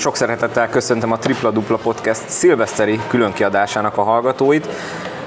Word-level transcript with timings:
Sok 0.00 0.16
szeretettel 0.16 0.68
köszöntöm 0.68 1.12
a 1.12 1.18
Tripla 1.18 1.50
Dupla 1.50 1.76
Podcast 1.76 2.28
szilveszteri 2.28 3.00
különkiadásának 3.08 3.96
a 3.96 4.02
hallgatóit. 4.02 4.68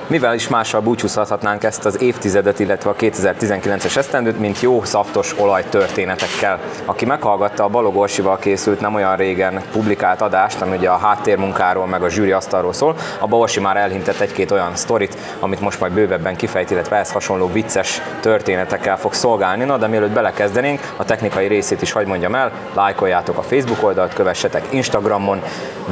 Mivel 0.07 0.33
is 0.33 0.47
mással 0.47 0.81
búcsúzhatnánk 0.81 1.63
ezt 1.63 1.85
az 1.85 2.01
évtizedet, 2.01 2.59
illetve 2.59 2.89
a 2.89 2.95
2019-es 2.95 3.95
esztendőt, 3.95 4.39
mint 4.39 4.61
jó 4.61 4.83
szaftos 4.83 5.35
olajtörténetekkel. 5.39 6.59
Aki 6.85 7.05
meghallgatta 7.05 7.63
a 7.63 7.67
Balog 7.67 7.95
Orsival 7.95 8.38
készült 8.38 8.79
nem 8.79 8.95
olyan 8.95 9.16
régen 9.16 9.62
publikált 9.71 10.21
adást, 10.21 10.62
ami 10.62 10.77
ugye 10.77 10.89
a 10.89 10.98
háttérmunkáról 10.98 11.88
meg 11.88 12.03
a 12.03 12.09
zsűri 12.09 12.31
asztalról 12.31 12.73
szól, 12.73 12.95
a 13.20 13.27
Orsi 13.29 13.59
már 13.59 13.77
elhintett 13.77 14.20
egy-két 14.20 14.52
olyan 14.52 14.76
sztorit, 14.76 15.17
amit 15.39 15.59
most 15.59 15.79
majd 15.79 15.93
bővebben 15.93 16.35
kifejt, 16.35 16.71
illetve 16.71 16.95
ehhez 16.95 17.12
hasonló 17.12 17.51
vicces 17.51 18.01
történetekkel 18.20 18.98
fog 18.98 19.13
szolgálni. 19.13 19.63
Na, 19.63 19.77
de 19.77 19.88
mielőtt 19.88 20.12
belekezdenénk, 20.12 20.93
a 20.98 21.05
technikai 21.05 21.48
részét 21.48 21.81
is 21.81 21.91
hagy 21.91 22.07
mondjam 22.07 22.35
el, 22.35 22.51
lájkoljátok 22.73 23.38
a 23.38 23.41
Facebook 23.41 23.84
oldalt, 23.84 24.13
kövessetek 24.13 24.63
Instagramon, 24.70 25.41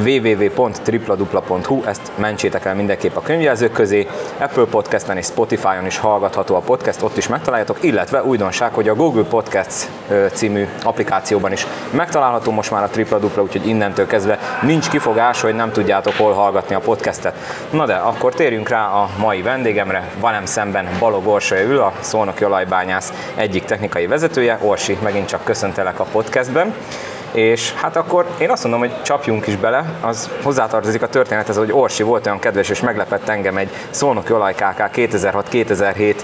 www.tripladupla.hu, 0.05 1.83
ezt 1.85 2.11
mentsétek 2.15 2.65
el 2.65 2.75
mindenképp 2.75 3.15
a 3.15 3.21
könyvjelzők 3.21 3.71
közé, 3.71 4.00
Apple 4.37 4.65
Podcasten 4.65 5.17
és 5.17 5.25
Spotify-on 5.25 5.85
is 5.85 5.97
hallgatható 5.97 6.55
a 6.55 6.59
podcast, 6.59 7.01
ott 7.01 7.17
is 7.17 7.27
megtaláljátok, 7.27 7.77
illetve 7.83 8.23
újdonság, 8.23 8.73
hogy 8.73 8.89
a 8.89 8.95
Google 8.95 9.23
Podcasts 9.23 9.87
című 10.33 10.67
applikációban 10.83 11.51
is 11.51 11.67
megtalálható 11.91 12.51
most 12.51 12.71
már 12.71 12.83
a 12.83 12.87
tripla 12.87 13.19
dupla, 13.19 13.41
úgyhogy 13.41 13.67
innentől 13.67 14.07
kezdve 14.07 14.39
nincs 14.61 14.89
kifogás, 14.89 15.41
hogy 15.41 15.55
nem 15.55 15.71
tudjátok 15.71 16.13
hol 16.13 16.33
hallgatni 16.33 16.75
a 16.75 16.79
podcastet. 16.79 17.35
Na 17.69 17.85
de 17.85 17.93
akkor 17.93 18.33
térjünk 18.33 18.69
rá 18.69 18.87
a 18.87 19.09
mai 19.17 19.41
vendégemre, 19.41 20.09
velem 20.19 20.45
szemben 20.45 20.89
Balog 20.99 21.27
Orsolya 21.27 21.63
ül, 21.63 21.79
a 21.79 21.93
Szolnoki 21.99 22.45
Olajbányász 22.45 23.13
egyik 23.35 23.65
technikai 23.65 24.07
vezetője. 24.07 24.57
Orsi, 24.61 24.97
megint 25.03 25.27
csak 25.27 25.43
köszöntelek 25.43 25.99
a 25.99 26.05
podcastben. 26.11 26.73
És 27.31 27.73
hát 27.73 27.95
akkor 27.95 28.25
én 28.37 28.49
azt 28.49 28.63
mondom, 28.63 28.79
hogy 28.79 29.01
csapjunk 29.01 29.47
is 29.47 29.55
bele, 29.55 29.85
az 30.01 30.29
hozzátartozik 30.43 31.01
a 31.01 31.07
történethez, 31.07 31.57
hogy 31.57 31.71
Orsi 31.71 32.03
volt 32.03 32.25
olyan 32.25 32.39
kedves, 32.39 32.69
és 32.69 32.79
meglepett 32.79 33.27
engem 33.27 33.57
egy 33.57 33.69
Szolnoki 33.89 34.33
Olaj 34.33 34.53
KK 34.53 34.89
2006-2007 34.95 36.15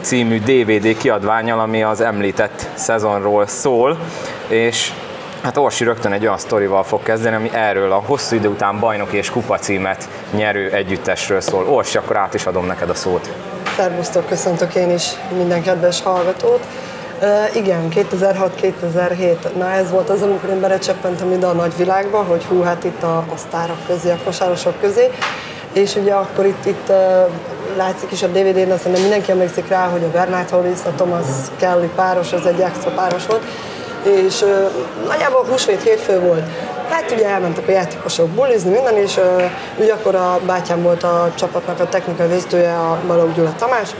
című 0.00 0.40
DVD 0.40 0.96
kiadványal, 0.96 1.60
ami 1.60 1.82
az 1.82 2.00
említett 2.00 2.68
szezonról 2.74 3.46
szól, 3.46 3.98
és 4.48 4.92
Hát 5.42 5.56
Orsi 5.56 5.84
rögtön 5.84 6.12
egy 6.12 6.22
olyan 6.22 6.38
sztorival 6.38 6.82
fog 6.82 7.02
kezdeni, 7.02 7.36
ami 7.36 7.50
erről 7.52 7.92
a 7.92 8.02
hosszú 8.06 8.36
idő 8.36 8.48
után 8.48 8.78
bajnoki 8.78 9.16
és 9.16 9.30
kupa 9.30 9.58
címet 9.58 10.08
nyerő 10.30 10.70
együttesről 10.70 11.40
szól. 11.40 11.66
Orsi, 11.68 11.96
akkor 11.96 12.16
át 12.16 12.34
is 12.34 12.46
adom 12.46 12.66
neked 12.66 12.90
a 12.90 12.94
szót. 12.94 13.30
Szervusztok, 13.76 14.26
köszöntök 14.26 14.74
én 14.74 14.90
is 14.90 15.10
minden 15.36 15.62
kedves 15.62 16.02
hallgatót. 16.02 16.64
Igen, 17.54 17.88
2006-2007, 17.90 19.36
na 19.56 19.70
ez 19.70 19.90
volt 19.90 20.10
az, 20.10 20.22
amikor 20.22 20.48
én 20.50 20.60
berecseppentem 20.60 21.32
ide 21.32 21.46
a 21.46 21.52
nagyvilágba, 21.52 22.22
hogy 22.22 22.44
hú, 22.44 22.60
hát 22.60 22.84
itt 22.84 23.02
a, 23.02 23.16
a 23.16 23.36
sztárok 23.36 23.76
közé, 23.86 24.10
a 24.10 24.18
kosárosok 24.24 24.80
közé, 24.80 25.10
és 25.72 25.94
ugye 25.94 26.12
akkor 26.12 26.46
itt, 26.46 26.66
itt 26.66 26.92
látszik 27.76 28.10
is 28.10 28.22
a 28.22 28.26
DVD-n, 28.26 28.70
azt 28.70 29.00
mindenki 29.00 29.30
emlékszik 29.30 29.68
rá, 29.68 29.88
hogy 29.88 30.04
a 30.04 30.10
Bernard 30.10 30.50
Hollis, 30.50 30.78
a 30.84 30.90
Thomas 30.96 31.26
Kelly 31.56 31.90
páros, 31.94 32.32
az 32.32 32.46
egy 32.46 32.60
extra 32.60 32.90
páros 32.90 33.26
volt, 33.26 33.42
és 34.02 34.44
nagyjából 35.06 35.44
húsvét 35.50 35.82
hétfő 35.82 36.20
volt. 36.20 36.48
Hát 36.90 37.10
ugye 37.10 37.28
elmentek 37.28 37.68
a 37.68 37.70
játékosok 37.70 38.28
bulizni, 38.28 38.70
minden, 38.70 38.96
és 38.96 39.16
uh, 39.16 39.42
ugye 39.78 39.92
akkor 39.92 40.14
a 40.14 40.40
bátyám 40.46 40.82
volt 40.82 41.02
a 41.02 41.32
csapatnak 41.34 41.80
a 41.80 41.88
technikai 41.88 42.28
vezetője, 42.28 42.74
a 42.74 42.98
Balogh 43.06 43.34
Gyula 43.34 43.52
Tamás, 43.58 43.90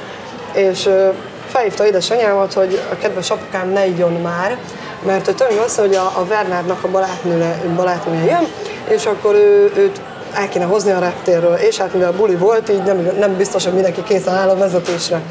és 0.53 0.87
uh, 0.87 1.15
felhívta 1.49 1.87
édesanyámat, 1.87 2.53
hogy 2.53 2.81
a 2.93 2.97
kedves 2.97 3.31
apukám 3.31 3.69
ne 3.69 3.87
igyon 3.87 4.13
már, 4.13 4.59
mert 5.07 5.25
hogy 5.25 5.35
tudjuk 5.35 5.65
azt, 5.65 5.79
hogy 5.79 5.95
a, 5.95 6.05
a 6.05 6.25
Wernárnak 6.29 6.85
a 6.85 6.89
barátnője, 6.89 7.61
barátnője 7.77 8.25
jön, 8.25 8.47
és 8.89 9.07
akkor 9.07 9.35
ő, 9.35 9.73
őt 9.77 10.01
el 10.33 10.49
kéne 10.49 10.65
hozni 10.65 10.91
a 10.91 10.99
reptérről, 10.99 11.55
és 11.55 11.77
hát 11.77 11.95
mivel 11.95 12.13
buli 12.13 12.35
volt, 12.35 12.69
így 12.69 12.83
nem, 12.83 13.11
nem 13.19 13.37
biztos, 13.37 13.65
hogy 13.65 13.73
mindenki 13.73 14.03
készen 14.03 14.35
áll 14.35 14.49
a 14.49 14.57
vezetésre. 14.57 15.23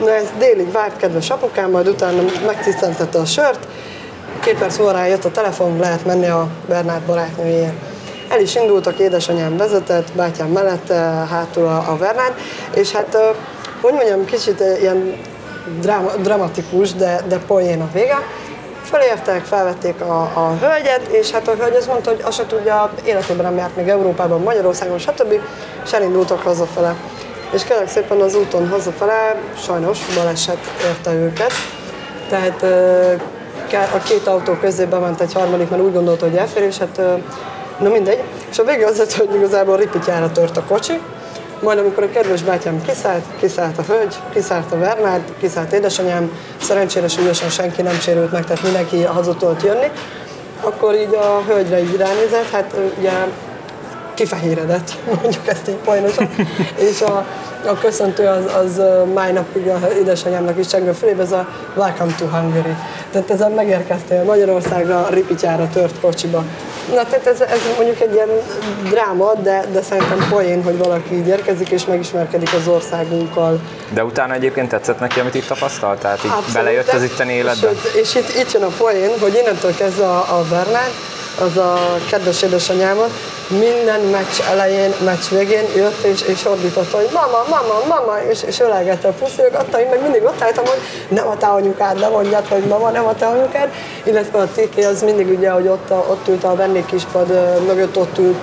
Na 0.00 0.10
ez 0.14 0.26
délig 0.38 0.72
várt 0.72 0.96
kedves 0.96 1.30
apukám, 1.30 1.70
majd 1.70 1.88
utána 1.88 2.22
megtisztentette 2.46 3.18
a 3.18 3.24
sört, 3.24 3.66
két 4.40 4.58
perc 4.58 4.78
múlva 4.78 5.04
jött 5.04 5.24
a 5.24 5.30
telefon, 5.30 5.78
lehet 5.78 6.04
menni 6.04 6.26
a 6.26 6.48
Bernát 6.68 7.00
barátnőjéért. 7.00 7.72
El 8.28 8.40
is 8.40 8.54
indultak, 8.54 8.98
édesanyám 8.98 9.56
vezetett, 9.56 10.12
bátyám 10.12 10.48
mellette, 10.48 10.94
hátul 11.30 11.66
a, 11.66 11.76
a 11.76 11.96
Bernát, 11.96 12.34
és 12.74 12.92
hát 12.92 13.16
hogy 13.80 13.92
mondjam, 13.92 14.24
kicsit 14.24 14.62
ilyen 14.80 15.16
dráma, 15.80 16.10
dramatikus, 16.22 16.92
de, 16.92 17.20
de 17.28 17.38
poén 17.38 17.80
a 17.80 17.88
vége. 17.92 18.18
Fölértek, 18.82 19.44
felvették 19.44 20.00
a, 20.00 20.20
a 20.20 20.56
hölgyet, 20.60 21.06
és 21.10 21.30
hát 21.30 21.48
a 21.48 21.54
hölgy 21.54 21.74
azt 21.74 21.86
mondta, 21.86 22.10
hogy 22.10 22.22
azt 22.24 22.36
se 22.36 22.46
tudja, 22.46 22.90
életében 23.04 23.44
nem 23.44 23.56
járt 23.56 23.76
még 23.76 23.88
Európában, 23.88 24.40
Magyarországon, 24.40 24.98
stb. 24.98 25.40
És 25.84 25.92
elindultak 25.92 26.42
hazafele. 26.42 26.94
És 27.52 27.64
kérlek 27.64 27.88
szépen 27.88 28.20
az 28.20 28.34
úton 28.34 28.68
hazafele 28.68 29.36
sajnos 29.64 29.98
baleset 30.14 30.58
érte 30.84 31.12
őket. 31.12 31.52
Tehát 32.28 32.62
a 33.94 33.98
két 34.04 34.26
autó 34.26 34.52
közé 34.52 34.84
bement 34.84 35.20
egy 35.20 35.32
harmadik, 35.32 35.70
mert 35.70 35.82
úgy 35.82 35.92
gondolta, 35.92 36.24
hogy 36.24 36.36
elfér, 36.36 36.62
és 36.62 36.78
hát 36.78 37.00
na 37.78 37.88
mindegy. 37.88 38.22
És 38.50 38.58
a 38.58 38.64
vége 38.64 38.86
az 38.86 38.98
lett, 38.98 39.12
hogy 39.12 39.34
igazából 39.34 39.76
ripityára 39.76 40.32
tört 40.32 40.56
a 40.56 40.62
kocsi, 40.62 41.00
majd 41.60 41.78
amikor 41.78 42.02
a 42.02 42.10
kedves 42.10 42.42
bátyám 42.42 42.82
kiszállt, 42.82 43.24
kiszállt 43.38 43.78
a 43.78 43.82
hölgy, 43.82 44.14
kiszállt 44.32 44.72
a 44.72 44.78
Bernárd, 44.78 45.22
kiszállt 45.40 45.72
édesanyám, 45.72 46.30
szerencsére 46.60 47.08
súlyosan 47.08 47.48
senki 47.48 47.82
nem 47.82 47.98
sérült 47.98 48.32
meg, 48.32 48.44
tehát 48.44 48.62
mindenki 48.62 49.02
haza 49.02 49.34
tudott 49.34 49.62
jönni, 49.62 49.90
akkor 50.60 50.94
így 50.94 51.14
a 51.14 51.42
hölgyre 51.46 51.80
így 51.80 51.96
ránézett, 51.96 52.50
hát 52.50 52.74
ugye 52.98 53.10
kifehéredett, 54.14 54.92
mondjuk 55.22 55.48
ezt 55.48 55.68
így 55.68 55.74
poénosan, 55.84 56.28
és 56.90 57.02
a, 57.02 57.26
a 57.66 57.78
köszöntő 57.80 58.26
az, 58.26 58.44
az 58.54 58.82
máj 59.14 59.32
napig 59.32 59.68
a 59.68 59.78
édesanyámnak 59.98 60.58
is 60.58 60.66
csengő 60.66 60.92
fölébe, 60.92 61.22
ez 61.22 61.32
a 61.32 61.48
Welcome 61.74 62.14
to 62.18 62.26
Hungary. 62.26 62.74
Tehát 63.10 63.30
ezen 63.30 63.52
megérkeztél 63.52 64.24
Magyarországra, 64.24 65.06
ripityára 65.10 65.68
tört 65.72 66.00
kocsiba. 66.00 66.44
Na, 66.94 67.04
tehát 67.04 67.26
ez, 67.26 67.40
ez 67.40 67.58
mondjuk 67.76 68.00
egy 68.00 68.14
ilyen 68.14 68.28
dráma, 68.90 69.32
de, 69.42 69.64
de 69.72 69.82
szerintem 69.82 70.26
poén, 70.30 70.62
hogy 70.62 70.78
valaki 70.78 71.14
így 71.14 71.26
érkezik 71.26 71.68
és 71.68 71.84
megismerkedik 71.84 72.52
az 72.52 72.68
országunkkal. 72.68 73.60
De 73.92 74.04
utána 74.04 74.34
egyébként 74.34 74.68
tetszett 74.68 75.00
neki, 75.00 75.20
amit 75.20 75.34
itt 75.34 75.46
tapasztalt? 75.46 76.00
Tehát 76.00 76.24
így 76.24 76.30
Abszolút, 76.30 76.52
belejött 76.52 76.88
az 76.88 77.02
itteni 77.02 77.32
életbe? 77.32 77.70
És, 77.70 78.00
és 78.00 78.14
itt, 78.14 78.34
itt 78.40 78.52
jön 78.52 78.62
a 78.62 78.70
poén, 78.78 79.18
hogy 79.20 79.38
innentől 79.42 79.74
kezdve 79.74 80.06
a, 80.06 80.38
a 80.38 80.44
Bernát, 80.50 80.90
az 81.40 81.56
a 81.56 81.98
kedves 82.10 82.42
édesanyámat, 82.42 83.10
minden 83.48 84.00
meccs 84.00 84.40
elején, 84.50 84.92
meccs 85.04 85.28
végén 85.30 85.64
jött 85.76 86.02
és, 86.02 86.22
és 86.22 86.44
ordította, 86.44 86.96
hogy 86.96 87.08
mama, 87.12 87.44
mama, 87.48 87.86
mama, 87.88 88.18
és, 88.30 88.42
és 88.42 88.60
ölelgette 88.60 89.08
a 89.08 89.12
puszilgatta, 89.12 89.80
én 89.80 89.88
meg 89.88 90.02
mindig 90.02 90.22
ott 90.24 90.42
álltam, 90.42 90.64
hogy 90.64 90.80
nem 91.08 91.28
a 91.28 91.36
te 91.36 91.46
anyukád, 91.46 92.00
nem 92.00 92.10
mondjad, 92.10 92.46
hogy 92.48 92.62
mama, 92.62 92.90
nem 92.90 93.06
a 93.06 93.14
te 93.14 93.26
anyukád, 93.26 93.68
illetve 94.04 94.38
a 94.38 94.48
Tiki 94.54 94.82
az 94.82 95.02
mindig 95.02 95.28
ugye, 95.28 95.50
hogy 95.50 95.66
ott, 95.66 95.90
ott 95.90 96.28
ült 96.28 96.44
a 96.44 96.54
vendégkispad 96.54 97.28
mögött, 97.66 97.96
ott 97.98 98.18
ült 98.18 98.36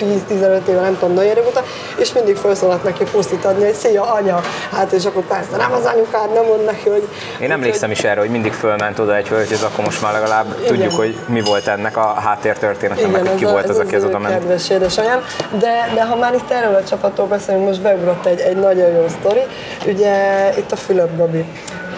10-15 0.00 0.66
éve, 0.68 0.80
nem 0.80 0.98
tudom, 0.98 1.14
nagyon 1.14 1.34
régóta, 1.34 1.62
és 1.96 2.12
mindig 2.12 2.36
felszólalt 2.36 2.84
neki 2.84 3.04
pusztit 3.04 3.44
adni, 3.44 3.64
hogy 3.64 3.74
szia 3.74 4.12
anya, 4.12 4.40
hát 4.72 4.92
és 4.92 5.04
akkor 5.04 5.22
persze 5.22 5.56
nem 5.56 5.72
az 5.72 5.84
anyukád, 5.84 6.32
nem 6.32 6.44
mond 6.44 6.64
neki, 6.64 6.88
hogy... 6.88 7.08
Én 7.40 7.50
emlékszem 7.50 7.90
is 7.90 8.04
erre, 8.04 8.20
hogy 8.20 8.30
mindig 8.30 8.52
fölment 8.52 8.98
oda 8.98 9.16
egy 9.16 9.28
hölgy, 9.28 9.50
és 9.50 9.60
akkor 9.60 9.84
most 9.84 10.02
már 10.02 10.12
legalább 10.12 10.46
Igen. 10.58 10.66
tudjuk, 10.66 10.92
hogy 10.92 11.16
mi 11.26 11.40
volt 11.40 11.66
ennek 11.66 11.96
a 11.96 12.14
háttértörténetnek, 12.14 13.34
ki 13.34 13.44
volt 13.44 13.68
az, 13.68 13.78
aki 13.78 13.94
az 13.94 14.04
oda 14.04 14.18
ment 14.18 14.45
kedves 14.46 14.70
édesanyám, 14.70 15.24
de, 15.58 15.90
de 15.94 16.04
ha 16.04 16.16
már 16.16 16.34
itt 16.34 16.50
erről 16.50 16.74
a 16.74 16.84
csapatról 16.84 17.26
beszélünk, 17.26 17.66
most 17.66 17.82
beugrott 17.82 18.26
egy, 18.26 18.40
egy 18.40 18.56
nagyon 18.56 18.90
jó 18.90 19.06
sztori. 19.08 19.40
Ugye 19.86 20.48
itt 20.58 20.72
a 20.72 20.76
Fülöp 20.76 21.16
Gabi. 21.16 21.44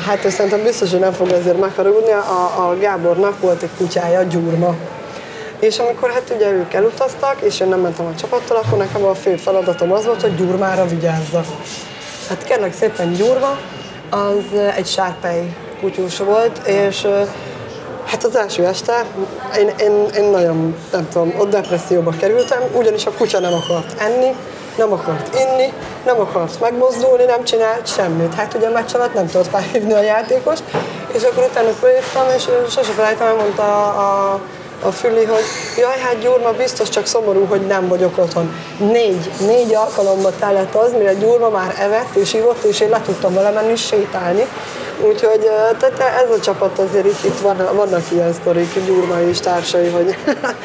Hát 0.07 0.25
ő 0.25 0.29
szerintem 0.29 0.63
biztos, 0.63 0.91
hogy 0.91 1.01
nem 1.01 1.13
fog 1.13 1.31
ezért 1.31 1.61
megharagudni. 1.61 2.11
A, 2.11 2.69
a 2.69 2.77
Gábornak 2.81 3.41
volt 3.41 3.63
egy 3.63 3.71
kutyája, 3.77 4.23
Gyurma. 4.23 4.75
És 5.61 5.79
amikor 5.79 6.11
hát 6.11 6.33
ugye 6.37 6.51
ők 6.51 6.73
elutaztak, 6.73 7.37
és 7.41 7.61
én 7.61 7.69
nem 7.69 7.81
mentem 7.81 8.07
a 8.07 8.15
csapattól, 8.21 8.57
akkor 8.57 8.79
nekem 8.79 9.05
a 9.05 9.15
fő 9.15 9.37
feladatom 9.37 9.93
az 9.93 10.05
volt, 10.05 10.23
hogy 10.23 10.35
Gyurmára 10.35 10.87
vigyázzak. 10.87 11.45
Hát 12.29 12.45
kérlek 12.45 12.75
szépen 12.75 13.13
Gyurma, 13.13 13.59
az 14.11 14.59
egy 14.77 14.87
sárpej 14.87 15.57
kutyus 15.81 16.19
volt, 16.19 16.67
és 16.67 17.07
Hát 18.11 18.25
az 18.25 18.37
első 18.37 18.67
este 18.67 19.05
én, 19.59 19.73
én, 19.81 20.09
én 20.17 20.25
nagyon, 20.25 20.77
nem 20.93 21.09
tudom, 21.13 21.35
ott 21.39 21.51
depresszióba 21.51 22.11
kerültem, 22.19 22.63
ugyanis 22.73 23.07
a 23.07 23.11
kutya 23.11 23.41
nem 23.41 23.53
akart 23.53 24.01
enni, 24.01 24.37
nem 24.77 24.93
akart 24.93 25.35
inni, 25.35 25.73
nem 26.05 26.21
akart 26.21 26.61
megmozdulni, 26.61 27.25
nem 27.25 27.45
csinált 27.45 27.87
semmit. 27.87 28.35
Hát 28.35 28.55
ugye 28.55 28.67
a 28.67 28.71
meccs 28.71 28.95
alatt 28.95 29.15
nem 29.15 29.27
tudott 29.27 29.49
felhívni 29.49 29.93
a 29.93 30.03
játékos, 30.03 30.59
és 31.13 31.23
akkor 31.23 31.49
utána 31.51 31.69
felhívtam, 31.69 32.27
és 32.37 32.43
sose 32.71 32.93
felejtem, 32.93 33.37
mondta 33.37 33.63
a, 33.63 34.33
a 34.33 34.41
a 34.83 34.91
Füli, 34.91 35.25
hogy 35.25 35.45
jaj, 35.77 35.99
hát 35.99 36.19
Gyurma 36.19 36.53
biztos 36.53 36.89
csak 36.89 37.07
szomorú, 37.07 37.45
hogy 37.45 37.67
nem 37.67 37.89
vagyok 37.89 38.19
otthon. 38.19 38.55
Négy, 38.79 39.31
négy 39.47 39.75
alkalommal 39.75 40.33
tellett 40.39 40.75
az, 40.75 40.93
mire 40.93 41.15
Gyurma 41.15 41.49
már 41.49 41.75
evett 41.79 42.15
és 42.15 42.35
ivott, 42.35 42.63
és 42.63 42.81
én 42.81 42.89
le 42.89 43.01
tudtam 43.01 43.35
vele 43.35 43.51
menni 43.51 43.77
sétálni. 43.77 44.47
Úgyhogy 45.01 45.51
tehát 45.79 46.25
ez 46.25 46.31
a 46.39 46.41
csapat 46.41 46.79
azért 46.79 47.07
itt, 47.07 47.25
itt 47.25 47.39
van, 47.39 47.57
vannak 47.75 48.03
ilyen 48.13 48.33
sztorik, 48.33 48.85
Gyurma 48.87 49.21
és 49.21 49.41
társai, 49.41 49.89
hogy 49.89 50.17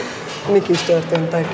mik 0.53 0.69
is 0.69 0.81
történtek. 0.81 1.45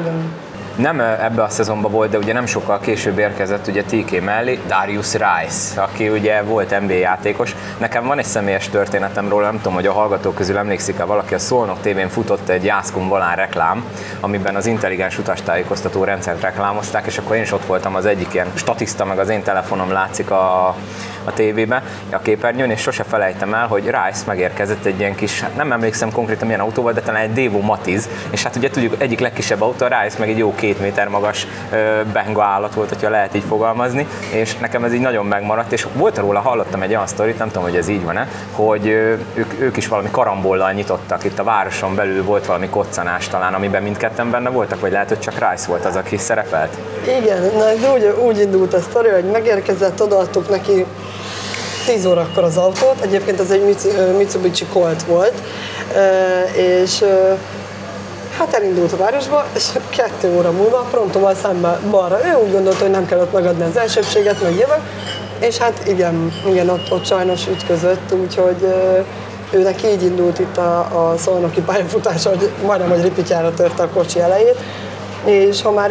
Igen. 0.00 0.42
Nem 0.76 1.00
ebbe 1.00 1.42
a 1.42 1.48
szezonban 1.48 1.90
volt, 1.90 2.10
de 2.10 2.18
ugye 2.18 2.32
nem 2.32 2.46
sokkal 2.46 2.80
később 2.80 3.18
érkezett 3.18 3.66
ugye 3.66 3.82
TK 3.82 4.24
mellé 4.24 4.58
Darius 4.66 5.12
Rice, 5.12 5.82
aki 5.82 6.08
ugye 6.08 6.42
volt 6.42 6.80
NBA 6.80 6.92
játékos. 6.92 7.54
Nekem 7.78 8.06
van 8.06 8.18
egy 8.18 8.24
személyes 8.24 8.68
történetem 8.68 9.28
róla, 9.28 9.44
nem 9.44 9.56
tudom, 9.56 9.74
hogy 9.74 9.86
a 9.86 9.92
hallgatók 9.92 10.34
közül 10.34 10.56
emlékszik-e 10.56 11.04
valaki, 11.04 11.34
a 11.34 11.38
Szolnok 11.38 11.80
tévén 11.80 12.08
futott 12.08 12.48
egy 12.48 12.64
Jászkun 12.64 13.08
Volán 13.08 13.36
reklám, 13.36 13.84
amiben 14.20 14.56
az 14.56 14.66
intelligens 14.66 15.18
utastájékoztató 15.18 16.04
rendszert 16.04 16.40
reklámozták, 16.40 17.06
és 17.06 17.18
akkor 17.18 17.36
én 17.36 17.42
is 17.42 17.52
ott 17.52 17.66
voltam 17.66 17.94
az 17.94 18.06
egyik 18.06 18.34
ilyen 18.34 18.52
statiszta, 18.54 19.04
meg 19.04 19.18
az 19.18 19.28
én 19.28 19.42
telefonom 19.42 19.92
látszik 19.92 20.30
a 20.30 20.74
a 21.24 21.32
tévébe, 21.32 21.82
a 22.10 22.18
képernyőn, 22.18 22.70
és 22.70 22.80
sose 22.80 23.02
felejtem 23.02 23.54
el, 23.54 23.66
hogy 23.66 23.84
Rice 23.84 24.22
megérkezett 24.26 24.84
egy 24.84 24.98
ilyen 24.98 25.14
kis, 25.14 25.44
nem 25.56 25.72
emlékszem 25.72 26.12
konkrétan 26.12 26.46
milyen 26.46 26.62
autóval, 26.62 26.92
de 26.92 27.00
talán 27.00 27.22
egy 27.22 27.32
Devo 27.32 27.60
Matiz, 27.60 28.08
és 28.30 28.42
hát 28.42 28.56
ugye 28.56 28.70
tudjuk, 28.70 28.94
egyik 28.98 29.20
legkisebb 29.20 29.60
autó, 29.60 29.86
a 29.86 30.02
Rice 30.02 30.18
meg 30.18 30.28
egy 30.28 30.38
jó 30.38 30.54
két 30.54 30.80
méter 30.80 31.08
magas 31.08 31.46
benga 32.12 32.42
állat 32.42 32.74
volt, 32.74 32.88
hogyha 32.88 33.10
lehet 33.10 33.34
így 33.34 33.44
fogalmazni, 33.48 34.06
és 34.30 34.56
nekem 34.56 34.84
ez 34.84 34.92
így 34.92 35.00
nagyon 35.00 35.26
megmaradt, 35.26 35.72
és 35.72 35.86
volt 35.94 36.18
róla, 36.18 36.40
hallottam 36.40 36.82
egy 36.82 36.90
olyan 36.90 37.06
sztorit, 37.06 37.38
nem 37.38 37.48
tudom, 37.48 37.62
hogy 37.62 37.76
ez 37.76 37.88
így 37.88 38.04
van-e, 38.04 38.28
hogy 38.52 38.86
ők, 38.86 39.60
ők 39.60 39.76
is 39.76 39.88
valami 39.88 40.08
karambollal 40.10 40.72
nyitottak, 40.72 41.24
itt 41.24 41.38
a 41.38 41.44
városon 41.44 41.94
belül 41.94 42.24
volt 42.24 42.46
valami 42.46 42.68
koccanás 42.68 43.28
talán, 43.28 43.54
amiben 43.54 43.82
mindketten 43.82 44.30
benne 44.30 44.50
voltak, 44.50 44.80
vagy 44.80 44.92
lehet, 44.92 45.08
hogy 45.08 45.20
csak 45.20 45.50
Rice 45.50 45.66
volt 45.68 45.84
az, 45.84 45.96
aki 45.96 46.16
szerepelt? 46.16 46.76
Igen, 47.18 47.42
na 47.42 47.68
ez 47.68 47.90
úgy, 47.94 48.14
úgy 48.26 48.40
indult 48.40 48.74
a 48.74 48.80
sztori, 48.80 49.08
hogy 49.08 49.24
megérkezett, 49.24 50.02
odaadtuk 50.02 50.48
neki 50.48 50.84
10 51.86 52.06
órakor 52.06 52.44
az 52.44 52.56
autót, 52.56 53.00
egyébként 53.00 53.40
ez 53.40 53.50
egy 53.50 53.76
Mitsubishi 54.16 54.64
Colt 54.64 55.02
volt, 55.02 55.42
és 56.82 57.04
hát 58.38 58.54
elindult 58.54 58.92
a 58.92 58.96
városba, 58.96 59.46
és 59.54 59.68
kettő 59.88 60.36
óra 60.36 60.50
múlva 60.50 60.86
prontoval 60.90 61.34
szembe 61.34 61.78
balra. 61.90 62.20
Ő 62.26 62.44
úgy 62.44 62.52
gondolta, 62.52 62.82
hogy 62.82 62.90
nem 62.90 63.06
kell 63.06 63.18
ott 63.18 63.32
megadni 63.32 63.64
az 63.64 63.76
elsőbséget, 63.76 64.42
meg 64.42 64.52
jövök, 64.52 64.80
és 65.40 65.58
hát 65.58 65.82
igen, 65.86 66.32
igen 66.46 66.68
ott, 66.68 66.92
ott 66.92 67.06
sajnos 67.06 67.46
ütközött, 67.46 68.12
úgyhogy 68.12 68.74
őnek 69.50 69.82
így 69.82 70.02
indult 70.02 70.38
itt 70.38 70.56
a, 70.56 70.78
a 70.78 71.14
szolnoki 71.18 71.60
pályafutása, 71.60 72.28
hogy 72.28 72.50
majdnem, 72.66 72.90
hogy 72.90 73.02
ripityára 73.02 73.54
törte 73.54 73.82
a 73.82 73.88
kocsi 73.88 74.20
elejét, 74.20 74.58
és 75.24 75.62
ha 75.62 75.70
már 75.70 75.90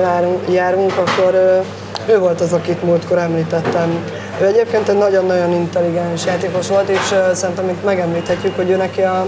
járunk, 0.00 0.52
járunk, 0.52 0.92
akkor 0.96 1.62
ő 2.06 2.18
volt 2.18 2.40
az, 2.40 2.52
akit 2.52 2.82
múltkor 2.82 3.18
említettem, 3.18 4.04
ő 4.40 4.46
egyébként 4.46 4.88
egy 4.88 4.98
nagyon-nagyon 4.98 5.52
intelligens 5.52 6.26
játékos 6.26 6.68
volt, 6.68 6.88
és 6.88 7.14
szerintem 7.32 7.68
itt 7.68 7.84
megemlíthetjük, 7.84 8.56
hogy 8.56 8.70
ő 8.70 8.76
neki 8.76 9.00
a, 9.00 9.26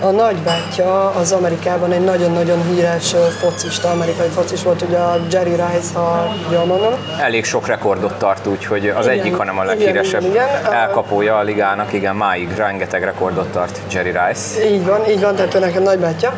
a 0.00 0.10
nagybátyja 0.10 1.10
az 1.10 1.32
Amerikában 1.32 1.92
egy 1.92 2.04
nagyon-nagyon 2.04 2.62
híres 2.62 3.14
focista, 3.40 3.90
amerikai 3.90 4.28
focis 4.28 4.62
volt, 4.62 4.82
ugye 4.82 4.98
a 4.98 5.20
Jerry 5.30 5.50
Rice, 5.50 5.94
ha 5.94 6.34
jól 6.52 6.64
mondom. 6.64 6.92
Elég 7.20 7.44
sok 7.44 7.66
rekordot 7.66 8.14
tart, 8.14 8.46
úgyhogy 8.46 8.88
az 8.88 9.06
igen, 9.06 9.18
egyik, 9.18 9.34
hanem 9.34 9.58
a 9.58 9.64
leghíresebb 9.64 10.22
igen, 10.22 10.32
igen. 10.32 10.72
elkapója 10.72 11.36
a 11.36 11.42
ligának, 11.42 11.92
igen, 11.92 12.16
máig 12.16 12.48
rengeteg 12.56 13.04
rekordot 13.04 13.48
tart 13.48 13.80
Jerry 13.92 14.12
Rice. 14.26 14.70
Így 14.70 14.86
van, 14.86 15.08
így 15.08 15.20
van, 15.20 15.34
tehát 15.34 15.54
ő 15.54 15.58
nekem 15.58 15.82
nagybátyja. 15.82 16.32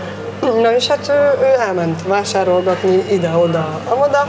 Na 0.52 0.74
és 0.74 0.86
hát 0.86 1.08
ő, 1.08 1.44
ő 1.46 1.60
elment 1.60 2.02
vásárolgatni 2.06 3.04
ide-oda, 3.10 3.80
amoda, 3.88 4.28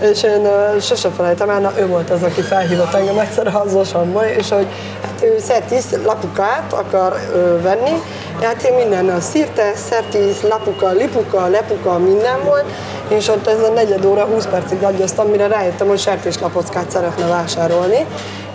és 0.00 0.22
én 0.22 0.40
uh, 0.40 0.80
sose 0.80 1.08
felejtem 1.08 1.50
el, 1.50 1.72
ő 1.78 1.86
volt 1.86 2.10
az, 2.10 2.22
aki 2.22 2.40
felhívott 2.40 2.94
engem 2.94 3.18
egyszer 3.18 3.54
az 3.54 3.96
és 4.36 4.48
hogy 4.48 4.66
hát 5.02 5.22
ő 5.22 5.38
szertis 5.38 5.84
lapukát 6.04 6.72
akar 6.72 7.12
uh, 7.12 7.62
venni, 7.62 8.02
hát 8.42 8.62
én 8.62 8.74
minden, 8.74 9.08
a 9.08 9.20
szirte, 9.20 9.72
szertis, 9.74 10.42
lapuka, 10.42 10.90
lipuka, 10.90 11.46
lepuka, 11.46 11.98
minden 11.98 12.44
volt, 12.44 12.64
és 13.08 13.28
ott 13.28 13.46
ez 13.46 13.62
a 13.62 13.72
negyed 13.72 14.04
óra, 14.04 14.24
20 14.24 14.46
percig 14.46 14.82
agyaztam, 14.82 15.28
mire 15.28 15.46
rájöttem, 15.46 15.88
hogy 15.88 15.98
sertéslapockát 15.98 16.90
szeretne 16.90 17.26
vásárolni. 17.26 18.06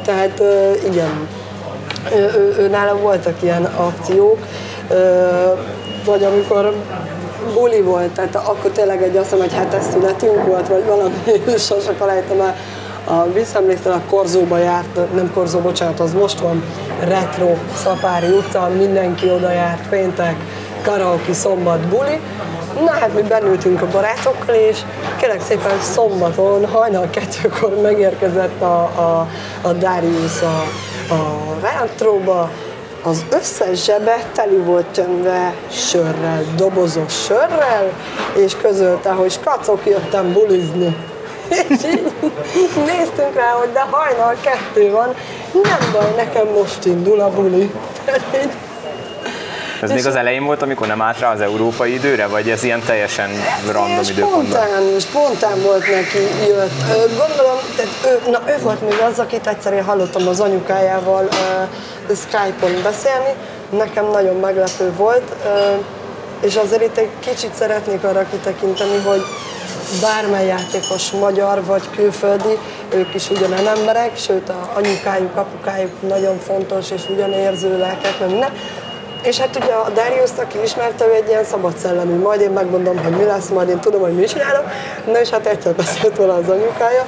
Tehát 0.06 0.40
uh, 0.40 0.86
igen, 0.86 1.28
ő, 2.16 2.18
ő, 2.18 2.56
ő, 2.58 2.68
nála 2.70 2.98
voltak 2.98 3.36
ilyen 3.42 3.66
akciók, 3.66 4.38
vagy 6.06 6.24
amikor 6.24 6.74
buli 7.54 7.82
volt, 7.82 8.10
tehát 8.10 8.36
akkor 8.36 8.72
tényleg 8.72 9.04
egy 9.04 9.18
azt 9.18 9.32
mondom, 9.32 9.50
hogy 9.50 9.58
hetes 9.58 9.84
születünk 9.92 10.46
volt, 10.46 10.68
vagy 10.68 10.86
valami, 10.86 11.14
sose 11.58 11.92
felejtem 11.92 12.42
el. 12.42 12.56
A, 13.08 13.32
visszaemlékszel, 13.32 13.92
a 13.92 14.02
Korzóba 14.10 14.58
járt, 14.58 15.14
nem 15.14 15.32
Korzó, 15.34 15.60
bocsánat, 15.60 16.00
az 16.00 16.14
most 16.14 16.40
van, 16.40 16.64
retro, 17.04 17.56
Szapári 17.84 18.28
utca, 18.28 18.70
mindenki 18.78 19.30
oda 19.30 19.52
járt, 19.52 19.90
péntek, 19.90 20.36
karaoke, 20.84 21.34
szombat, 21.34 21.80
buli. 21.80 22.20
Na 22.84 22.92
hát 22.92 23.14
mi 23.14 23.22
benültünk 23.22 23.82
a 23.82 23.88
barátokkal, 23.88 24.56
és 24.56 24.80
kérlek 25.20 25.42
szépen 25.42 25.80
szombaton, 25.80 26.66
hajnal 26.66 27.10
kettőkor 27.10 27.82
megérkezett 27.82 28.62
a, 28.62 28.82
a, 28.82 29.28
a 29.62 29.72
Darius 29.72 30.42
a, 30.42 30.64
a 31.14 31.56
retróba, 31.62 32.50
az 33.06 33.26
összes 33.30 33.84
zsebe 33.84 34.30
teli 34.34 34.58
volt 34.58 34.86
tömve 34.86 35.54
sörrel, 35.72 36.44
dobozos 36.56 37.24
sörrel, 37.24 37.94
és 38.36 38.56
közölte, 38.56 39.12
hogy 39.12 39.32
skacok 39.32 39.86
jöttem 39.86 40.34
bulizni. 40.34 40.96
És 41.70 41.84
így 42.58 42.84
néztünk 42.86 43.36
rá, 43.36 43.52
hogy 43.52 43.72
de 43.72 43.88
hajnal 43.92 44.36
kettő 44.42 44.92
van, 44.92 45.16
nem 45.52 45.92
baj, 45.92 46.14
nekem 46.16 46.48
most 46.48 46.86
indul 46.86 47.20
a 47.20 47.30
buli. 47.30 47.72
Ez 49.86 49.92
még 49.92 50.06
az 50.06 50.16
elején 50.16 50.46
volt, 50.46 50.62
amikor 50.62 50.88
nem 50.88 51.02
állt 51.02 51.20
rá 51.20 51.32
az 51.32 51.42
európai 51.42 51.94
időre, 51.94 52.28
vagy 52.28 52.50
ez 52.50 52.64
ilyen 52.64 52.82
teljesen 52.86 53.30
random 53.72 54.04
időpontban? 54.10 54.46
Spontán, 54.46 55.00
spontán 55.00 55.62
volt 55.62 55.86
neki, 55.90 56.48
jött. 56.48 56.72
Gondolom, 57.18 57.58
tehát 57.76 57.92
ő, 58.06 58.30
na, 58.32 58.42
ő 58.48 58.58
volt 58.62 58.82
még 58.82 59.00
az, 59.12 59.20
akit 59.20 59.48
egyszer 59.48 59.74
én 59.74 59.84
hallottam 59.84 60.28
az 60.28 60.40
anyukájával 60.40 61.24
uh, 61.24 62.16
Skype-on 62.16 62.84
beszélni, 62.84 63.34
nekem 63.70 64.06
nagyon 64.12 64.36
meglepő 64.36 64.94
volt, 64.98 65.36
uh, 65.46 65.86
és 66.42 66.56
azért 66.56 66.82
itt 66.82 66.98
egy 66.98 67.10
kicsit 67.20 67.54
szeretnék 67.54 68.04
arra 68.04 68.26
kitekinteni, 68.32 69.02
hogy 69.06 69.22
bármely 70.02 70.46
játékos 70.46 71.12
magyar 71.12 71.64
vagy 71.66 71.90
külföldi, 71.96 72.58
ők 72.94 73.14
is 73.14 73.30
ugyanen 73.30 73.68
emberek, 73.68 74.18
sőt 74.18 74.50
a 74.50 74.72
anyukájuk, 74.74 75.36
apukájuk 75.36 75.92
nagyon 76.08 76.40
fontos 76.40 76.92
és 76.92 77.02
ugyanérző 77.10 77.78
lelkek, 77.78 78.20
nem, 78.20 78.54
és 79.26 79.38
hát 79.40 79.56
ugye 79.56 79.74
a 79.74 79.90
Darius, 79.90 80.30
aki 80.38 80.62
ismerte, 80.64 81.06
ő 81.06 81.14
egy 81.14 81.28
ilyen 81.28 81.44
szabad 81.44 81.78
szellemű, 81.78 82.20
majd 82.22 82.42
én 82.42 82.52
megmondom, 82.52 82.98
hogy 83.04 83.12
mi 83.12 83.24
lesz, 83.24 83.50
majd 83.50 83.70
én 83.70 83.80
tudom, 83.80 84.02
hogy 84.02 84.14
mi 84.14 84.24
csinálok. 84.26 84.66
Na 85.06 85.20
és 85.20 85.30
hát 85.30 85.46
egyszer 85.46 85.74
beszélt 85.74 86.18
vele 86.18 86.34
az 86.34 86.50
anyukája, 86.50 87.06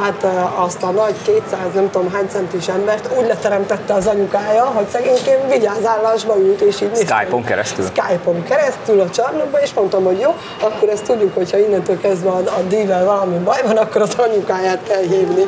hát 0.00 0.26
azt 0.54 0.82
a 0.82 0.90
nagy 0.90 1.14
200, 1.22 1.58
nem 1.74 1.90
tudom 1.90 2.12
hány 2.12 2.26
centis 2.28 2.68
embert 2.68 3.18
úgy 3.18 3.26
leteremtette 3.26 3.94
az 3.94 4.06
anyukája, 4.06 4.64
hogy 4.64 4.88
szegényként 4.88 5.52
vigyázállásba 5.52 6.36
ült, 6.38 6.60
és 6.60 6.80
így 6.80 6.96
Skype-on 6.96 7.44
keresztül? 7.44 7.84
Skype-on 7.84 8.42
keresztül 8.42 9.00
a 9.00 9.10
csarnokba, 9.10 9.60
és 9.60 9.74
mondtam, 9.74 10.04
hogy 10.04 10.18
jó, 10.18 10.34
akkor 10.60 10.88
ezt 10.88 11.04
tudjuk, 11.04 11.34
hogyha 11.34 11.58
innentől 11.58 12.00
kezdve 12.00 12.30
a, 12.30 12.36
a 12.36 12.62
dível 12.68 13.04
valami 13.04 13.38
baj 13.38 13.62
van, 13.64 13.76
akkor 13.76 14.00
az 14.02 14.14
anyukáját 14.16 14.82
kell 14.88 15.02
hívni. 15.02 15.46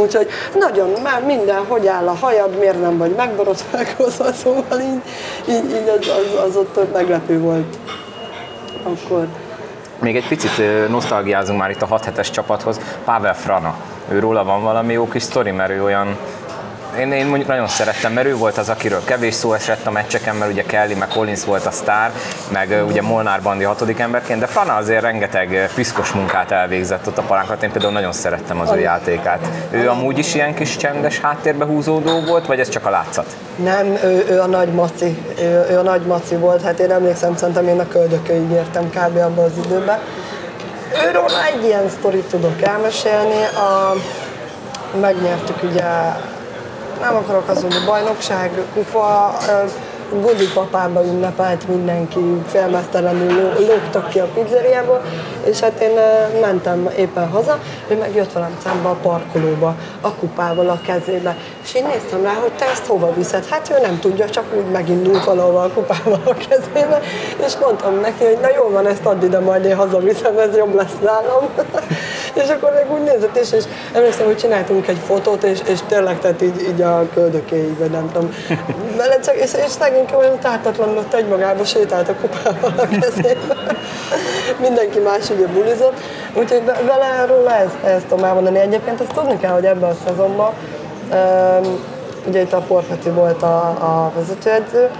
Úgyhogy 0.00 0.28
nagyon, 0.58 0.88
már 1.02 1.22
minden, 1.22 1.64
hogy 1.68 1.86
áll 1.86 2.08
a 2.08 2.14
hajad, 2.20 2.58
miért 2.58 2.80
nem 2.80 2.98
vagy 2.98 3.14
megborotálkozva, 3.16 4.32
szóval 4.42 4.80
így, 4.80 5.00
így 5.48 5.64
így, 5.64 5.70
így 5.70 5.88
az, 5.88 6.08
az, 6.08 6.44
az 6.48 6.56
ott 6.56 6.92
meglepő 6.92 7.40
volt 7.40 7.76
akkor. 8.82 9.26
Még 9.98 10.16
egy 10.16 10.28
picit 10.28 10.88
nosztalgiázunk 10.88 11.58
már 11.58 11.70
itt 11.70 11.82
a 11.82 11.86
6 11.86 12.04
7 12.04 12.30
csapathoz. 12.30 12.80
Pavel 13.04 13.34
Frana. 13.34 13.74
Őróla 14.08 14.44
van 14.44 14.62
valami 14.62 14.92
jó 14.92 15.08
kis 15.08 15.22
sztori, 15.22 15.50
mert 15.50 15.70
ő 15.70 15.82
olyan 15.82 16.16
én, 16.98 17.12
én 17.12 17.26
mondjuk 17.26 17.48
nagyon 17.48 17.68
szerettem, 17.68 18.12
mert 18.12 18.26
ő 18.26 18.36
volt 18.36 18.58
az, 18.58 18.68
akiről 18.68 19.04
kevés 19.04 19.34
szó 19.34 19.52
esett 19.52 19.86
a 19.86 19.90
meccseken, 19.90 20.36
mert 20.36 20.50
ugye 20.50 20.62
Kelly, 20.62 20.94
meg 20.94 21.08
Collins 21.08 21.44
volt 21.44 21.66
a 21.66 21.70
sztár, 21.70 22.12
meg 22.48 22.84
ugye 22.88 23.02
Molnár 23.02 23.42
Bandi 23.42 23.64
hatodik 23.64 23.98
emberként, 23.98 24.40
de 24.40 24.46
Frana 24.46 24.74
azért 24.74 25.02
rengeteg 25.02 25.70
piszkos 25.74 26.12
munkát 26.12 26.50
elvégzett 26.50 27.06
ott 27.06 27.18
a 27.18 27.22
palánkat, 27.22 27.62
én 27.62 27.70
például 27.70 27.92
nagyon 27.92 28.12
szerettem 28.12 28.60
az 28.60 28.70
ő 28.70 28.78
játékát. 28.78 29.48
Ő 29.70 29.88
amúgy 29.88 30.18
is 30.18 30.34
ilyen 30.34 30.54
kis 30.54 30.76
csendes 30.76 31.20
háttérbe 31.20 31.64
húzódó 31.64 32.20
volt, 32.20 32.46
vagy 32.46 32.60
ez 32.60 32.68
csak 32.68 32.86
a 32.86 32.90
látszat? 32.90 33.26
Nem, 33.56 33.86
ő, 34.04 34.26
ő 34.28 34.40
a 34.40 34.46
nagy 34.46 34.68
maci, 34.68 35.22
ő, 35.40 35.66
ő 35.70 35.78
a 35.78 35.82
nagy 35.82 36.02
maci 36.02 36.34
volt, 36.36 36.62
hát 36.62 36.78
én 36.78 36.90
emlékszem, 36.90 37.36
szerintem 37.36 37.68
én 37.68 37.80
a 37.80 37.88
köldököig 37.88 38.50
értem 38.50 38.90
kb. 38.90 39.16
abban 39.16 39.44
az 39.44 39.64
időben. 39.64 39.98
Őről 41.08 41.24
egy 41.54 41.64
ilyen 41.64 41.88
sztorit 41.88 42.24
tudok 42.24 42.62
elmesélni, 42.62 43.42
a, 43.44 43.94
megnyertük 45.00 45.62
ugye 45.62 45.82
nem 47.04 47.16
akarok 47.16 47.48
az 47.48 47.62
mondani, 47.62 47.84
bajnokság, 47.84 48.50
kupa, 48.74 49.36
budi 50.20 50.48
papába 50.54 51.04
ünnepelt 51.04 51.68
mindenki, 51.68 52.42
félmeztelenül 52.46 53.52
lógtak 53.66 54.08
ki 54.08 54.18
a 54.18 54.28
pizzeriából, 54.34 55.02
és 55.44 55.60
hát 55.60 55.80
én 55.80 55.98
mentem 56.40 56.90
éppen 56.96 57.28
haza, 57.28 57.58
ő 57.88 57.96
meg 57.96 58.14
jött 58.14 58.32
velem 58.32 58.56
szembe 58.64 58.88
a 58.88 58.96
parkolóba, 59.02 59.74
a 60.00 60.14
kupával 60.14 60.68
a 60.68 60.80
kezébe, 60.86 61.36
és 61.64 61.74
én 61.74 61.86
néztem 61.86 62.22
rá, 62.22 62.32
hogy 62.32 62.52
te 62.52 62.64
ezt 62.64 62.86
hova 62.86 63.14
viszed? 63.14 63.46
Hát 63.46 63.70
ő 63.70 63.80
nem 63.80 63.98
tudja, 63.98 64.30
csak 64.30 64.44
úgy 64.56 64.70
megindult 64.72 65.24
valahol 65.24 65.56
a 65.56 65.70
kupával 65.74 66.20
a 66.24 66.34
kezébe, 66.48 67.00
és 67.46 67.52
mondtam 67.60 68.00
neki, 68.00 68.24
hogy 68.24 68.38
na 68.40 68.48
jó 68.56 68.68
van, 68.70 68.86
ezt 68.86 69.06
add 69.06 69.24
ide, 69.24 69.38
majd 69.38 69.64
én 69.64 69.76
hazaviszem, 69.76 70.38
ez 70.38 70.56
jobb 70.56 70.74
lesz 70.74 70.96
nálam. 71.02 71.48
és 72.42 72.48
akkor 72.48 72.72
meg 72.72 72.92
úgy 72.92 73.02
nézett, 73.02 73.36
és, 73.36 73.52
és 73.52 73.64
emlékszem, 73.92 74.26
hogy 74.26 74.36
csináltunk 74.36 74.88
egy 74.88 74.98
fotót, 75.06 75.42
és, 75.42 75.58
és 75.66 75.78
tényleg 75.88 76.18
tehát 76.18 76.42
így, 76.42 76.60
így 76.68 76.82
a 76.82 77.06
köldökéig, 77.14 77.78
vagy 77.78 77.90
nem 77.90 78.10
tudom. 78.12 78.34
Vele 78.96 79.18
csak, 79.20 79.34
és, 79.34 79.52
és 79.64 79.70
szegényke 79.70 80.16
olyan 80.16 80.38
tártatlanul 80.38 80.96
ott 80.96 81.14
egymagába 81.14 81.64
sétált 81.64 82.08
a 82.08 82.14
kupával 82.14 82.74
a 82.76 82.88
kezébe. 83.00 83.56
Mindenki 84.66 84.98
más 84.98 85.30
ugye 85.30 85.46
bulizott, 85.46 86.00
úgyhogy 86.34 86.64
vele 86.64 87.24
róla 87.26 87.54
ezt, 87.56 87.82
ezt 87.84 88.06
tudom 88.06 88.24
elmondani. 88.24 88.58
Egyébként 88.58 89.00
ezt 89.00 89.12
tudni 89.12 89.38
kell, 89.38 89.52
hogy 89.52 89.64
ebben 89.64 89.90
a 89.90 89.96
szezonban, 90.06 90.52
um, 91.12 91.78
ugye 92.26 92.40
itt 92.40 92.52
a 92.52 92.60
Porpeti 92.60 93.08
volt 93.08 93.42
a, 93.42 93.56
a 93.66 94.12
vezetőedző, 94.14 94.90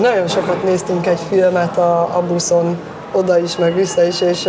nagyon 0.00 0.28
sokat 0.28 0.64
néztünk 0.64 1.06
egy 1.06 1.20
filmet 1.28 1.76
a, 1.76 2.00
a 2.00 2.22
buszon, 2.28 2.78
oda 3.12 3.38
is, 3.38 3.56
meg 3.56 3.74
vissza 3.74 4.04
is, 4.04 4.20
és, 4.20 4.48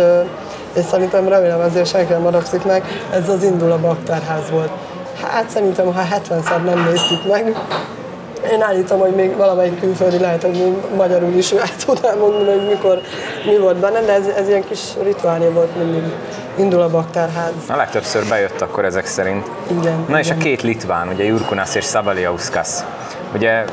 és 0.72 0.84
szerintem 0.84 1.28
remélem 1.28 1.60
ezért 1.60 1.88
senki 1.88 2.12
nem 2.12 2.22
maragszik 2.22 2.64
meg, 2.64 2.84
ez 3.12 3.28
az 3.28 3.42
indul 3.42 3.72
a 3.72 3.78
baktárház 3.78 4.50
volt. 4.50 4.70
Hát 5.22 5.48
szerintem, 5.48 5.94
ha 5.94 6.02
70-szer 6.16 6.64
nem 6.64 6.84
néztük 6.90 7.26
meg, 7.28 7.56
én 8.52 8.62
állítom, 8.62 8.98
hogy 8.98 9.14
még 9.14 9.36
valamelyik 9.36 9.80
külföldi 9.80 10.18
lehet, 10.18 10.42
hogy 10.42 10.76
magyarul 10.96 11.32
is 11.32 11.50
el 11.50 11.68
tudnám 11.84 12.18
mondani, 12.18 12.58
hogy 12.58 12.68
mikor 12.68 13.00
mi 13.46 13.58
volt 13.58 13.76
benne, 13.76 14.00
de 14.00 14.12
ez, 14.12 14.26
ez 14.26 14.48
ilyen 14.48 14.64
kis 14.64 14.80
rituálé 15.02 15.48
volt 15.48 15.76
mindig. 15.76 16.02
Indul 16.56 16.82
a 16.82 16.88
baktárház. 16.88 17.52
A 17.68 17.76
legtöbbször 17.76 18.28
bejött 18.28 18.60
akkor 18.60 18.84
ezek 18.84 19.06
szerint. 19.06 19.50
Igen. 19.70 19.96
Na 19.96 20.04
igen. 20.08 20.18
és 20.18 20.30
a 20.30 20.34
két 20.34 20.62
litván, 20.62 21.08
ugye 21.08 21.24
Jurkunas 21.24 21.74
és 21.74 21.84
Szabaliauskas. 21.84 22.68
Ugye 23.34 23.64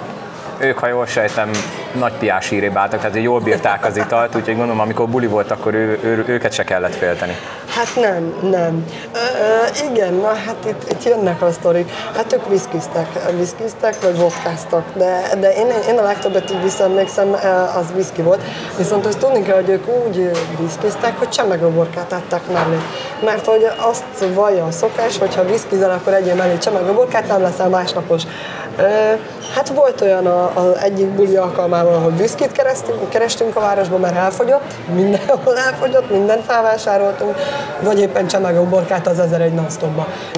ők, 0.59 0.77
ha 0.77 0.87
jól 0.87 1.05
sejtem, 1.05 1.51
nagy 1.91 2.13
piásíré 2.13 2.71
álltak, 2.73 2.99
tehát 2.99 3.15
jól 3.15 3.39
bírták 3.39 3.85
az 3.85 3.97
italt, 3.97 4.35
úgyhogy 4.35 4.55
gondolom, 4.55 4.79
amikor 4.79 5.09
buli 5.09 5.27
volt, 5.27 5.51
akkor 5.51 5.73
ő, 5.73 5.99
ő, 6.03 6.23
őket 6.27 6.51
se 6.51 6.63
kellett 6.63 6.95
félteni. 6.95 7.35
Hát 7.75 7.95
nem, 7.95 8.33
nem. 8.41 8.85
Ö, 9.13 9.17
ö, 9.17 9.89
igen, 9.91 10.13
na 10.13 10.27
hát 10.27 10.55
itt, 10.67 10.91
itt 10.91 11.03
jönnek 11.03 11.41
a 11.41 11.51
sztorik. 11.51 11.91
Hát 12.15 12.33
ők 12.33 12.47
viszkiztek, 12.47 13.07
viszkiztek 13.37 14.01
vagy 14.01 14.17
vodkáztak, 14.17 14.83
de, 14.93 15.21
de 15.39 15.53
én, 15.53 15.67
én 15.89 15.97
a 15.97 16.03
legtöbbet 16.03 16.51
így 16.51 16.63
visszaemlékszem, 16.63 17.33
az 17.75 17.85
viszki 17.95 18.21
volt. 18.21 18.41
Viszont 18.77 19.05
azt 19.05 19.19
tudni 19.19 19.41
kell, 19.41 19.55
hogy 19.55 19.69
ők 19.69 19.87
úgy 19.87 20.31
viszkiztek, 20.59 21.17
hogy 21.17 21.29
csemegőborkát 21.29 22.11
adtak 22.11 22.51
mellé. 22.53 22.77
Mert 23.25 23.45
hogy 23.45 23.67
azt 23.77 24.33
vallja 24.33 24.65
a 24.65 24.71
szokás, 24.71 25.17
hogy 25.17 25.35
ha 25.35 25.45
viszkizel, 25.45 25.91
akkor 25.91 26.13
egyél 26.13 26.35
mellé 26.35 26.57
csemegőborkát, 26.57 27.27
nem 27.27 27.41
leszel 27.41 27.69
másnapos. 27.69 28.23
Hát 29.55 29.69
volt 29.69 30.01
olyan 30.01 30.25
a, 30.25 30.43
a 30.43 30.81
egyik 30.81 31.07
buli 31.07 31.35
alkalmával, 31.35 31.93
ahol 31.93 32.11
viszkit 32.11 32.51
kerestünk, 32.51 33.09
kerestünk 33.09 33.55
a 33.55 33.59
városban, 33.59 33.99
mert 33.99 34.15
elfogyott, 34.15 34.73
mindenhol 34.93 35.57
elfogyott, 35.57 36.09
mindent 36.09 36.45
felvásároltunk, 36.45 37.35
vagy 37.81 37.99
éppen 37.99 38.27
csemegő 38.27 38.61
borkát 38.61 39.07
az 39.07 39.19
1001 39.19 39.53
non 39.53 39.65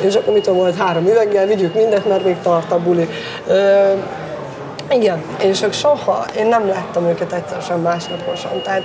És 0.02 0.16
akkor 0.16 0.34
mit 0.34 0.46
volt 0.46 0.78
három 0.78 1.08
üveggel, 1.08 1.46
vigyük 1.46 1.74
mindent, 1.74 2.08
mert 2.08 2.24
még 2.24 2.38
tart 2.42 2.72
a 2.72 2.80
buli. 2.80 3.10
Ö, 3.48 3.92
igen, 4.92 5.24
és 5.42 5.62
ők 5.62 5.74
soha, 5.74 6.26
én 6.38 6.48
nem 6.48 6.68
láttam 6.68 7.08
őket 7.08 7.34
egyszer 7.34 7.62
sem 7.62 7.80
másnaposan. 7.80 8.62
Tehát 8.64 8.84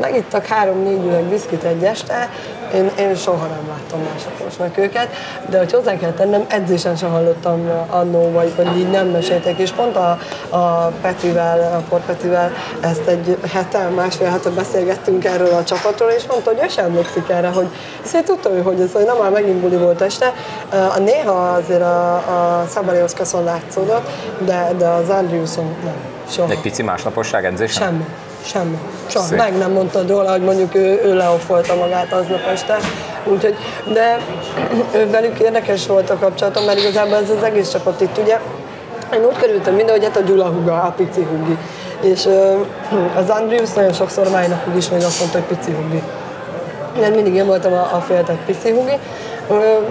megittak 0.00 0.46
három-négy 0.46 1.04
üveg 1.04 1.28
viszkit 1.28 1.64
egy 1.64 1.84
este, 1.84 2.30
én, 2.74 2.90
én 2.98 3.14
soha 3.14 3.46
nem 3.46 3.68
láttam 3.68 4.00
másnaposnak 4.12 4.78
őket, 4.78 5.08
de 5.48 5.58
hogy 5.58 5.72
hozzá 5.72 5.96
kell 5.96 6.10
tennem, 6.10 6.44
edzésen 6.48 6.96
sem 6.96 7.10
hallottam 7.10 7.70
annó, 7.90 8.30
vagy, 8.30 8.52
vagy 8.56 8.76
így 8.76 8.90
nem 8.90 9.06
meséltek, 9.06 9.58
és 9.58 9.70
pont 9.70 9.96
a, 9.96 10.18
a 10.48 10.92
Petivel, 11.00 11.72
a 11.76 11.82
Port 11.88 12.04
Petivel 12.04 12.52
ezt 12.80 13.06
egy 13.06 13.36
hete, 13.52 13.88
másfél 13.88 14.28
hete 14.28 14.50
beszélgettünk 14.50 15.24
erről 15.24 15.54
a 15.54 15.64
csapatról, 15.64 16.10
és 16.10 16.22
mondta, 16.26 16.50
hogy 16.50 16.60
ő 16.64 16.68
sem 16.68 16.84
emlékszik 16.84 17.28
erre, 17.28 17.48
hogy 17.48 17.66
ezt 18.04 18.24
tudta 18.24 18.50
ő, 18.50 18.62
hogy 18.62 18.80
ez 18.80 18.92
hogy 18.92 19.04
nem 19.04 19.16
már 19.16 19.30
megint 19.30 19.56
buli 19.56 19.76
volt 19.76 20.00
este. 20.00 20.32
A 20.94 20.98
néha 20.98 21.48
azért 21.48 21.82
a, 21.82 22.14
a 22.14 22.64
Szabarioszkaszon 22.68 23.44
látszódott, 23.44 24.08
de, 24.38 24.70
de 24.78 24.86
az 24.86 25.08
Andriuson 25.08 25.74
nem. 25.84 25.94
Soha. 26.30 26.50
Egy 26.50 26.60
pici 26.60 26.82
másnaposság 26.82 27.44
edzésen? 27.44 27.82
Semmi. 27.82 28.04
Semmi. 28.46 28.78
Soha. 29.06 29.24
Szép. 29.24 29.38
Meg 29.38 29.58
nem 29.58 29.72
mondtad 29.72 30.08
róla, 30.08 30.30
hogy 30.30 30.42
mondjuk 30.42 30.74
ő, 30.74 31.00
ő 31.04 31.16
leoffolta 31.16 31.74
magát 31.74 32.12
aznap 32.12 32.46
este. 32.52 32.76
Úgyhogy, 33.24 33.54
de 33.92 34.18
ő 34.98 35.10
velük 35.10 35.38
érdekes 35.38 35.86
volt 35.86 36.10
a 36.10 36.16
kapcsolatom, 36.18 36.64
mert 36.64 36.78
igazából 36.78 37.16
ez 37.16 37.30
az 37.30 37.42
egész 37.42 37.70
csapat 37.70 38.00
itt 38.00 38.18
ugye, 38.18 38.38
én 39.14 39.24
úgy 39.24 39.36
kerültem 39.36 39.74
minden, 39.74 39.94
hogy 39.94 40.04
hát 40.04 40.16
a 40.16 40.20
Gyula 40.20 40.46
Huga, 40.46 40.82
a 40.82 40.90
pici 40.96 41.22
hugi. 41.22 41.58
És 42.00 42.28
az 43.20 43.28
Andrius 43.28 43.72
nagyon 43.72 43.92
sokszor 43.92 44.30
napig 44.30 44.76
is 44.76 44.88
még 44.90 45.02
azt 45.02 45.18
mondta, 45.18 45.38
hogy 45.38 45.56
pici 45.56 45.70
hugi. 45.70 46.02
Én 47.02 47.10
mindig 47.10 47.34
én 47.34 47.46
voltam 47.46 47.72
a, 47.72 47.90
a 47.94 48.00
féltett 48.06 48.44
pici 48.46 48.70
hugi, 48.70 48.98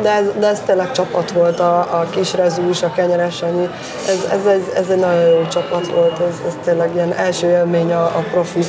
de 0.02 0.12
ez, 0.12 0.26
de 0.40 0.48
ez 0.48 0.62
tényleg 0.66 0.92
csapat 0.92 1.32
volt, 1.32 1.60
a, 1.60 1.80
a 1.80 2.06
kis 2.10 2.34
rezús, 2.34 2.84
a 2.84 2.92
kenyeres 2.92 3.42
annyi. 3.42 3.70
Ez, 4.08 4.28
ez, 4.32 4.46
ez, 4.46 4.62
ez 4.76 4.90
egy 4.90 5.00
nagyon 5.00 5.30
jó 5.30 5.48
csapat 5.48 5.88
volt, 5.88 6.20
ez, 6.20 6.42
ez 6.48 6.58
tényleg 6.64 6.96
ilyen 6.96 7.14
első 7.14 7.48
élmény 7.48 7.94
a, 7.94 8.04
a 8.04 8.24
profi. 8.32 8.60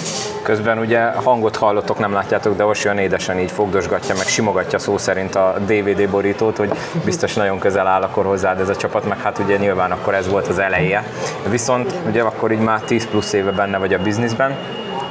Közben 0.42 0.78
ugye 0.78 1.00
hangot 1.00 1.56
hallottok, 1.56 1.98
nem 1.98 2.12
látjátok, 2.12 2.56
de 2.56 2.64
most 2.64 2.84
olyan 2.84 2.98
édesen 2.98 3.38
így 3.38 3.50
fogdosgatja, 3.50 4.14
meg 4.14 4.26
simogatja 4.26 4.78
szó 4.78 4.98
szerint 4.98 5.34
a 5.34 5.54
DVD 5.66 6.08
borítót, 6.10 6.56
hogy 6.56 6.70
biztos 7.04 7.34
nagyon 7.34 7.58
közel 7.58 7.86
áll 7.86 8.02
akkor 8.02 8.24
hozzád 8.24 8.60
ez 8.60 8.68
a 8.68 8.76
csapat, 8.76 9.08
meg 9.08 9.20
hát 9.20 9.38
ugye 9.38 9.56
nyilván 9.56 9.90
akkor 9.90 10.14
ez 10.14 10.28
volt 10.28 10.46
az 10.46 10.58
eleje. 10.58 11.04
Viszont 11.48 11.94
ugye 12.08 12.22
akkor 12.22 12.52
így 12.52 12.60
már 12.60 12.80
10 12.80 13.06
plusz 13.06 13.32
éve 13.32 13.50
benne 13.50 13.78
vagy 13.78 13.94
a 13.94 13.98
bizniszben, 13.98 14.56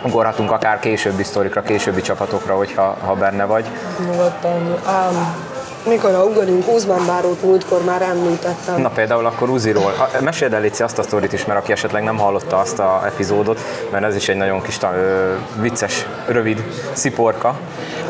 ugorhatunk 0.05 0.51
akár 0.51 0.79
későbbi 0.79 1.23
sztorikra, 1.23 1.61
későbbi 1.61 2.01
csapatokra, 2.01 2.55
hogyha 2.55 2.97
ha 3.05 3.13
benne 3.13 3.45
vagy. 3.45 3.65
Nyugodtan. 3.99 4.61
Um, 4.61 5.44
mikor 5.85 6.13
a 6.15 6.23
ugorjunk, 6.23 6.73
Uzman 6.73 7.05
Bárót 7.05 7.43
múltkor 7.43 7.83
már 7.83 8.01
említettem. 8.01 8.81
Na 8.81 8.89
például 8.89 9.25
akkor 9.25 9.49
Uziról. 9.49 9.93
A- 9.97 10.21
Meséld 10.21 10.53
el 10.53 10.61
Léci, 10.61 10.83
azt 10.83 10.97
a 10.99 11.03
sztorit 11.03 11.33
is, 11.33 11.45
mert 11.45 11.59
aki 11.59 11.71
esetleg 11.71 12.03
nem 12.03 12.17
hallotta 12.17 12.57
azt 12.57 12.79
a 12.79 13.01
epizódot, 13.05 13.59
mert 13.91 14.03
ez 14.05 14.15
is 14.15 14.29
egy 14.29 14.35
nagyon 14.35 14.61
kis 14.61 14.77
ö, 14.81 15.33
vicces, 15.59 16.05
rövid 16.27 16.63
sziporka. 16.93 17.55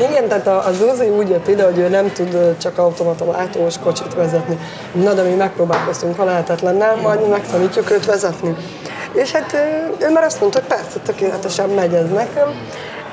Igen, 0.10 0.28
tehát 0.28 0.48
a- 0.48 0.66
az 0.66 0.82
Uzi 0.94 1.08
úgy 1.10 1.30
jött 1.30 1.48
ide, 1.48 1.64
hogy 1.64 1.78
ő 1.78 1.88
nem 1.88 2.12
tud 2.12 2.58
csak 2.58 2.78
automata 2.78 3.26
váltós 3.26 3.76
kocsit 3.84 4.14
vezetni. 4.14 4.58
Na, 4.92 5.14
de 5.14 5.22
mi 5.22 5.34
megpróbálkoztunk, 5.34 6.18
ha 6.18 6.24
lehetetlen, 6.24 6.76
nem, 6.76 7.00
majd 7.00 7.30
megtanítjuk 7.30 7.92
őt 7.92 8.06
vezetni. 8.06 8.56
És 9.14 9.32
hát 9.32 9.54
ő, 9.54 9.92
ő 10.06 10.12
már 10.12 10.24
azt 10.24 10.40
mondta, 10.40 10.60
hogy 10.60 10.68
persze, 10.68 11.00
tökéletesen 11.06 11.70
megy 11.70 11.94
ez 11.94 12.10
nekem. 12.10 12.48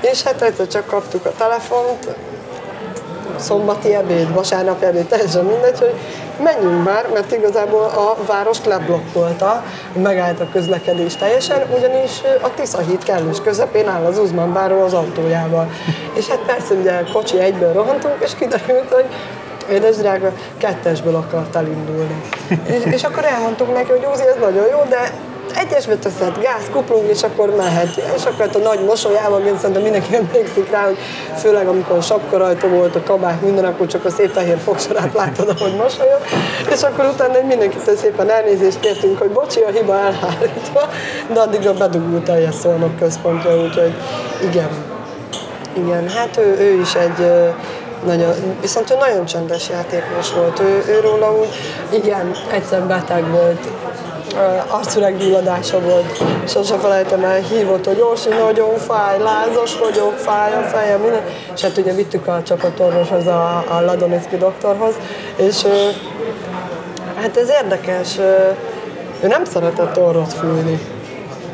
És 0.01 0.23
hát 0.23 0.43
egyszer 0.43 0.67
csak 0.67 0.87
kaptuk 0.87 1.27
a 1.27 1.33
telefont, 1.39 2.09
szombati 3.37 3.95
ebéd, 3.95 4.35
vasárnapi 4.35 4.85
ebéd, 4.85 5.07
teljesen 5.07 5.45
mindegy, 5.45 5.79
hogy 5.79 5.95
menjünk 6.43 6.85
már, 6.85 7.09
mert 7.15 7.33
igazából 7.33 7.83
a 7.83 8.17
várost 8.27 8.67
leblokkolta, 8.67 9.65
megállt 10.03 10.41
a 10.41 10.49
közlekedés 10.53 11.17
teljesen, 11.17 11.63
ugyanis 11.77 12.11
a 12.43 12.55
Tisza 12.55 12.79
híd 12.79 13.03
kellős 13.03 13.41
közepén 13.41 13.89
áll 13.89 14.05
az 14.05 14.19
Uzman 14.19 14.53
báró 14.53 14.81
az 14.81 14.93
autójával. 14.93 15.71
És 16.15 16.29
hát 16.29 16.41
persze 16.47 16.75
ugye 16.75 17.03
kocsi 17.13 17.39
egyből 17.39 17.73
rohantunk, 17.73 18.15
és 18.19 18.35
kiderült, 18.39 18.93
hogy 18.93 19.07
Édes 19.71 19.97
drága, 19.97 20.33
kettesből 20.59 21.15
akart 21.15 21.57
elindulni. 21.57 22.23
és, 22.65 22.83
és 22.85 23.03
akkor 23.05 23.25
elmondtuk 23.25 23.75
neki, 23.75 23.91
hogy 23.91 24.03
Józi, 24.03 24.23
ez 24.23 24.37
nagyon 24.41 24.67
jó, 24.67 24.83
de 24.89 25.11
egyesbe 25.57 25.97
teszed, 25.97 26.39
gáz, 26.39 26.69
kuplung, 26.73 27.09
és 27.09 27.23
akkor 27.23 27.55
mehet. 27.57 27.97
És 28.17 28.25
akkor 28.25 28.47
hát 28.47 28.57
a 28.57 28.59
nagy 28.59 28.85
mosolyával, 28.85 29.41
én 29.41 29.57
szerintem 29.59 29.83
mindenki 29.83 30.15
emlékszik 30.23 30.71
rá, 30.71 30.85
hogy 30.85 30.99
főleg 31.37 31.67
amikor 31.67 31.97
a 31.97 32.01
sapka 32.01 32.37
rajta 32.37 32.69
volt, 32.69 32.97
a 32.97 33.03
kabák, 33.03 33.41
minden, 33.41 33.65
akkor 33.65 33.87
csak 33.87 34.05
a 34.05 34.11
szép 34.11 34.33
fehér 34.33 34.59
fogsorát 34.59 35.15
láttad, 35.15 35.49
ahogy 35.49 35.75
mosolyog. 35.75 36.21
És 36.71 36.83
akkor 36.83 37.05
utána 37.05 37.47
mindenkitől 37.47 37.97
szépen 37.97 38.31
elnézést 38.31 38.81
kértünk, 38.81 39.19
hogy 39.19 39.31
bocsi, 39.31 39.61
a 39.61 39.71
hiba 39.71 39.99
elhárítva, 39.99 40.89
de 41.33 41.41
addigra 41.41 41.73
bedugult 41.73 42.25
teljes 42.25 42.55
szolnok 42.55 42.97
központja, 42.97 43.63
úgyhogy 43.63 43.95
igen. 44.43 44.69
Igen, 45.77 46.09
hát 46.09 46.37
ő, 46.37 46.57
ő 46.59 46.81
is 46.81 46.95
egy 46.95 47.27
nagyon, 48.05 48.33
viszont 48.61 48.91
ő 48.91 48.95
nagyon 48.95 49.25
csendes 49.25 49.69
játékos 49.69 50.33
volt. 50.33 50.61
Ő, 50.89 51.01
róla 51.03 51.33
úgy, 51.39 51.49
igen, 51.91 52.31
egyszer 52.53 52.83
beteg 52.83 53.31
volt, 53.31 53.69
arcüreggyulladása 54.69 55.81
volt, 55.81 56.23
sose 56.47 56.79
felejtem 56.79 57.25
el, 57.25 57.41
hívott, 57.41 57.87
hogy 57.87 58.01
Orsi, 58.01 58.29
nagyon 58.29 58.77
fáj, 58.77 59.19
lázas 59.19 59.79
vagyok, 59.79 60.13
fáj 60.17 60.53
a 60.55 60.61
fejem, 60.61 61.01
minden. 61.01 61.23
És 61.55 61.63
hát 61.63 61.79
ugye 61.79 61.93
vittük 61.93 62.27
a 62.27 62.43
csapatorvoshoz, 62.43 63.27
a, 63.27 63.65
a 63.69 63.81
Ladoniszki 63.81 64.37
doktorhoz, 64.37 64.95
és 65.37 65.67
hát 67.17 67.37
ez 67.37 67.51
érdekes, 67.63 68.19
ő 69.23 69.27
nem 69.27 69.45
szeretett 69.45 69.99
orrot 69.99 70.33
fújni. 70.33 70.92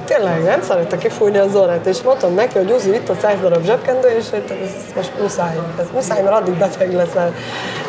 Tényleg 0.08 0.42
nem 0.42 0.62
szerette 0.62 0.96
kifújni 0.96 1.38
az 1.38 1.54
orrát, 1.54 1.86
és 1.86 2.02
mondtam 2.02 2.34
neki, 2.34 2.58
hogy 2.58 2.70
Uzi, 2.70 2.94
itt 2.94 3.08
a 3.08 3.14
100 3.20 3.40
darab 3.40 3.64
zsebkendő, 3.64 4.08
és 4.08 4.30
hogy 4.30 4.42
ez 4.62 4.70
most 4.96 5.12
muszáj, 5.20 5.56
ez 5.80 5.86
muszáj, 5.92 6.22
mert 6.22 6.34
addig 6.34 6.54
beteg 6.54 6.94
leszel. 6.94 7.34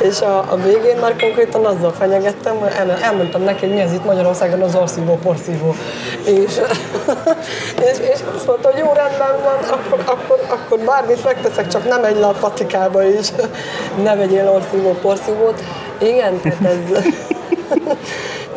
És 0.01 0.21
a, 0.21 0.37
a 0.37 0.55
végén 0.55 0.97
már 0.97 1.15
konkrétan 1.15 1.65
azzal 1.65 1.91
fenyegettem, 1.91 2.55
hogy 2.55 2.71
el, 2.77 2.91
elmondtam 2.91 3.43
neki, 3.43 3.65
hogy 3.65 3.75
mi 3.75 3.81
ez 3.81 3.93
itt 3.93 4.05
Magyarországon 4.05 4.61
az 4.61 4.75
orszívó, 4.75 5.17
porszívó. 5.23 5.75
És, 6.23 6.33
és, 7.89 7.97
és 8.13 8.19
azt 8.35 8.47
mondta, 8.47 8.69
hogy 8.71 8.79
jó, 8.79 8.93
rendben 8.93 9.35
van, 9.43 9.79
akkor, 9.79 9.99
akkor, 10.05 10.39
akkor 10.47 10.79
bármit 10.79 11.23
megteszek, 11.23 11.67
csak 11.67 11.87
nem 11.87 12.03
egy 12.03 12.17
le 12.17 12.27
a 12.27 12.35
patikába 12.39 13.03
is, 13.03 13.27
ne 14.03 14.15
vegyél 14.15 14.49
orszívó, 14.49 14.91
porszívót. 15.01 15.63
Igen, 15.97 16.41
tehát 16.41 16.63
ez... 16.63 17.03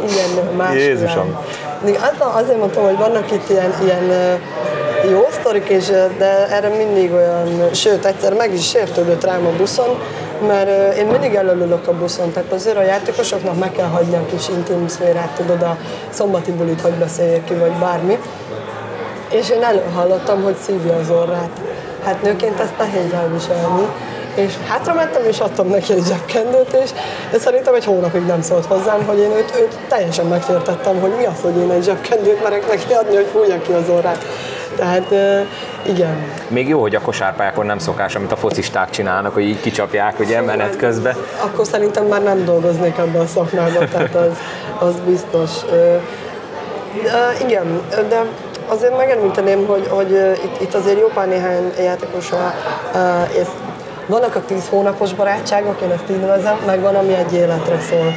Igen, 0.08 0.54
más 0.56 0.74
Jézusom. 0.74 1.38
Világ. 1.84 2.14
Azért 2.34 2.58
mondtam, 2.58 2.84
hogy 2.84 2.96
vannak 2.96 3.30
itt 3.30 3.50
ilyen, 3.50 3.74
ilyen 3.82 4.38
jó 5.10 5.26
sztorik, 5.30 5.68
és, 5.68 5.86
de 6.18 6.48
erre 6.48 6.68
mindig 6.68 7.12
olyan, 7.12 7.74
sőt, 7.74 8.04
egyszer 8.04 8.34
meg 8.34 8.52
is 8.54 8.68
sértődött 8.68 9.24
rám 9.24 9.46
a 9.46 9.56
buszon, 9.56 9.98
mert 10.46 10.96
én 10.96 11.06
mindig 11.06 11.34
előlülök 11.34 11.88
a 11.88 11.92
buszon, 11.92 12.32
tehát 12.32 12.52
azért 12.52 12.76
a 12.76 12.82
játékosoknak 12.82 13.58
meg 13.58 13.72
kell 13.72 13.88
hagyni 13.88 14.16
a 14.16 14.26
kis 14.30 14.48
intim 14.48 14.88
szférát, 14.88 15.30
tudod, 15.36 15.62
a 15.62 15.76
szombati 16.10 16.52
bulit, 16.52 16.80
hogy 16.80 16.92
beszéljek 16.92 17.44
ki, 17.44 17.54
vagy 17.54 17.72
bármi. 17.72 18.18
És 19.30 19.50
én 19.50 19.62
előhallottam, 19.62 20.42
hogy 20.42 20.56
szívja 20.64 20.96
az 20.96 21.10
orrát. 21.10 21.60
Hát 22.04 22.22
nőként 22.22 22.60
ezt 22.60 22.78
nehéz 22.78 23.12
elviselni 23.12 23.86
és 24.34 24.52
hátra 24.68 24.94
mentem, 24.94 25.24
és 25.24 25.38
adtam 25.38 25.68
neki 25.68 25.92
egy 25.92 26.04
zsebkendőt, 26.06 26.72
és 26.84 26.90
de 27.30 27.38
szerintem 27.38 27.74
egy 27.74 27.84
hónapig 27.84 28.26
nem 28.26 28.42
szólt 28.42 28.66
hozzám, 28.66 29.06
hogy 29.06 29.18
én 29.18 29.30
őt, 29.30 29.54
őt 29.60 29.78
teljesen 29.88 30.26
megfértettem, 30.26 31.00
hogy 31.00 31.12
mi 31.16 31.24
az, 31.24 31.40
hogy 31.42 31.56
én 31.56 31.70
egy 31.70 31.84
zsebkendőt 31.84 32.42
merek 32.42 32.68
neki 32.68 32.92
adni, 32.92 33.14
hogy 33.14 33.28
fújja 33.32 33.62
ki 33.62 33.72
az 33.72 33.88
orrát. 33.88 34.24
Tehát 34.76 35.14
igen. 35.82 36.26
Még 36.48 36.68
jó, 36.68 36.80
hogy 36.80 36.94
a 36.94 37.00
kosárpályákon 37.00 37.66
nem 37.66 37.78
szokás, 37.78 38.14
amit 38.14 38.32
a 38.32 38.36
focisták 38.36 38.90
csinálnak, 38.90 39.34
hogy 39.34 39.42
így 39.42 39.60
kicsapják, 39.60 40.18
ugye 40.18 40.40
menet 40.40 40.76
közben. 40.76 41.16
Akkor 41.40 41.66
szerintem 41.66 42.06
már 42.06 42.22
nem 42.22 42.44
dolgoznék 42.44 42.98
ebben 42.98 43.20
a 43.20 43.26
szakmában, 43.26 43.88
tehát 43.88 44.14
az, 44.14 44.38
az 44.78 44.94
biztos. 45.06 45.50
igen, 47.44 47.80
de 48.08 48.24
azért 48.66 48.96
megemlíteném, 48.96 49.66
hogy, 49.66 49.86
hogy 49.88 50.10
itt, 50.44 50.60
itt 50.60 50.74
azért 50.74 50.98
jó 50.98 51.06
pár 51.06 51.28
néhány 51.28 51.72
játékos 51.78 52.30
és 53.38 53.46
vannak 54.06 54.36
a 54.36 54.42
10 54.46 54.68
hónapos 54.68 55.14
barátságok, 55.14 55.80
én 55.80 55.90
ezt 55.90 56.10
így 56.10 56.20
nevezem, 56.20 56.56
meg 56.66 56.80
van, 56.80 56.94
ami 56.94 57.14
egy 57.14 57.34
életre 57.34 57.80
szól. 57.80 58.12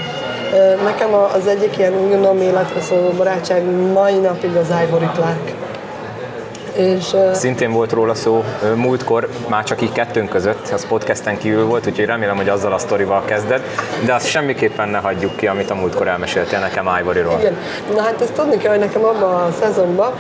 Nekem 0.84 1.14
az 1.14 1.48
egyik 1.48 1.78
ilyen 1.78 1.94
újonnan 2.06 2.42
életre 2.42 2.82
szóló 2.82 3.10
barátság 3.10 3.64
mai 3.94 4.18
napig 4.18 4.56
az 4.56 4.74
Ivory 4.88 5.10
Clark. 5.14 5.65
És, 6.76 7.16
Szintén 7.34 7.72
volt 7.72 7.92
róla 7.92 8.14
szó 8.14 8.44
múltkor, 8.76 9.30
már 9.48 9.64
csak 9.64 9.82
így 9.82 9.92
kettőnk 9.92 10.30
között, 10.30 10.70
az 10.74 10.88
podcasten 10.88 11.38
kívül 11.38 11.66
volt, 11.66 11.88
úgyhogy 11.88 12.06
remélem, 12.06 12.36
hogy 12.36 12.50
azzal 12.50 12.74
a 12.74 12.78
sztorival 12.78 13.24
kezded, 13.26 13.62
de 14.06 14.14
azt 14.14 14.28
semmiképpen 14.28 14.90
ne 14.90 14.98
hagyjuk 14.98 15.36
ki, 15.36 15.48
amit 15.48 15.70
a 15.70 15.76
múltkor 15.76 16.08
elmeséltél 16.08 16.60
nekem 16.60 16.90
Ivory-ról. 17.00 17.40
Igen, 17.40 17.58
na 17.96 18.02
hát 18.02 18.22
ezt 18.22 18.34
tudni 18.34 18.58
kell, 18.58 18.72
hogy 18.72 18.80
nekem 18.80 19.04
abban 19.04 19.34
a 19.34 19.52
szezonban 19.62 20.12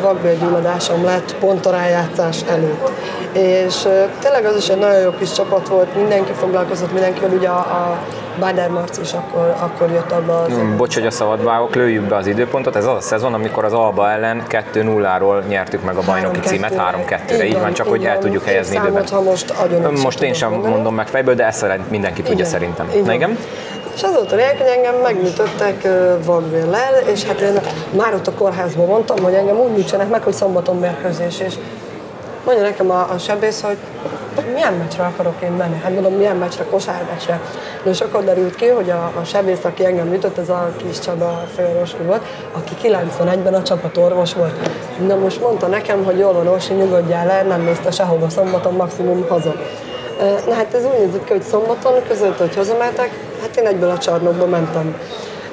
vakbélgyulladásom 0.00 1.04
lett 1.04 1.34
pont 1.34 1.66
a 1.66 1.70
rájátszás 1.70 2.36
előtt. 2.48 2.90
És 3.32 3.74
tényleg 4.20 4.44
az 4.44 4.56
is 4.56 4.68
egy 4.68 4.78
nagyon 4.78 5.00
jó 5.00 5.10
kis 5.10 5.32
csapat 5.32 5.68
volt, 5.68 5.96
mindenki 5.96 6.32
foglalkozott 6.32 6.92
mindenkivel, 6.92 7.30
ugye 7.30 7.48
a, 7.48 7.58
a 7.58 7.98
Bader 8.38 8.70
Marci 8.70 9.00
is 9.00 9.12
akkor, 9.12 9.54
akkor 9.58 9.90
jött 9.90 10.12
abba 10.12 10.42
az... 10.42 10.48
Hmm, 10.48 10.76
bocs, 10.76 10.94
hogy 10.94 11.06
a 11.06 11.10
szabadvágok, 11.10 11.74
lőjük 11.74 12.02
be 12.02 12.16
az 12.16 12.26
időpontot. 12.26 12.76
Ez 12.76 12.86
az 12.86 12.96
a 12.96 13.00
szezon, 13.00 13.34
amikor 13.34 13.64
az 13.64 13.72
Alba 13.72 14.10
ellen 14.10 14.42
2-0-ról 14.48 15.46
nyertük 15.46 15.84
meg 15.84 15.96
a 15.96 16.02
bajnoki 16.06 16.40
címet 16.40 16.74
3-2-re. 17.08 17.44
Így 17.44 17.60
van, 17.60 17.72
csak 17.72 17.88
hogy 17.88 18.04
el 18.04 18.18
tudjuk 18.18 18.44
helyezni 18.44 18.76
időben. 18.76 19.04
Ha 19.10 19.22
most, 19.22 19.54
most 20.02 20.22
én 20.22 20.32
sem 20.32 20.52
mondom 20.52 20.94
meg 20.94 21.06
fejből, 21.06 21.34
de 21.34 21.46
ezt 21.46 21.66
mindenki 21.88 22.20
tudja 22.20 22.34
igen, 22.34 22.46
szerintem. 22.46 22.88
Igen. 22.90 23.04
Na, 23.04 23.12
igen? 23.12 23.38
És 23.94 24.02
azóta 24.02 24.30
hogy 24.30 24.66
engem 24.76 24.94
megműtöttek 25.02 25.80
uh, 25.84 27.12
és 27.12 27.24
hát 27.24 27.40
én 27.40 27.60
már 27.90 28.14
ott 28.14 28.26
a 28.26 28.32
kórházban 28.32 28.86
mondtam, 28.86 29.22
hogy 29.22 29.34
engem 29.34 29.56
úgy 29.56 29.70
műtsenek 29.70 30.08
meg, 30.08 30.22
hogy 30.22 30.32
szombaton 30.32 30.76
mérkőzés, 30.78 31.40
és 31.40 31.54
mondja 32.44 32.64
nekem 32.64 32.90
a, 32.90 33.10
a 33.14 33.18
sebész, 33.18 33.60
hogy 33.60 33.76
milyen 34.52 34.72
meccsre 34.72 35.04
akarok 35.04 35.42
én 35.42 35.50
menni? 35.50 35.80
Hát 35.82 35.92
mondom, 35.92 36.14
milyen 36.14 36.36
meccsre, 36.36 36.64
kosármeccsre. 36.64 37.40
És 37.82 38.00
akkor 38.00 38.24
derült 38.24 38.54
ki, 38.54 38.66
hogy 38.66 38.90
a, 38.90 39.12
a 39.20 39.24
sebész, 39.24 39.64
aki 39.64 39.84
engem 39.84 40.12
ütött, 40.12 40.38
ez 40.38 40.48
a 40.48 40.72
kis 40.76 40.98
Csaba 40.98 41.44
főorvos 41.54 41.90
volt, 42.06 42.22
aki 42.52 42.88
91-ben 42.88 43.54
a 43.54 43.62
csapatorvos 43.62 44.34
volt. 44.34 44.68
Na 45.06 45.16
most 45.16 45.40
mondta 45.40 45.66
nekem, 45.66 46.04
hogy 46.04 46.18
jól 46.18 46.32
van, 46.32 46.46
Orsi, 46.46 46.72
nyugodjál 46.72 47.26
le, 47.26 47.42
nem 47.42 47.60
mész 47.60 47.80
te 47.80 47.90
sehova 47.90 48.28
szombaton, 48.28 48.74
maximum 48.74 49.26
haza. 49.28 49.54
Na 50.46 50.54
hát 50.54 50.74
ez 50.74 50.84
úgy 50.84 51.06
nézett 51.06 51.24
ki, 51.24 51.32
hogy 51.32 51.42
szombaton 51.42 52.02
között, 52.08 52.38
hogy 52.38 52.54
hazamehetek, 52.54 53.10
hát 53.40 53.56
én 53.56 53.66
egyből 53.66 53.90
a 53.90 53.98
csarnokba 53.98 54.46
mentem. 54.46 54.96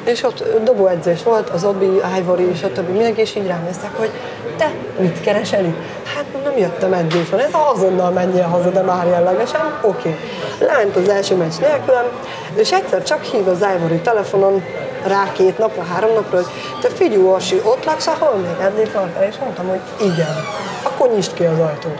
És 0.03 0.23
ott 0.23 0.43
dobóedzés 0.63 1.23
volt, 1.23 1.49
az 1.49 1.63
Obi, 1.63 2.01
Ivory 2.17 2.45
többi, 2.73 2.91
mindenki, 2.91 3.21
és 3.21 3.35
így 3.35 3.47
rám 3.47 3.63
néztek, 3.63 3.97
hogy 3.97 4.09
te 4.57 4.71
mit 4.99 5.21
keresel 5.21 5.65
itt? 5.65 5.77
Hát 6.15 6.25
nem 6.43 6.57
jöttem 6.57 6.93
edzésre, 6.93 7.37
ez 7.37 7.51
azonnal 7.73 8.11
menjél 8.11 8.43
haza, 8.43 8.69
de 8.69 8.81
már 8.81 9.07
jellegesen, 9.07 9.79
oké. 9.81 10.09
Okay. 10.09 10.15
Lement 10.67 10.95
az 10.95 11.09
első 11.09 11.35
meccs 11.35 11.59
nélkülem, 11.59 12.05
és 12.55 12.71
egyszer 12.71 13.03
csak 13.03 13.23
hív 13.23 13.47
az 13.47 13.65
Ivory 13.77 13.99
telefonon 13.99 14.63
rá 15.07 15.31
két 15.31 15.57
napra, 15.57 15.83
három 15.83 16.13
napra, 16.13 16.37
hogy 16.37 16.47
te 16.81 16.87
figyelj, 16.89 17.23
Orsi, 17.23 17.61
ott 17.63 17.85
laksz, 17.85 18.07
ahol 18.07 18.35
még 18.35 18.55
eddig 18.61 18.89
laktál? 18.93 19.23
És 19.23 19.35
mondtam, 19.37 19.67
hogy 19.67 19.79
igen. 19.99 20.35
Akkor 20.83 21.09
nyisd 21.09 21.33
ki 21.33 21.43
az 21.43 21.59
ajtót. 21.59 21.99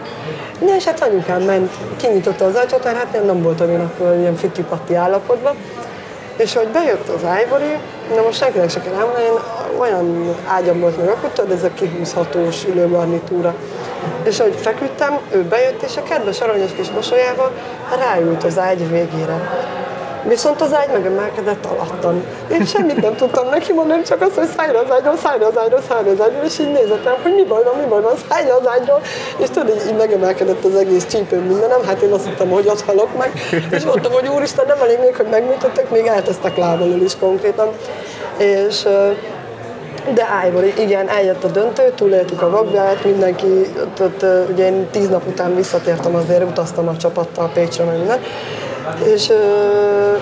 Na, 0.59 0.75
és 0.75 0.83
hát 0.83 1.01
anyukám 1.01 1.41
ment, 1.41 1.71
kinyitotta 1.97 2.45
az 2.45 2.55
ajtót, 2.55 2.83
mert 2.83 2.97
hát 2.97 3.13
nem, 3.13 3.25
nem 3.25 3.41
voltam 3.41 3.69
én 3.69 3.79
akkor 3.79 4.15
ilyen 4.15 4.35
fitipatti 4.35 4.95
állapotban. 4.95 5.55
És 6.37 6.55
hogy 6.55 6.67
bejött 6.67 7.07
az 7.07 7.21
Ivory, 7.45 7.77
na 8.15 8.21
most 8.21 8.37
senkinek 8.37 8.69
se 8.69 8.81
kell 8.81 8.93
elmondani, 8.93 9.23
én 9.23 9.31
olyan 9.79 10.35
ágyam 10.47 10.79
volt 10.79 10.97
meg 10.97 11.07
akkor, 11.07 11.29
tudod, 11.29 11.51
ez 11.51 11.63
a 11.63 11.73
kihúzhatós 11.73 12.65
ülőgarnitúra. 12.65 13.55
És 14.23 14.39
ahogy 14.39 14.55
feküdtem, 14.55 15.19
ő 15.31 15.43
bejött, 15.43 15.81
és 15.81 15.97
a 15.97 16.03
kedves 16.03 16.41
aranyos 16.41 16.71
kis 16.71 16.91
mosolyával 16.91 17.51
ráült 17.99 18.43
az 18.43 18.59
ágy 18.59 18.89
végére. 18.89 19.49
Viszont 20.27 20.61
az 20.61 20.73
ágy 20.73 20.89
megemelkedett 20.93 21.65
alattam. 21.65 22.23
Én 22.51 22.65
semmit 22.65 23.01
nem 23.01 23.15
tudtam 23.15 23.49
neki 23.49 23.73
mondani, 23.73 24.01
csak 24.01 24.21
azt, 24.21 24.35
hogy 24.35 24.47
szállj 24.57 24.75
az 24.75 24.91
ágyról, 24.91 25.17
szállj 25.17 25.43
az 25.43 25.57
ágyról, 25.57 25.81
szállj 25.89 26.09
az 26.09 26.21
ágyról, 26.21 26.43
és 26.43 26.59
így 26.59 26.71
nézettem, 26.71 27.13
hogy 27.21 27.33
mi 27.33 27.43
baj 27.43 27.63
van, 27.63 27.75
mi 27.81 27.85
baj 27.89 28.01
van, 28.01 28.13
szállj 28.29 28.49
az 28.49 28.67
ágyról. 28.67 29.01
És 29.37 29.49
tudod, 29.49 29.69
így, 29.69 29.87
így 29.87 29.97
megemelkedett 29.97 30.63
az 30.63 30.75
egész 30.75 31.05
csípőm 31.05 31.43
mindenem, 31.43 31.85
hát 31.85 32.01
én 32.01 32.11
azt 32.11 32.25
hittem, 32.25 32.49
hogy 32.49 32.67
ott 32.67 32.81
halok 32.81 33.17
meg, 33.17 33.31
és 33.71 33.83
mondtam, 33.83 34.11
hogy 34.11 34.27
úristen, 34.27 34.65
nem 34.67 34.81
elég 34.81 34.99
még, 34.99 35.15
hogy 35.15 35.27
megműtöttek, 35.29 35.89
még 35.89 36.05
eltesztek 36.05 36.57
lábalul 36.57 37.01
is 37.01 37.17
konkrétan. 37.19 37.69
És 38.37 38.87
de 40.13 40.27
Ivory, 40.47 40.73
igen, 40.77 41.09
eljött 41.09 41.43
a 41.43 41.47
döntő, 41.47 41.91
túléltük 41.95 42.41
a 42.41 42.49
vakbját, 42.49 43.03
mindenki, 43.03 43.73
ott, 44.01 44.25
ugye 44.51 44.65
én 44.65 44.87
tíz 44.91 45.09
nap 45.09 45.27
után 45.27 45.55
visszatértem, 45.55 46.15
azért 46.15 46.43
utaztam 46.43 46.87
a 46.87 46.97
csapattal 46.97 47.51
Pécsre, 47.53 47.83
meg 47.83 47.97
minden, 47.97 48.19
és 49.03 49.29
ö, 49.29 50.15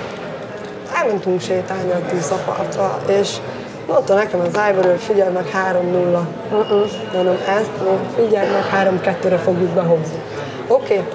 elmentünk 0.94 1.42
sétálni 1.42 1.92
a 1.92 2.02
Tiszapartra, 2.10 3.00
és 3.08 3.30
mondta 3.88 4.14
nekem 4.14 4.40
az 4.40 4.60
Ivory, 4.70 4.88
hogy 4.88 5.02
figyelj 5.02 5.32
meg 5.32 5.46
3-0. 5.74 6.20
Uh-uh, 6.52 6.92
mondom, 7.14 7.38
ezt 7.48 7.72
figyelj 8.16 8.48
meg 8.50 8.90
3-2-re 9.02 9.38
fogjuk 9.38 9.70
behozni. 9.70 10.22
Oké, 10.68 10.94
okay, 10.94 11.06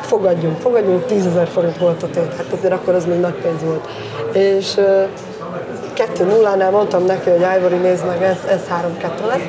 fogadjunk, 0.00 0.60
fogadjunk, 0.60 1.06
10 1.06 1.26
ezer 1.26 1.48
forint 1.48 1.78
volt 1.78 2.02
a 2.02 2.06
tét, 2.10 2.34
hát 2.36 2.46
azért 2.52 2.72
akkor 2.72 2.94
az 2.94 3.04
még 3.04 3.20
nagy 3.20 3.34
pénz 3.34 3.62
volt. 3.62 3.88
És 4.32 4.74
2-0-nál 5.96 6.70
mondtam 6.70 7.04
neki, 7.04 7.30
hogy 7.30 7.46
Ivory 7.58 7.76
nézd 7.76 8.06
meg, 8.06 8.22
ez, 8.22 8.36
ez 8.50 8.60
3-2 9.00 9.26
lesz. 9.26 9.40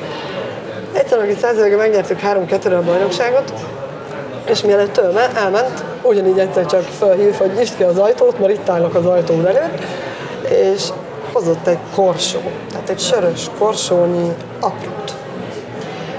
Egyszerűen, 0.92 1.26
aki 1.26 1.36
százalékban 1.40 1.78
megnyertük 1.78 2.18
3-2-re 2.20 2.76
a 2.76 2.82
bajnokságot, 2.82 3.52
és 4.48 4.62
mielőtt 4.62 4.98
ő 4.98 5.12
elment, 5.34 5.84
ugyanígy 6.02 6.38
egyszer 6.38 6.66
csak 6.66 6.82
felhív, 6.82 7.34
hogy 7.34 7.50
nyisd 7.56 7.76
ki 7.76 7.82
az 7.82 7.98
ajtót, 7.98 8.38
mert 8.38 8.52
itt 8.52 8.68
állok 8.68 8.94
az 8.94 9.06
ajtó 9.06 9.34
előtt, 9.34 9.82
és 10.48 10.82
hozott 11.32 11.66
egy 11.66 11.78
korsó, 11.94 12.38
tehát 12.70 12.88
egy 12.88 13.00
sörös 13.00 13.50
korsónyi 13.58 14.32
aprót. 14.60 15.14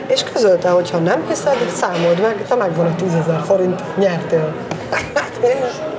És 0.07 0.23
közölte, 0.23 0.69
hogy 0.69 0.89
ha 0.89 0.97
nem 0.97 1.25
hiszed, 1.27 1.57
számold 1.75 2.21
meg, 2.21 2.45
te 2.47 2.55
megvan 2.55 2.85
a 2.85 2.95
10 2.95 3.13
ezer 3.13 3.41
forint, 3.45 3.97
nyertél. 3.97 4.53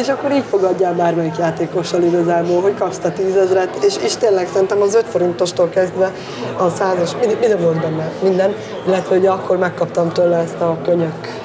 és 0.00 0.08
akkor 0.08 0.32
így 0.32 0.44
fogadjál 0.50 0.94
bármelyik 0.94 1.36
játékossal 1.38 2.02
igazából, 2.02 2.60
hogy 2.60 2.74
kapsz 2.78 3.04
a 3.04 3.12
tízezret, 3.12 3.84
és, 3.84 3.94
és 4.02 4.16
tényleg 4.16 4.48
szerintem 4.52 4.80
az 4.80 4.94
5 4.94 5.04
forintostól 5.08 5.68
kezdve 5.68 6.12
a 6.58 6.68
százas, 6.68 7.10
minden, 7.20 7.38
minden 7.38 7.60
volt 7.60 7.80
benne, 7.80 8.10
minden, 8.22 8.54
illetve 8.86 9.14
hogy 9.14 9.26
akkor 9.26 9.58
megkaptam 9.58 10.12
tőle 10.12 10.36
ezt 10.36 10.60
a 10.60 10.76
könyök 10.84 11.42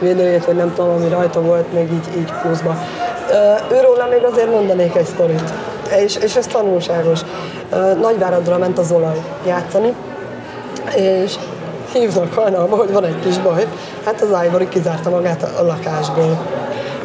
védőjét, 0.00 0.44
vagy 0.44 0.56
nem 0.56 0.74
tudom, 0.74 0.90
ami 0.90 1.08
rajta 1.08 1.40
volt, 1.40 1.72
még 1.72 1.92
így, 1.92 2.18
így 2.18 2.32
pluszba. 2.42 2.76
Őróla 3.72 4.06
még 4.06 4.24
azért 4.24 4.50
mondanék 4.50 4.96
egy 4.96 5.06
sztorit, 5.06 5.52
és, 6.04 6.16
és 6.16 6.36
ez 6.36 6.46
tanulságos. 6.46 7.20
Nagyváradra 8.00 8.58
ment 8.58 8.78
az 8.78 8.92
olaj 8.92 9.20
játszani, 9.46 9.94
és 10.96 11.34
hívnak 11.92 12.34
hajnalba, 12.34 12.76
hogy 12.76 12.92
van 12.92 13.04
egy 13.04 13.20
kis 13.24 13.38
baj. 13.38 13.66
Hát 14.04 14.20
az 14.20 14.44
Ivory 14.46 14.68
kizárta 14.68 15.10
magát 15.10 15.42
a 15.42 15.62
lakásból. 15.62 16.46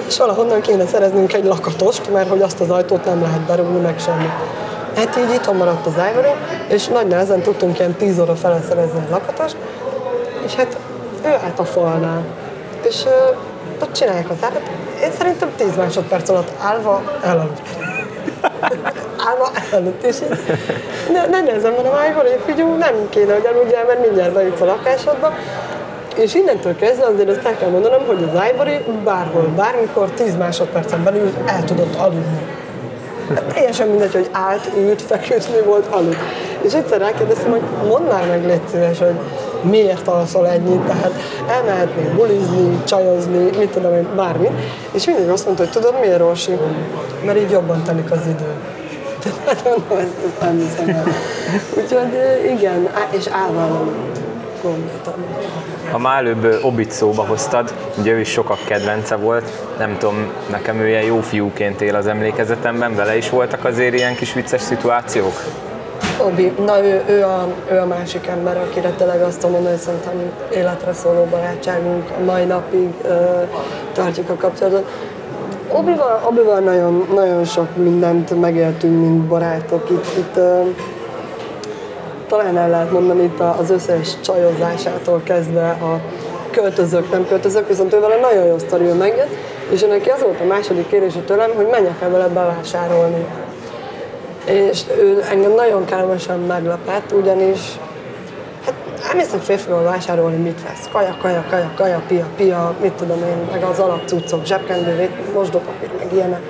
És 0.07 0.17
valahonnan 0.17 0.61
kéne 0.61 0.85
szereznünk 0.85 1.33
egy 1.33 1.45
lakatost, 1.45 2.11
mert 2.11 2.29
hogy 2.29 2.41
azt 2.41 2.59
az 2.59 2.69
ajtót 2.69 3.05
nem 3.05 3.21
lehet 3.21 3.39
berúgni, 3.39 3.79
meg 3.79 3.99
semmi. 3.99 4.29
Hát 4.95 5.17
így 5.17 5.33
itthon 5.33 5.55
maradt 5.55 5.85
az 5.85 5.93
Ivory, 6.11 6.33
és 6.67 6.87
nagy 6.87 7.07
nehezen 7.07 7.41
tudtunk 7.41 7.79
ilyen 7.79 7.93
10 7.93 8.19
óra 8.19 8.35
fele 8.35 8.61
szerezni 8.67 8.99
egy 8.99 9.09
lakatost, 9.09 9.55
és 10.45 10.55
hát 10.55 10.77
ő 11.25 11.29
állt 11.29 11.59
a 11.59 11.65
falnál. 11.65 12.23
És 12.81 13.03
uh, 13.03 13.37
ott 13.81 13.93
csinálják 13.93 14.29
az 14.29 14.37
árat. 14.41 14.61
Én 15.03 15.11
szerintem 15.17 15.49
10 15.55 15.75
másodperc 15.75 16.29
alatt 16.29 16.51
állva 16.61 17.01
elaludt. 17.23 17.61
állva 19.27 19.51
elaludt, 19.71 20.03
és 20.03 20.15
így 20.15 20.39
ne, 21.11 21.25
ne 21.25 21.41
nézem, 21.41 21.73
mondom, 21.73 21.93
Ivory, 22.09 22.35
figyú, 22.45 22.75
nem 22.75 23.09
kéne, 23.09 23.33
hogy 23.33 23.45
aludjál, 23.45 23.85
mert 23.85 24.05
mindjárt 24.05 24.33
bejutsz 24.33 24.61
a 24.61 24.65
lakásodba. 24.65 25.33
És 26.15 26.35
innentől 26.35 26.75
kezdve 26.75 27.05
azért 27.05 27.29
azt 27.29 27.45
el 27.45 27.57
kell 27.57 27.69
mondanom, 27.69 28.05
hogy 28.05 28.23
az 28.23 28.41
Ivory 28.53 28.79
bárhol, 29.03 29.49
bármikor 29.55 30.09
10 30.09 30.37
másodpercen 30.37 31.03
belül 31.03 31.33
el 31.45 31.63
tudott 31.63 31.95
aludni. 31.95 32.39
Hát 33.33 33.43
teljesen 33.43 33.87
mindegy, 33.87 34.13
hogy 34.13 34.29
állt, 34.31 34.69
ült, 34.77 35.01
feküdt, 35.01 35.49
mi 35.55 35.65
volt, 35.65 35.85
aludt. 35.89 36.17
És 36.61 36.73
egyszer 36.73 36.99
rákérdeztem, 36.99 37.51
hogy 37.51 37.61
mondd 37.87 38.03
már 38.03 38.27
meg, 38.27 38.45
légy 38.45 38.61
szíves, 38.71 38.99
hogy 38.99 39.15
miért 39.61 40.07
alszol 40.07 40.47
ennyit, 40.47 40.79
tehát 40.79 41.11
elmehetnél 41.49 42.13
bulizni, 42.15 42.83
csajozni, 42.83 43.49
mit 43.57 43.69
tudom 43.69 43.93
én, 43.93 44.07
bármi. 44.15 44.49
És 44.91 45.05
mindig 45.05 45.29
azt 45.29 45.45
mondta, 45.45 45.63
hogy 45.63 45.71
tudod 45.71 45.99
miért, 45.99 46.21
Orsi? 46.21 46.57
Mert 47.25 47.37
így 47.37 47.51
jobban 47.51 47.83
telik 47.83 48.11
az 48.11 48.21
idő. 48.27 48.53
Tehát 49.43 49.63
mondom, 49.63 49.97
ezt, 49.97 50.25
ezt 50.25 50.41
nem 50.41 50.59
hiszem 50.59 50.95
el. 50.95 51.03
Úgyhogy 51.77 52.17
igen, 52.51 52.89
és 53.11 53.27
állva 53.27 53.83
gondoltam. 54.61 55.13
Ha 55.95 56.01
már 56.01 56.25
előbb 56.25 56.63
Obit 56.63 56.91
szóba 56.91 57.25
hoztad, 57.25 57.73
ugye 57.97 58.11
ő 58.11 58.19
is 58.19 58.29
sokak 58.29 58.57
kedvence 58.65 59.15
volt, 59.15 59.51
nem 59.77 59.97
tudom, 59.97 60.27
nekem 60.49 60.79
ő 60.79 60.87
ilyen 60.87 61.03
jó 61.03 61.19
fiúként 61.19 61.81
él 61.81 61.95
az 61.95 62.07
emlékezetemben, 62.07 62.95
vele 62.95 63.17
is 63.17 63.29
voltak 63.29 63.65
azért 63.65 63.93
ilyen 63.93 64.15
kis 64.15 64.33
vicces 64.33 64.61
szituációk? 64.61 65.33
Obi, 66.25 66.53
na 66.65 66.83
ő, 66.83 67.03
ő, 67.07 67.23
a, 67.23 67.47
ő 67.71 67.77
a 67.77 67.85
másik 67.85 68.27
ember, 68.27 68.57
akire 68.57 68.89
tényleg 68.89 69.21
azt 69.21 69.41
mondani, 69.41 69.67
hogy 69.67 69.77
szerintem 69.77 70.31
életre 70.53 70.93
szóló 70.93 71.27
barátságunk 71.29 72.25
mai 72.25 72.43
napig 72.43 72.89
ö, 73.03 73.41
tartjuk 73.93 74.29
a 74.29 74.35
kapcsolatot. 74.35 74.89
Obival, 75.67 76.21
Obival 76.25 76.59
nagyon, 76.59 77.07
nagyon 77.13 77.45
sok 77.45 77.75
mindent 77.75 78.41
megéltünk, 78.41 78.99
mint 78.99 79.21
barátok. 79.21 79.89
Itt, 79.89 80.17
itt 80.17 80.37
ö, 80.37 80.61
talán 82.37 82.57
el 82.57 82.69
lehet 82.69 82.91
mondani 82.91 83.23
itt 83.23 83.39
az 83.39 83.69
összes 83.69 84.19
csajozásától 84.21 85.21
kezdve 85.23 85.69
a 85.69 85.99
költözők, 86.51 87.11
nem 87.11 87.27
költözők, 87.27 87.67
viszont 87.67 87.93
ő 87.93 87.99
vele 87.99 88.15
nagyon 88.15 88.45
jó 88.45 88.57
sztori, 88.57 88.83
megjött, 88.83 89.29
és 89.69 89.81
neki 89.81 90.09
az 90.09 90.21
volt 90.21 90.39
a 90.39 90.45
második 90.45 90.87
kérése 90.87 91.19
tőlem, 91.19 91.51
hogy 91.55 91.67
menjek 91.71 92.01
el 92.01 92.09
vele 92.09 92.27
bevásárolni. 92.27 93.25
És 94.45 94.81
ő 94.99 95.23
engem 95.31 95.51
nagyon 95.51 95.85
kellemesen 95.85 96.39
meglepett, 96.39 97.11
ugyanis 97.11 97.59
hát 98.65 98.73
elmészek 99.09 99.41
férfival 99.41 99.83
vásárolni, 99.83 100.37
mit 100.37 100.63
vesz? 100.63 100.89
Kaja, 100.91 101.17
kaja, 101.21 101.45
kaja, 101.49 101.71
kaja, 101.75 102.01
pia, 102.07 102.25
pia, 102.35 102.73
mit 102.81 102.93
tudom 102.93 103.17
én, 103.17 103.49
meg 103.51 103.63
az 103.63 103.79
alapcuccok, 103.79 104.45
zsebkendő, 104.45 105.09
mosdópapír, 105.33 105.89
meg 105.97 106.13
ilyenek. 106.13 106.41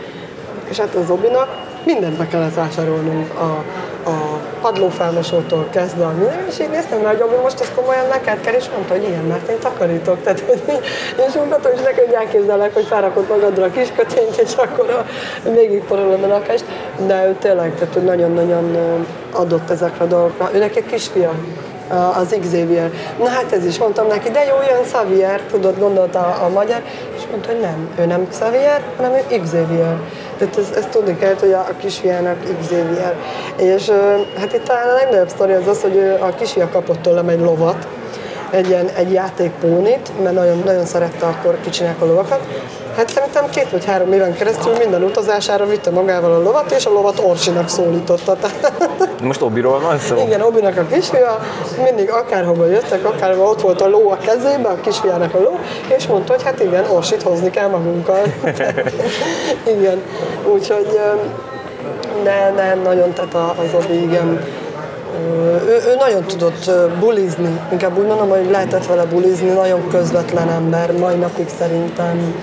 És 0.69 0.79
hát 0.79 0.95
az 0.95 1.09
Obinak 1.09 1.47
mindent 1.85 2.17
be 2.17 2.27
kellett 2.27 2.53
vásárolnunk 2.53 3.39
a, 3.39 3.63
a 4.05 4.39
padlófelmosótól 4.61 5.67
kezdve 5.69 6.05
a 6.05 6.11
minden, 6.17 6.45
és 6.49 6.59
így 6.59 6.69
néztem 6.69 7.01
rá, 7.01 7.09
hogy 7.09 7.21
Obi 7.21 7.35
most 7.41 7.59
ezt 7.59 7.73
komolyan 7.75 8.07
neked 8.07 8.41
kell, 8.41 8.53
és 8.53 8.69
mondta, 8.69 8.93
hogy 8.93 9.03
igen, 9.03 9.23
mert 9.23 9.49
én 9.49 9.59
takarítok. 9.59 10.23
Tehát, 10.23 10.39
hogy 10.39 10.61
én 11.19 11.29
sunkatom, 11.31 11.71
és 11.71 11.81
neked 11.81 12.13
elképzelek, 12.13 12.73
hogy 12.73 12.85
felrakod 12.85 13.27
magadra 13.29 13.63
a 13.65 13.69
kis 13.69 13.91
kötényt, 13.95 14.35
és 14.35 14.53
akkor 14.55 14.89
a, 14.89 15.05
végig 15.49 15.83
porolod 15.83 16.23
a 16.23 16.27
lakást. 16.27 16.65
De 17.05 17.27
ő 17.27 17.35
tényleg, 17.39 17.73
tehát 17.75 17.93
hogy 17.93 18.03
nagyon-nagyon 18.03 18.77
adott 19.31 19.69
ezekre 19.69 20.03
a 20.03 20.07
dolgokra. 20.07 20.49
Ő 20.53 20.57
neki 20.57 20.85
kisfia, 20.85 21.31
az 21.89 22.35
Xavier. 22.41 22.91
Na 23.19 23.27
hát 23.27 23.51
ez 23.51 23.65
is 23.65 23.77
mondtam 23.77 24.07
neki, 24.07 24.29
de 24.29 24.43
jó, 24.43 24.55
jön 24.69 24.83
Xavier, 24.83 25.41
tudod, 25.51 25.79
gondolta 25.79 26.19
a, 26.19 26.45
a 26.45 26.49
magyar, 26.49 26.81
és 27.17 27.21
mondta, 27.29 27.51
hogy 27.51 27.59
nem, 27.59 27.89
ő 27.99 28.05
nem 28.05 28.27
Xavier, 28.29 28.81
hanem 28.97 29.11
ő 29.11 29.39
Xavier. 29.43 29.97
Tehát 30.37 30.57
ezt, 30.57 30.75
ezt 30.75 30.89
tudni 30.89 31.17
kell, 31.17 31.35
hogy 31.39 31.51
a, 31.51 31.59
a 31.59 31.75
kisfiának 31.77 32.37
Xavier. 32.61 33.15
És 33.55 33.91
hát 34.37 34.53
itt 34.53 34.63
talán 34.63 34.89
a 34.89 34.93
legnagyobb 34.93 35.29
sztori 35.29 35.53
az 35.53 35.67
az, 35.67 35.81
hogy 35.81 35.99
a 36.19 36.29
kisfia 36.29 36.69
kapott 36.69 37.01
tőlem 37.01 37.29
egy 37.29 37.39
lovat, 37.39 37.87
egy 38.49 38.67
ilyen 38.67 38.87
egy 38.87 39.11
játékpónit, 39.11 40.11
mert 40.23 40.35
nagyon, 40.35 40.61
nagyon 40.65 40.85
szerette 40.85 41.25
akkor 41.25 41.57
kicsinek 41.63 42.01
a 42.01 42.05
lovakat. 42.05 42.39
Hát 42.95 43.09
szerintem 43.09 43.49
két 43.49 43.69
vagy 43.69 43.85
három 43.85 44.13
éven 44.13 44.33
keresztül 44.33 44.77
minden 44.77 45.03
utazására 45.03 45.65
vitte 45.65 45.89
magával 45.89 46.33
a 46.33 46.41
lovat, 46.41 46.71
és 46.71 46.85
a 46.85 46.89
lovat 46.89 47.19
Orsinak 47.19 47.69
szólította. 47.69 48.37
Most 49.23 49.41
Obiról 49.41 49.79
van 49.79 49.99
szó? 49.99 50.17
Igen, 50.25 50.41
Obinak 50.41 50.77
a 50.77 50.85
kisfia, 50.91 51.39
mindig 51.83 52.09
akárhova 52.09 52.65
jöttek, 52.65 53.05
akárhova 53.05 53.49
ott 53.49 53.61
volt 53.61 53.81
a 53.81 53.87
ló 53.87 54.09
a 54.09 54.17
kezében, 54.17 54.71
a 54.71 54.81
kisfiának 54.81 55.33
a 55.33 55.39
ló, 55.39 55.59
és 55.97 56.07
mondta, 56.07 56.33
hogy 56.33 56.43
hát 56.43 56.59
igen, 56.59 56.85
Orsit 56.89 57.21
hozni 57.21 57.49
kell 57.49 57.67
magunkkal. 57.67 58.21
igen, 59.77 60.01
úgyhogy 60.53 60.99
de 62.23 62.53
nem 62.55 62.81
nagyon, 62.81 63.13
tehát 63.13 63.33
az 63.33 63.83
Obi 63.83 64.01
igen, 64.01 64.39
ő, 65.67 65.83
ő 65.87 65.95
nagyon 65.99 66.23
tudott 66.23 66.71
bulizni, 66.99 67.59
inkább 67.71 67.97
úgy 67.97 68.05
mondom, 68.05 68.29
hogy 68.29 68.49
lehetett 68.51 68.85
vele 68.85 69.05
bulizni, 69.05 69.49
nagyon 69.49 69.87
közvetlen 69.87 70.49
ember, 70.49 70.91
mai 70.91 71.15
napig 71.15 71.47
szerintem, 71.57 72.35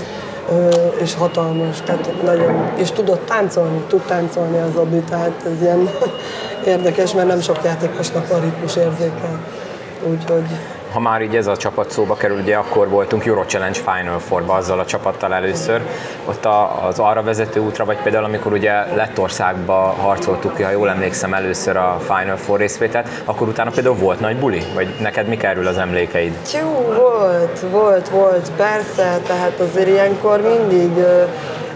és 1.01 1.15
hatalmas, 1.15 1.81
tehát 1.81 2.23
nagyon, 2.23 2.73
és 2.77 2.91
tudott 2.91 3.27
táncolni, 3.27 3.79
tud 3.89 4.01
táncolni 4.01 4.59
az 4.59 4.77
Obi, 4.77 4.99
tehát 4.99 5.43
ez 5.47 5.63
ilyen 5.63 5.89
érdekes, 6.75 7.15
mert 7.15 7.29
nem 7.29 7.41
sok 7.41 7.59
játékosnak 7.65 8.29
van 8.29 8.41
ritmus 8.41 8.77
érzéke, 8.77 9.39
úgyhogy 10.11 10.47
ha 10.93 11.01
már 11.01 11.23
így 11.23 11.37
ez 11.37 11.47
a 11.47 11.57
csapat 11.57 11.91
szóba 11.91 12.15
kerül, 12.15 12.39
ugye 12.41 12.57
akkor 12.57 12.89
voltunk 12.89 13.27
Euro 13.27 13.45
Challenge 13.45 13.79
Final 13.79 14.19
four 14.19 14.43
azzal 14.47 14.79
a 14.79 14.85
csapattal 14.85 15.35
először. 15.35 15.81
Ott 16.25 16.47
az 16.89 16.99
arra 16.99 17.23
vezető 17.23 17.61
útra, 17.61 17.85
vagy 17.85 17.97
például 17.97 18.25
amikor 18.25 18.53
ugye 18.53 18.73
Lettországba 18.95 19.75
harcoltuk 20.01 20.55
ki, 20.55 20.63
ha 20.63 20.71
jól 20.71 20.89
emlékszem 20.89 21.35
először 21.35 21.77
a 21.77 21.99
Final 22.01 22.37
Four 22.37 22.59
részvételt, 22.59 23.09
akkor 23.25 23.49
utána 23.49 23.71
például 23.71 23.97
volt 23.97 24.21
nagy 24.21 24.37
buli? 24.37 24.63
Vagy 24.75 24.95
neked 25.01 25.29
mi 25.29 25.37
kerül 25.37 25.67
az 25.67 25.79
emlékeid? 25.79 26.33
Jó, 26.61 26.95
volt, 26.97 27.61
volt, 27.71 28.09
volt, 28.09 28.51
persze, 28.57 29.21
tehát 29.27 29.61
azért 29.61 29.89
ilyenkor 29.89 30.41
mindig 30.41 31.05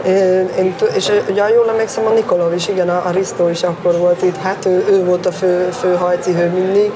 én, 0.07 0.49
én, 0.59 0.75
és 0.95 1.11
ugye 1.31 1.49
jól 1.49 1.69
emlékszem, 1.69 2.07
a 2.07 2.11
Nikolov 2.11 2.55
is, 2.55 2.69
igen, 2.69 2.89
a, 2.89 3.03
a 3.07 3.11
Risto 3.11 3.49
is 3.49 3.63
akkor 3.63 3.99
volt 3.99 4.23
itt, 4.23 4.37
hát 4.37 4.67
ő, 4.67 4.85
ő 4.91 5.05
volt 5.05 5.27
a 5.27 5.33
fő, 5.33 5.69
fő 5.71 5.95
hajcihő 5.95 6.51
mindig, 6.51 6.93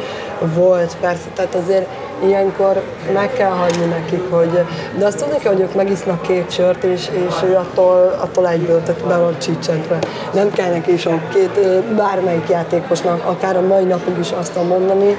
volt, 0.54 0.96
persze, 1.00 1.28
tehát 1.34 1.54
azért 1.54 1.86
ilyenkor 2.24 2.82
meg 3.14 3.32
kell 3.32 3.50
hagyni 3.50 3.84
nekik, 3.84 4.30
hogy, 4.30 4.64
de 4.98 5.06
azt 5.06 5.18
tudni 5.18 5.38
kell, 5.38 5.52
hogy 5.52 5.62
ők 5.62 5.74
megisznak 5.74 6.22
két 6.22 6.50
sört, 6.50 6.84
és, 6.84 7.08
és 7.26 7.34
ő 7.44 7.56
attól, 7.56 8.14
attól 8.20 8.48
egyből, 8.48 8.82
tehát 8.82 9.06
be 9.06 9.16
van 9.16 9.38
csicsentve. 9.38 9.98
Nem 10.32 10.50
kell 10.52 10.70
neki 10.70 10.96
sok 10.96 11.28
két, 11.28 11.84
bármelyik 11.94 12.48
játékosnak, 12.48 13.24
akár 13.24 13.56
a 13.56 13.60
mai 13.60 13.84
napig 13.84 14.18
is 14.18 14.30
azt 14.30 14.54
mondani, 14.54 15.16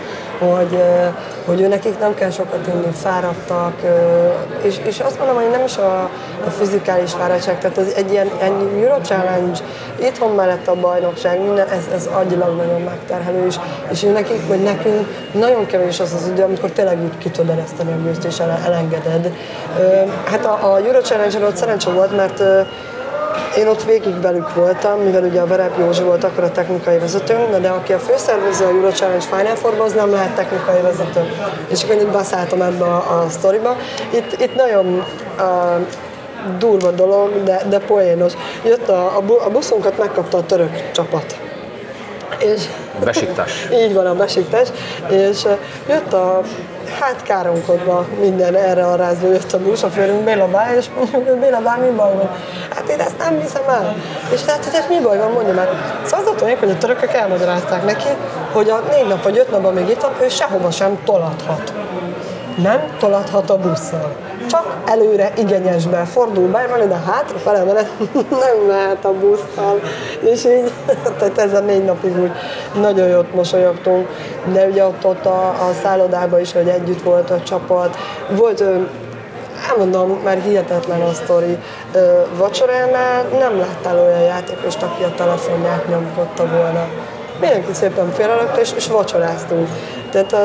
hogy, 0.49 0.81
hogy 1.45 1.61
ő 1.61 1.67
nekik 1.67 1.99
nem 1.99 2.13
kell 2.13 2.29
sokat 2.29 2.67
inni, 2.67 2.93
fáradtak, 2.93 3.73
és, 4.61 4.79
és 4.83 4.99
azt 4.99 5.17
mondom, 5.17 5.35
hogy 5.35 5.49
nem 5.51 5.63
is 5.65 5.77
a, 5.77 6.09
a 6.45 6.49
fizikális 6.49 7.11
fáradtság, 7.11 7.59
tehát 7.59 7.77
ez 7.77 7.93
egy 7.95 8.11
ilyen, 8.11 8.27
egy 8.39 8.81
Euro 8.81 9.01
Challenge, 9.01 9.59
itthon 9.99 10.35
mellett 10.35 10.67
a 10.67 10.75
bajnokság, 10.75 11.41
minden, 11.41 11.67
ez, 11.67 11.87
ez 11.93 12.09
agyilag 12.13 12.55
nagyon 12.55 12.81
megterhelő, 12.81 13.45
és, 13.45 13.55
és 13.91 14.01
nekik, 14.01 14.47
vagy 14.47 14.63
nekünk 14.63 15.07
nagyon 15.31 15.65
kevés 15.65 15.99
az 15.99 16.13
az 16.13 16.27
idő, 16.31 16.43
amikor 16.43 16.69
tényleg 16.69 16.90
úgy 16.99 17.17
ki 17.17 17.29
tudod 17.29 17.57
ereszteni 17.57 17.91
a 17.91 18.01
gőzt, 18.03 18.23
és 18.23 18.39
elengeded. 18.39 19.31
Hát 20.25 20.45
a, 20.45 20.73
a 20.73 20.77
Euro 20.77 21.01
Challenge-en 21.01 21.43
ott 21.43 21.55
szerencsé 21.55 21.91
volt, 21.91 22.15
mert 22.15 22.43
én 23.57 23.67
ott 23.67 23.83
végig 23.83 24.21
velük 24.21 24.53
voltam, 24.53 24.99
mivel 24.99 25.23
ugye 25.23 25.41
a 25.41 25.45
Verep 25.45 25.77
Józsi 25.77 26.03
volt 26.03 26.23
akkor 26.23 26.43
a 26.43 26.51
technikai 26.51 26.97
vezetőnk, 26.97 27.57
de 27.57 27.69
aki 27.69 27.93
a 27.93 27.99
főszervező 27.99 28.65
a 28.65 28.67
Euro 28.67 28.89
Challenge 28.89 29.25
Final 29.25 29.55
four 29.55 29.79
az 29.79 29.93
nem 29.93 30.11
lehet 30.11 30.35
technikai 30.35 30.81
vezető. 30.81 31.21
És 31.67 31.83
akkor 31.83 31.95
itt 31.95 32.11
beszálltam 32.11 32.61
ebbe 32.61 32.83
a, 32.83 33.21
a 33.21 33.29
sztoriba. 33.29 33.75
Itt, 34.09 34.41
itt 34.41 34.55
nagyon 34.55 35.03
uh, 35.37 35.87
durva 36.57 36.91
dolog, 36.91 37.43
de, 37.43 37.61
de 37.69 37.79
poénos. 37.79 38.33
Jött 38.65 38.89
a, 38.89 39.17
a 39.45 39.49
buszunkat 39.49 39.97
megkapta 39.97 40.37
a 40.37 40.45
török 40.45 40.91
csapat. 40.91 41.50
És 42.37 42.61
Besiktas. 43.03 43.51
így 43.83 43.93
van, 43.93 44.05
a 44.05 44.15
besiktas. 44.15 44.67
És 45.09 45.45
jött 45.87 46.13
a 46.13 46.41
hát 46.99 47.23
káromkodva 47.23 48.05
minden 48.19 48.55
erre 48.55 48.85
a 48.85 48.95
rázó 48.95 49.31
jött 49.31 49.53
a 49.53 49.59
buszsofőrünk 49.59 50.23
Béla 50.23 50.47
bá, 50.47 50.75
és 50.75 50.85
mondjuk, 50.95 51.27
hogy 51.27 51.37
Béla 51.37 51.59
bá, 51.61 51.75
mi 51.75 51.89
baj 51.95 52.13
van? 52.13 52.29
Hát 52.75 52.89
én 52.89 52.99
ezt 52.99 53.17
nem 53.17 53.39
hiszem 53.39 53.69
el. 53.69 53.95
És 54.33 54.45
hát, 54.45 54.65
hát 54.65 54.89
mi 54.89 54.99
baj 54.99 55.17
van, 55.17 55.31
mondja 55.31 55.53
meg. 55.53 55.67
Szóval 56.05 56.25
az 56.25 56.41
a 56.41 56.55
hogy 56.59 56.69
a 56.69 56.77
törökök 56.77 57.13
elmagyarázták 57.13 57.85
neki, 57.85 58.07
hogy 58.51 58.69
a 58.69 58.83
négy 58.91 59.07
nap 59.07 59.23
vagy 59.23 59.37
öt 59.37 59.51
nap, 59.51 59.65
amíg 59.65 59.89
itt 59.89 60.07
ő 60.21 60.29
sehova 60.29 60.71
sem 60.71 60.99
tolathat. 61.05 61.73
Nem 62.57 62.95
tolathat 62.99 63.49
a 63.49 63.57
busszal 63.57 64.15
csak 64.51 64.77
előre 64.85 65.31
igényesbe 65.37 66.05
fordul 66.05 66.51
van 66.51 66.81
ide 66.83 67.01
hátra 67.05 67.37
fele, 67.37 67.63
mert 67.63 67.87
nem 68.45 68.57
mehet 68.67 69.05
a 69.05 69.13
busszal. 69.13 69.79
És 70.21 70.45
így, 70.45 70.71
tehát 71.17 71.37
ez 71.37 71.53
a 71.53 71.59
négy 71.59 71.85
napig 71.85 72.19
úgy 72.19 72.31
nagyon 72.81 73.07
jót 73.07 73.33
mosolyogtunk, 73.33 74.07
de 74.53 74.65
ugye 74.65 74.85
ott, 74.85 75.05
ott 75.05 75.25
a, 75.25 75.47
a 75.49 75.73
szállodában 75.83 76.39
is, 76.39 76.51
hogy 76.51 76.67
együtt 76.67 77.01
volt 77.01 77.29
a 77.29 77.41
csapat. 77.43 77.97
Volt 78.29 78.63
elmondom, 79.69 80.19
mert 80.23 80.43
hihetetlen 80.43 81.01
a 81.01 81.13
sztori. 81.13 81.57
Vacsoránál 82.37 83.23
nem 83.39 83.57
láttál 83.59 83.99
olyan 83.99 84.21
játékost, 84.21 84.81
aki 84.81 85.03
a 85.03 85.13
telefonját 85.15 85.87
nyomkodta 85.87 86.47
volna. 86.47 86.87
Mindenki 87.39 87.73
szépen 87.73 88.11
félrelökte, 88.11 88.59
és, 88.59 88.71
és 88.75 88.87
vacsoráztunk. 88.87 89.67
Tehát 90.11 90.35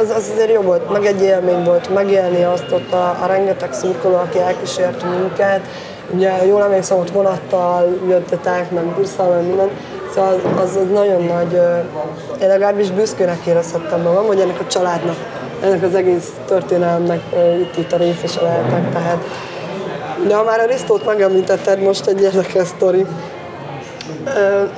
az, 0.00 0.10
az 0.10 0.30
azért 0.32 0.52
jó 0.52 0.60
volt, 0.60 0.92
meg 0.92 1.04
egy 1.04 1.22
élmény 1.22 1.64
volt 1.64 1.94
megélni 1.94 2.44
azt 2.44 2.72
ott 2.72 2.92
a, 2.92 3.16
a 3.22 3.26
rengeteg 3.26 3.72
szurkoló, 3.72 4.14
aki 4.14 4.38
elkísért 4.38 5.04
minket. 5.04 5.60
Ugye 6.10 6.46
jól 6.46 6.62
emlékszem, 6.62 6.98
ott 6.98 7.10
vonattal 7.10 7.98
jöttetek, 8.08 8.70
meg 8.70 8.84
busszal, 8.84 9.28
meg 9.28 9.46
minden. 9.46 9.70
Szóval 10.14 10.32
az, 10.32 10.62
az, 10.62 10.76
az 10.76 10.90
nagyon 10.92 11.24
nagy, 11.24 11.52
én 12.42 12.48
legalábbis 12.48 12.90
büszkének 12.90 13.46
érezhettem 13.46 14.00
magam, 14.00 14.26
hogy 14.26 14.40
ennek 14.40 14.60
a 14.60 14.66
családnak, 14.66 15.16
ennek 15.62 15.82
az 15.82 15.94
egész 15.94 16.30
történelemnek 16.46 17.20
itt, 17.60 17.76
itt 17.76 17.92
a 17.92 17.96
részese 17.96 18.42
lehetek. 18.42 18.92
Tehát, 18.92 19.18
de 20.26 20.34
ha 20.34 20.42
már 20.42 20.60
a 20.60 20.66
Risztót 20.66 21.06
megemlítetted, 21.06 21.82
most 21.82 22.06
egy 22.06 22.22
érdekes 22.22 22.66
sztori 22.66 23.06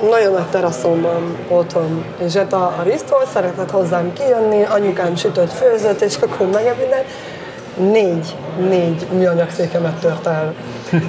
nagyon 0.09 0.33
nagy 0.33 0.49
teraszom 0.49 1.01
van 1.01 1.37
otthon, 1.47 2.05
és 2.25 2.33
hát 2.33 2.53
a, 2.53 2.63
a 2.79 2.81
Risztól 2.83 3.23
szeretett 3.33 3.71
hozzám 3.71 4.13
kijönni, 4.13 4.63
anyukám 4.63 5.15
sütött, 5.15 5.51
főzött, 5.51 6.01
és 6.01 6.15
akkor 6.15 6.47
minden 6.47 7.03
négy, 7.77 8.35
négy 8.69 9.07
műanyag 9.11 9.49
székemet 9.49 9.99
tört 9.99 10.27
el. 10.27 10.53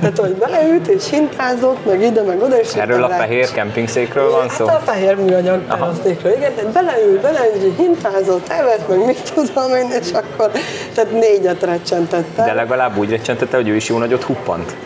Tehát, 0.01 0.19
hogy 0.19 0.35
beleült 0.35 0.87
és 0.87 1.11
hintázott, 1.11 1.87
meg 1.87 2.03
ide, 2.03 2.23
meg 2.23 2.43
oda, 2.43 2.61
és 2.61 2.75
Erről 2.75 3.03
a 3.03 3.09
fehér 3.09 3.51
kempingszékről 3.51 4.31
van 4.31 4.49
szó? 4.49 4.67
Hát 4.67 4.77
a 4.77 4.85
fehér 4.85 5.17
műanyag 5.17 5.67
teraszékről, 5.67 6.33
igen, 6.33 6.55
tehát 6.55 6.71
beleült, 6.71 7.21
beleült, 7.21 7.77
hintázott, 7.77 8.49
evett, 8.49 8.89
meg 8.89 9.07
mit 9.07 9.33
tudom 9.35 9.75
én, 9.75 9.91
és 10.01 10.11
akkor, 10.13 10.51
tehát 10.95 11.11
négyet 11.11 11.63
recsentette. 11.63 12.45
De 12.45 12.53
legalább 12.53 12.97
úgy 12.97 13.11
recsentette, 13.11 13.57
hogy 13.57 13.69
ő 13.69 13.75
is 13.75 13.89
jó 13.89 13.99
nagyot 13.99 14.23
huppant? 14.23 14.77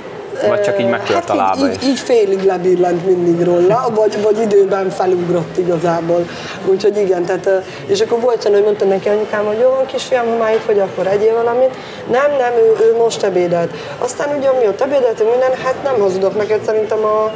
Vagy 0.49 0.61
csak 0.61 0.81
így 0.81 0.89
megtört 0.89 1.19
hát 1.19 1.31
a 1.31 1.35
lába 1.35 1.67
így, 1.67 1.83
így, 1.83 1.89
így 1.89 1.99
félig 1.99 2.43
lebillent 2.43 3.07
mindig 3.07 3.47
róla, 3.47 3.91
vagy, 3.95 4.23
vagy 4.23 4.41
időben 4.41 4.91
felugrott 4.91 5.59
igazából. 5.59 6.27
Úgyhogy 6.67 6.97
igen, 6.97 7.25
tehát, 7.25 7.63
és 7.87 8.01
akkor 8.01 8.21
volt 8.21 8.45
olyan, 8.45 8.57
hogy 8.57 8.67
mondtam 8.67 8.89
neki 8.89 9.09
anyukám, 9.09 9.45
hogy 9.45 9.59
jó 9.59 9.69
van 9.69 9.87
kisfiam, 9.87 10.27
ha 10.27 10.37
már 10.37 10.55
itt 10.55 10.65
vagy, 10.65 10.79
akkor 10.79 11.07
egyél 11.07 11.35
valamit. 11.35 11.77
Nem, 12.11 12.31
nem, 12.39 12.53
ő, 12.53 12.85
ő 12.85 12.97
most 12.97 13.23
ebédelt. 13.23 13.71
Aztán 13.99 14.37
ugye 14.39 14.69
ott 14.69 14.81
ebédelt, 14.81 15.19
minden, 15.31 15.51
hát 15.65 15.83
nem 15.85 16.01
hazudok 16.01 16.37
neked, 16.37 16.65
szerintem 16.65 17.05
a 17.05 17.33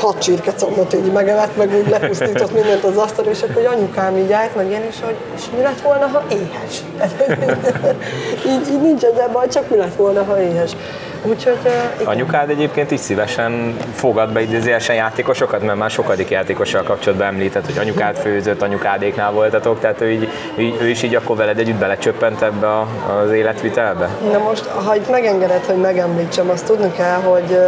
hat 0.00 0.18
csirkecombot 0.18 0.94
így 0.94 1.12
megevett, 1.12 1.56
meg 1.56 1.74
úgy 1.74 1.88
lepusztított 1.88 2.52
mindent 2.52 2.84
az 2.84 2.96
asztal, 2.96 3.24
és 3.24 3.42
akkor 3.42 3.54
hogy 3.54 3.64
anyukám 3.64 4.16
így 4.16 4.32
állt, 4.32 4.56
meg 4.56 4.70
én 4.70 4.86
is, 4.88 5.00
hogy 5.04 5.16
és 5.36 5.42
mi 5.56 5.62
lett 5.62 5.80
volna, 5.80 6.06
ha 6.06 6.22
éhes? 6.30 6.82
így, 8.52 8.72
így 8.72 8.80
nincs 8.80 9.02
ezzel 9.02 9.28
baj, 9.28 9.48
csak 9.48 9.70
mi 9.70 9.76
lett 9.76 9.94
volna, 9.94 10.24
ha 10.24 10.40
éhes. 10.40 10.70
Úgyhogy, 11.26 11.58
uh, 11.64 12.08
Anyukád 12.08 12.50
egyébként 12.50 12.90
is 12.90 13.00
szívesen 13.00 13.76
fogad 13.94 14.32
be 14.32 14.40
idézőjelesen 14.40 14.96
játékosokat, 14.96 15.62
mert 15.62 15.78
már 15.78 15.90
sokadik 15.90 16.30
játékossal 16.30 16.82
kapcsolatban 16.82 17.26
említett, 17.26 17.66
hogy 17.66 17.78
anyukád 17.78 18.16
főzött, 18.16 18.62
anyukádéknál 18.62 19.32
voltatok, 19.32 19.80
tehát 19.80 20.00
ő, 20.00 20.10
így, 20.10 20.28
ő 20.80 20.88
is 20.88 21.02
így 21.02 21.14
akkor 21.14 21.36
veled 21.36 21.58
együtt 21.58 21.78
belecsöppent 21.78 22.42
ebbe 22.42 22.66
a, 22.66 22.88
az 23.22 23.30
életvitelbe? 23.30 24.08
Na 24.32 24.38
most, 24.38 24.66
ha 24.66 24.96
itt 24.96 25.10
megengedett, 25.10 25.66
hogy 25.66 25.80
megemlítsem, 25.80 26.50
azt 26.50 26.66
tudni 26.66 26.92
kell, 26.92 27.20
hogy 27.20 27.58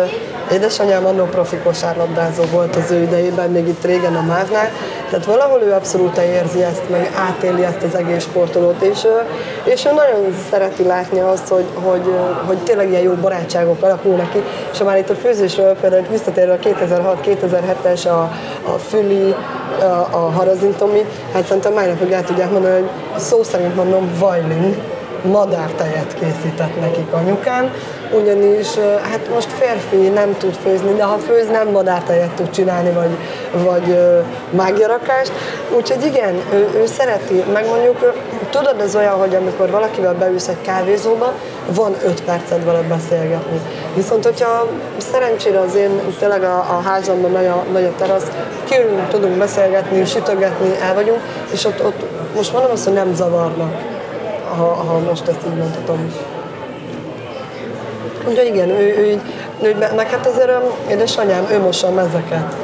édesanyám 0.52 1.06
annó 1.06 1.24
profi 1.24 1.56
kosárlabdázó 1.56 2.42
volt 2.52 2.76
az 2.76 2.90
ő 2.90 3.02
idejében, 3.02 3.50
még 3.50 3.68
itt 3.68 3.84
régen 3.84 4.16
a 4.16 4.22
Mávnál, 4.22 4.70
tehát 5.10 5.24
valahol 5.24 5.60
ő 5.62 5.72
abszolút 5.72 6.16
érzi 6.16 6.62
ezt, 6.62 6.90
meg 6.90 7.10
átéli 7.14 7.64
ezt 7.64 7.82
az 7.82 7.94
egész 7.94 8.22
sportolót, 8.22 8.82
és, 8.82 9.06
és 9.64 9.84
ő 9.84 9.92
nagyon 9.92 10.34
szereti 10.50 10.82
látni 10.82 11.20
azt, 11.20 11.48
hogy, 11.48 11.64
hogy, 11.74 12.14
hogy 12.46 12.56
tényleg 12.56 12.88
ilyen 12.88 13.02
jó 13.02 13.12
barátságok 13.46 13.82
alakulnak 13.82 14.30
ki, 14.32 14.42
és 14.72 14.78
ha 14.78 14.84
már 14.84 14.98
itt 14.98 15.10
a 15.10 15.14
főzésről 15.14 15.74
például 15.74 16.06
visszatérve 16.10 16.52
a 16.52 16.58
2006-2007-es 16.58 18.06
a, 18.06 18.30
a 18.72 18.78
Füli, 18.88 19.34
a, 19.80 19.84
a 20.10 20.30
Harazintomi, 20.34 21.04
hát 21.32 21.46
szerintem 21.46 21.72
már 21.72 21.88
napig 21.88 22.10
el 22.12 22.24
tudják 22.24 22.50
mondani, 22.50 22.74
hogy 22.74 22.88
szó 23.20 23.42
szerint 23.42 23.74
mondom, 23.76 24.10
Vajling, 24.18 24.76
madártejet 25.22 26.14
készített 26.14 26.80
nekik 26.80 27.12
anyukám, 27.12 27.70
ugyanis 28.12 28.66
hát 29.10 29.28
most 29.34 29.52
férfi 29.52 30.08
nem 30.08 30.36
tud 30.38 30.54
főzni, 30.54 30.92
de 30.94 31.04
ha 31.04 31.18
főz, 31.18 31.46
nem 31.48 31.68
madártejet 31.68 32.30
tud 32.30 32.50
csinálni, 32.50 32.90
vagy, 32.90 33.16
vagy 33.64 33.98
mágiarakást. 34.50 35.32
Úgyhogy 35.76 36.04
igen, 36.04 36.34
ő, 36.52 36.68
ő 36.74 36.86
szereti, 36.86 37.44
meg 37.52 37.66
mondjuk, 37.68 38.12
tudod, 38.50 38.80
ez 38.80 38.96
olyan, 38.96 39.14
hogy 39.14 39.34
amikor 39.34 39.70
valakivel 39.70 40.14
beülsz 40.14 40.48
egy 40.48 40.60
kávézóba, 40.60 41.32
van 41.74 41.94
öt 42.04 42.22
percet 42.22 42.64
vele 42.64 42.80
beszélgetni. 42.80 43.60
Viszont, 43.94 44.24
hogyha 44.24 44.68
szerencsére 44.96 45.60
az 45.60 45.74
én 45.74 46.00
tényleg 46.18 46.42
a, 46.42 46.58
a 46.58 46.80
házamban 46.84 47.30
nagy 47.30 47.46
a, 47.46 47.64
nagy 47.72 47.84
a 47.84 47.94
terasz, 47.98 48.30
kiülünk, 48.64 49.08
tudunk 49.08 49.36
beszélgetni, 49.36 50.04
sütögetni, 50.04 50.68
el 50.82 50.94
vagyunk, 50.94 51.20
és 51.52 51.64
ott, 51.64 51.84
ott 51.84 52.04
most 52.34 52.52
mondom 52.52 52.70
azt, 52.70 52.84
hogy 52.84 52.92
nem 52.92 53.14
zavarnak 53.14 53.94
ha, 54.56 54.64
ha 54.64 54.98
most 54.98 55.28
ezt 55.28 55.40
így 55.46 55.58
mondhatom. 55.58 56.12
Úgyhogy 58.28 58.46
igen, 58.46 58.68
ő, 58.68 58.96
ő, 58.98 59.20
ő, 59.62 59.68
ő 59.68 59.76
meg 59.96 60.10
hát 60.10 60.26
azért 60.26 60.50
édesanyám, 60.90 61.46
ő 61.50 61.60
mossa 61.60 61.86
a 61.86 61.90
mezeket. 61.90 62.54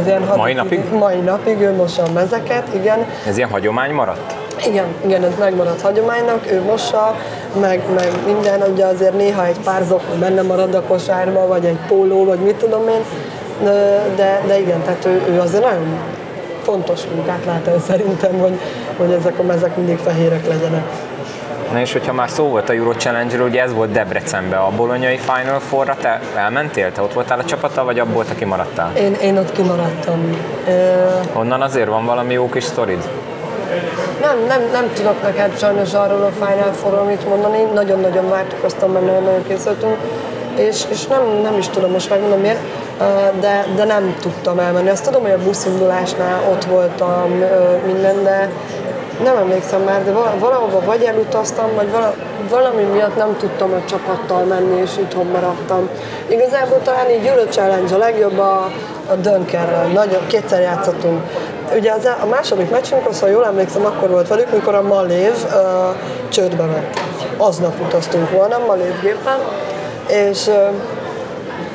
Ez 0.00 0.06
ilyen 0.06 0.22
mai 0.36 0.52
napig? 0.52 0.92
Mai 0.92 1.20
napig 1.20 1.60
ő 1.60 1.72
mossa 1.72 2.02
a 2.02 2.12
mezeket, 2.12 2.74
igen. 2.74 3.06
Ez 3.26 3.36
ilyen 3.36 3.48
hagyomány 3.48 3.92
maradt? 3.92 4.34
Igen, 4.66 4.84
igen, 5.04 5.24
ez 5.24 5.32
megmaradt 5.38 5.80
hagyománynak, 5.80 6.50
ő 6.50 6.62
mossa, 6.62 7.16
meg, 7.60 7.82
meg 7.94 8.12
minden, 8.26 8.62
ugye 8.72 8.84
azért 8.84 9.16
néha 9.16 9.46
egy 9.46 9.58
pár 9.64 9.82
zokma 9.82 10.14
benne 10.18 10.42
marad 10.42 10.74
a 10.74 10.82
kosárba, 10.82 11.46
vagy 11.46 11.64
egy 11.64 11.78
póló, 11.88 12.24
vagy 12.24 12.38
mit 12.38 12.54
tudom 12.54 12.88
én, 12.88 13.02
de, 14.16 14.42
de 14.46 14.60
igen, 14.60 14.82
tehát 14.82 15.04
ő, 15.04 15.22
ő 15.28 15.40
azért 15.40 15.64
nagyon 15.64 15.98
fontos 16.62 17.00
munkát 17.14 17.44
lát 17.44 17.66
el 17.66 17.80
szerintem, 17.86 18.38
hogy, 18.38 18.58
hogy 18.96 19.12
ezek 19.12 19.38
a 19.38 19.42
mezek 19.42 19.76
mindig 19.76 19.98
fehérek 19.98 20.46
legyenek. 20.46 20.82
Na 21.72 21.80
és 21.80 21.92
hogyha 21.92 22.12
már 22.12 22.28
szó 22.28 22.44
volt 22.44 22.68
a 22.68 22.72
Euro 22.72 22.92
challenge 22.92 23.42
ugye 23.42 23.62
ez 23.62 23.72
volt 23.72 23.92
Debrecenben, 23.92 24.58
a 24.58 24.70
bolonyai 24.76 25.16
Final 25.16 25.60
Four-ra 25.60 25.96
te 26.00 26.20
elmentél? 26.36 26.92
Te 26.92 27.02
ott 27.02 27.12
voltál 27.12 27.38
a 27.38 27.44
csapattal, 27.44 27.84
vagy 27.84 27.98
abból 27.98 28.24
te 28.24 28.34
kimaradtál? 28.34 28.92
Én, 28.96 29.14
én 29.14 29.36
ott 29.38 29.52
kimaradtam. 29.52 30.38
Onnan 31.32 31.62
azért 31.62 31.88
van 31.88 32.04
valami 32.04 32.32
jó 32.32 32.48
kis 32.48 32.64
sztorid? 32.64 33.08
Nem, 34.24 34.46
nem, 34.46 34.62
nem 34.72 34.92
tudok 34.94 35.22
neked 35.22 35.58
sajnos 35.58 35.94
arról 35.94 36.22
a 36.22 36.44
Final 36.44 36.72
Four-ról 36.72 37.04
mit 37.04 37.28
mondani. 37.28 37.62
Nagyon-nagyon 37.74 38.28
vártuk, 38.28 38.62
mert 38.62 38.80
nagyon-nagyon 38.80 39.46
készültünk. 39.48 39.96
És, 40.56 40.84
és 40.90 41.06
nem, 41.06 41.22
nem 41.42 41.58
is 41.58 41.68
tudom 41.68 41.90
most 41.90 42.10
megmondom 42.10 42.40
miért, 42.40 42.60
de, 43.40 43.66
de 43.76 43.84
nem 43.84 44.16
tudtam 44.20 44.58
elmenni. 44.58 44.88
Azt 44.88 45.04
tudom, 45.04 45.22
hogy 45.22 45.30
a 45.30 45.42
buszindulásnál 45.44 46.42
ott 46.50 46.64
voltam 46.64 47.30
minden, 47.86 48.22
de 48.22 48.48
nem 49.22 49.36
emlékszem 49.36 49.80
már, 49.80 50.04
de 50.04 50.12
valahova 50.38 50.80
vagy 50.80 51.02
elutaztam, 51.02 51.74
vagy 51.74 51.88
valami 52.50 52.82
miatt 52.82 53.16
nem 53.16 53.36
tudtam 53.38 53.72
a 53.72 53.88
csapattal 53.88 54.44
menni, 54.44 54.80
és 54.80 54.90
itthon 54.98 55.26
maradtam. 55.26 55.88
Igazából 56.28 56.80
talán 56.82 57.10
így 57.10 57.26
Euro 57.26 57.44
Challenge 57.44 57.94
a 57.94 57.98
legjobb 57.98 58.38
a, 58.38 58.70
a 59.10 59.14
Dunkerrel. 59.14 59.86
Nagyon, 59.86 60.26
kétszer 60.26 60.60
játszottunk. 60.60 61.20
Ugye 61.72 61.92
az, 61.92 62.08
a 62.22 62.26
második 62.26 62.70
meccsünk, 62.70 63.08
az, 63.08 63.20
ha 63.20 63.26
jól 63.26 63.44
emlékszem, 63.44 63.84
akkor 63.84 64.10
volt 64.10 64.28
velük, 64.28 64.52
mikor 64.52 64.74
a 64.74 64.82
Malév 64.82 65.34
uh, 65.44 65.94
csődbe 66.28 66.64
ment. 66.64 67.00
Aznap 67.36 67.80
utaztunk 67.80 68.30
volna 68.30 68.58
Malév 68.66 69.00
gépen, 69.00 69.38
és 70.08 70.46
uh, 70.46 70.54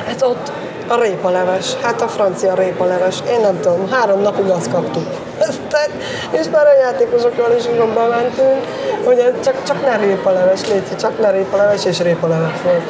hát 0.06 0.22
ott 0.22 0.52
a 0.88 1.02
répaleves, 1.02 1.76
hát 1.82 2.02
a 2.02 2.08
francia 2.08 2.54
répaleves, 2.54 3.16
én 3.30 3.40
nem 3.40 3.60
tudom, 3.60 3.90
három 3.92 4.22
napig 4.22 4.50
azt 4.50 4.72
kaptuk. 4.72 5.08
és 6.32 6.46
már 6.52 6.66
a 6.66 6.80
játékosokkal 6.82 7.56
is 7.58 7.66
így 7.66 7.94
bementünk, 7.94 8.66
hogy 9.04 9.34
csak, 9.44 9.64
csak 9.64 9.86
ne 9.86 9.96
répaleves, 9.96 10.68
létszik, 10.68 10.96
csak 10.96 11.20
ne 11.20 11.32
répaleves, 11.32 11.86
és 11.86 12.00
répaleves 12.00 12.62
volt. 12.64 12.82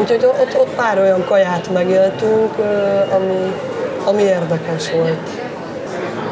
Úgyhogy 0.00 0.24
ott, 0.24 0.58
ott 0.58 0.74
pár 0.74 0.98
olyan 0.98 1.24
kaját 1.24 1.72
megéltünk, 1.72 2.54
ami, 3.16 3.54
ami 4.04 4.22
érdekes 4.22 4.92
volt. 4.92 5.28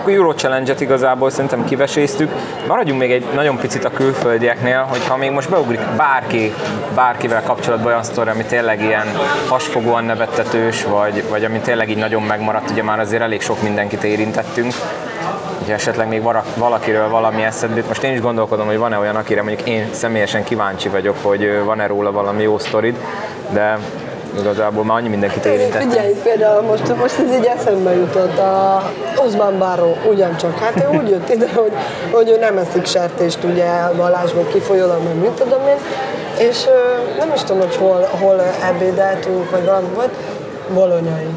Euro 0.09 0.33
Challenge-et 0.35 0.81
igazából 0.81 1.31
szerintem 1.31 1.65
kiveséztük. 1.65 2.31
Maradjunk 2.67 3.01
még 3.01 3.13
egy 3.13 3.25
nagyon 3.35 3.57
picit 3.57 3.85
a 3.85 3.91
külföldieknél, 3.91 4.87
hogyha 4.89 5.17
még 5.17 5.31
most 5.31 5.51
beugrik 5.51 5.81
bárki, 5.97 6.55
bárkivel 6.95 7.43
kapcsolatban 7.43 7.87
olyan 7.87 8.03
sztori, 8.03 8.31
ami 8.31 8.45
tényleg 8.45 8.83
ilyen 8.83 9.07
hasfogóan 9.49 10.05
nevettetős, 10.05 10.85
vagy, 10.85 11.25
vagy 11.31 11.45
ami 11.45 11.59
tényleg 11.59 11.91
így 11.91 11.97
nagyon 11.97 12.23
megmaradt, 12.23 12.71
ugye 12.71 12.83
már 12.83 13.01
azért 13.01 13.23
elég 13.23 13.41
sok 13.41 13.63
mindenkit 13.63 14.05
érintettünk, 14.05 14.73
hogyha 15.59 15.75
esetleg 15.75 16.09
még 16.09 16.23
valakiről 16.57 17.09
valami 17.09 17.43
eszedbe 17.43 17.83
Most 17.89 18.03
én 18.03 18.13
is 18.13 18.21
gondolkodom, 18.21 18.67
hogy 18.67 18.79
van-e 18.79 18.99
olyan, 18.99 19.17
akire 19.17 19.43
mondjuk 19.43 19.69
én 19.69 19.89
személyesen 19.93 20.45
kíváncsi 20.45 20.89
vagyok, 20.89 21.17
hogy 21.23 21.63
van-e 21.65 21.87
róla 21.87 22.13
valami 22.13 22.43
jó 22.43 22.59
sztorid, 22.59 22.97
de 23.51 23.79
igazából 24.39 24.85
már 24.85 24.97
annyi 24.97 25.09
mindenkit 25.09 25.45
érintett. 25.45 25.83
Figyelj, 25.83 26.13
például 26.23 26.63
most, 26.63 26.97
most 26.97 27.19
ez 27.19 27.35
így 27.35 27.45
eszembe 27.45 27.95
jutott, 27.95 28.39
a 28.39 28.83
Osman 29.17 29.59
Báró 29.59 29.97
ugyancsak, 30.09 30.59
hát 30.59 30.77
ő 30.77 30.99
úgy 30.99 31.09
jött 31.09 31.29
ide, 31.29 31.49
hogy, 31.55 31.73
hogy 32.11 32.29
ő 32.29 32.39
nem 32.39 32.59
eszik 32.59 32.87
sertést, 32.87 33.45
ugye 33.45 33.67
vallásból 33.97 34.47
kifolyólag, 34.53 35.03
meg 35.05 35.17
mit 35.17 35.31
tudom 35.31 35.61
én, 35.69 35.77
és 36.49 36.65
nem 37.19 37.33
is 37.35 37.41
tudom, 37.41 37.61
hogy 37.61 37.77
hol, 37.77 38.09
hol 38.21 38.41
ebédeltünk, 38.63 39.51
vagy 39.51 39.65
valami 39.65 39.89
volt, 39.95 40.15
bolonyai. 40.75 41.35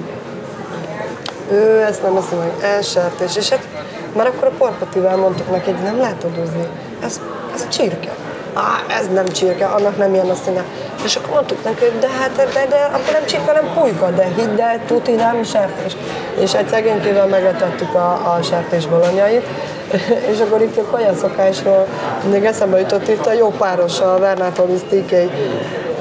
Ő 1.51 1.81
ezt 1.81 2.03
nem 2.03 2.15
eszi 2.15 2.35
meg, 2.35 2.71
elsertés, 2.75 3.35
és 3.35 3.49
hát 3.49 3.67
már 4.15 4.27
akkor 4.27 4.47
a 4.47 4.51
porpativel 4.57 5.17
mondtuk 5.17 5.51
neki, 5.51 5.71
hogy 5.71 5.83
nem 5.83 5.97
lehet 5.97 6.23
adózni, 6.23 6.67
ez, 7.03 7.21
ez 7.55 7.67
csirke 7.67 8.11
ah, 8.55 8.97
ez 8.99 9.07
nem 9.13 9.27
csirke, 9.27 9.65
annak 9.65 9.97
nem 9.97 10.13
ilyen 10.13 10.29
a 10.29 10.35
színe. 10.45 10.63
És 11.03 11.15
akkor 11.15 11.33
mondtuk 11.33 11.63
neki, 11.63 11.83
hogy 11.83 11.99
de 11.99 12.09
hát, 12.09 12.35
de, 12.35 12.65
de 12.69 12.89
akkor 12.93 13.13
nem 13.13 13.25
csirke, 13.25 13.51
nem 13.51 13.73
pulyka, 13.73 14.09
de 14.09 14.27
hidd 14.35 14.61
el, 14.61 14.79
tuti 14.87 15.11
nem 15.11 15.43
sertés. 15.43 15.95
És 16.39 16.53
egy 16.53 16.67
szegénykével 16.67 17.27
megetettük 17.27 17.93
a, 17.93 18.33
a 18.35 18.41
sertés 18.41 18.87
bolonyait, 18.87 19.45
és 20.31 20.39
akkor 20.39 20.61
itt 20.61 20.77
a 20.77 20.85
kajaszokásról 20.91 21.87
még 22.31 22.45
eszembe 22.45 22.79
jutott 22.79 23.07
itt 23.07 23.25
a 23.25 23.33
jó 23.33 23.49
páros, 23.49 23.99
a 23.99 24.17
Vernátolis 24.19 24.79
TK, 24.89 25.11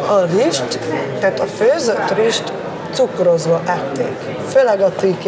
a 0.09 0.25
rist, 0.37 0.79
tehát 1.21 1.41
a 1.41 1.45
főzött 1.45 2.15
rist 2.15 2.53
cukrozva 2.93 3.61
ették, 3.67 4.17
főleg 4.49 4.81
a 4.81 4.91
TK 4.91 5.25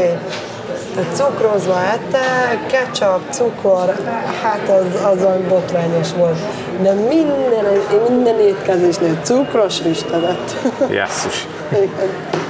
cukrozva 1.12 1.80
ette, 1.82 2.59
ketchup, 2.66 3.20
cukor, 3.30 3.94
hát 4.42 4.68
az, 4.68 5.04
az 5.04 5.24
olyan 5.24 5.48
botrányos 5.48 6.09
volt. 6.16 6.38
De 6.82 6.92
minden, 6.92 7.64
minden 8.09 8.40
étkezésnél 8.40 9.18
cukros 9.22 9.82
listevet. 9.82 10.56
Jesszus. 10.90 11.46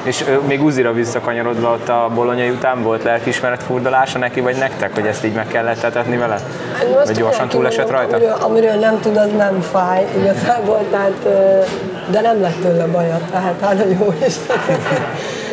És 0.03 0.25
még 0.47 0.63
Uzira 0.63 0.93
visszakanyarodva 0.93 1.73
ott 1.73 1.89
a 1.89 2.11
bolonyai 2.15 2.51
után 2.51 2.83
volt 2.83 3.03
lelkismeret 3.03 3.63
furdalása 3.63 4.19
neki, 4.19 4.41
vagy 4.41 4.57
nektek, 4.57 4.95
hogy 4.95 5.07
ezt 5.07 5.25
így 5.25 5.33
meg 5.33 5.47
kellett 5.47 5.83
etetni 5.83 6.17
vele? 6.17 6.41
Vagy 7.05 7.17
gyorsan 7.17 7.49
túlesett 7.49 7.91
rajta? 7.91 8.17
Amiről, 8.17 8.37
amiről 8.41 8.75
nem 8.75 9.01
tud, 9.01 9.17
az 9.17 9.31
nem 9.37 9.61
fáj 9.61 10.07
igazából, 10.19 10.85
tehát, 10.91 11.29
de 12.11 12.21
nem 12.21 12.41
lett 12.41 12.61
tőle 12.61 12.87
baja, 12.87 13.19
tehát 13.31 13.61
hát 13.61 13.85
jó 13.99 14.15
Isten. 14.27 14.57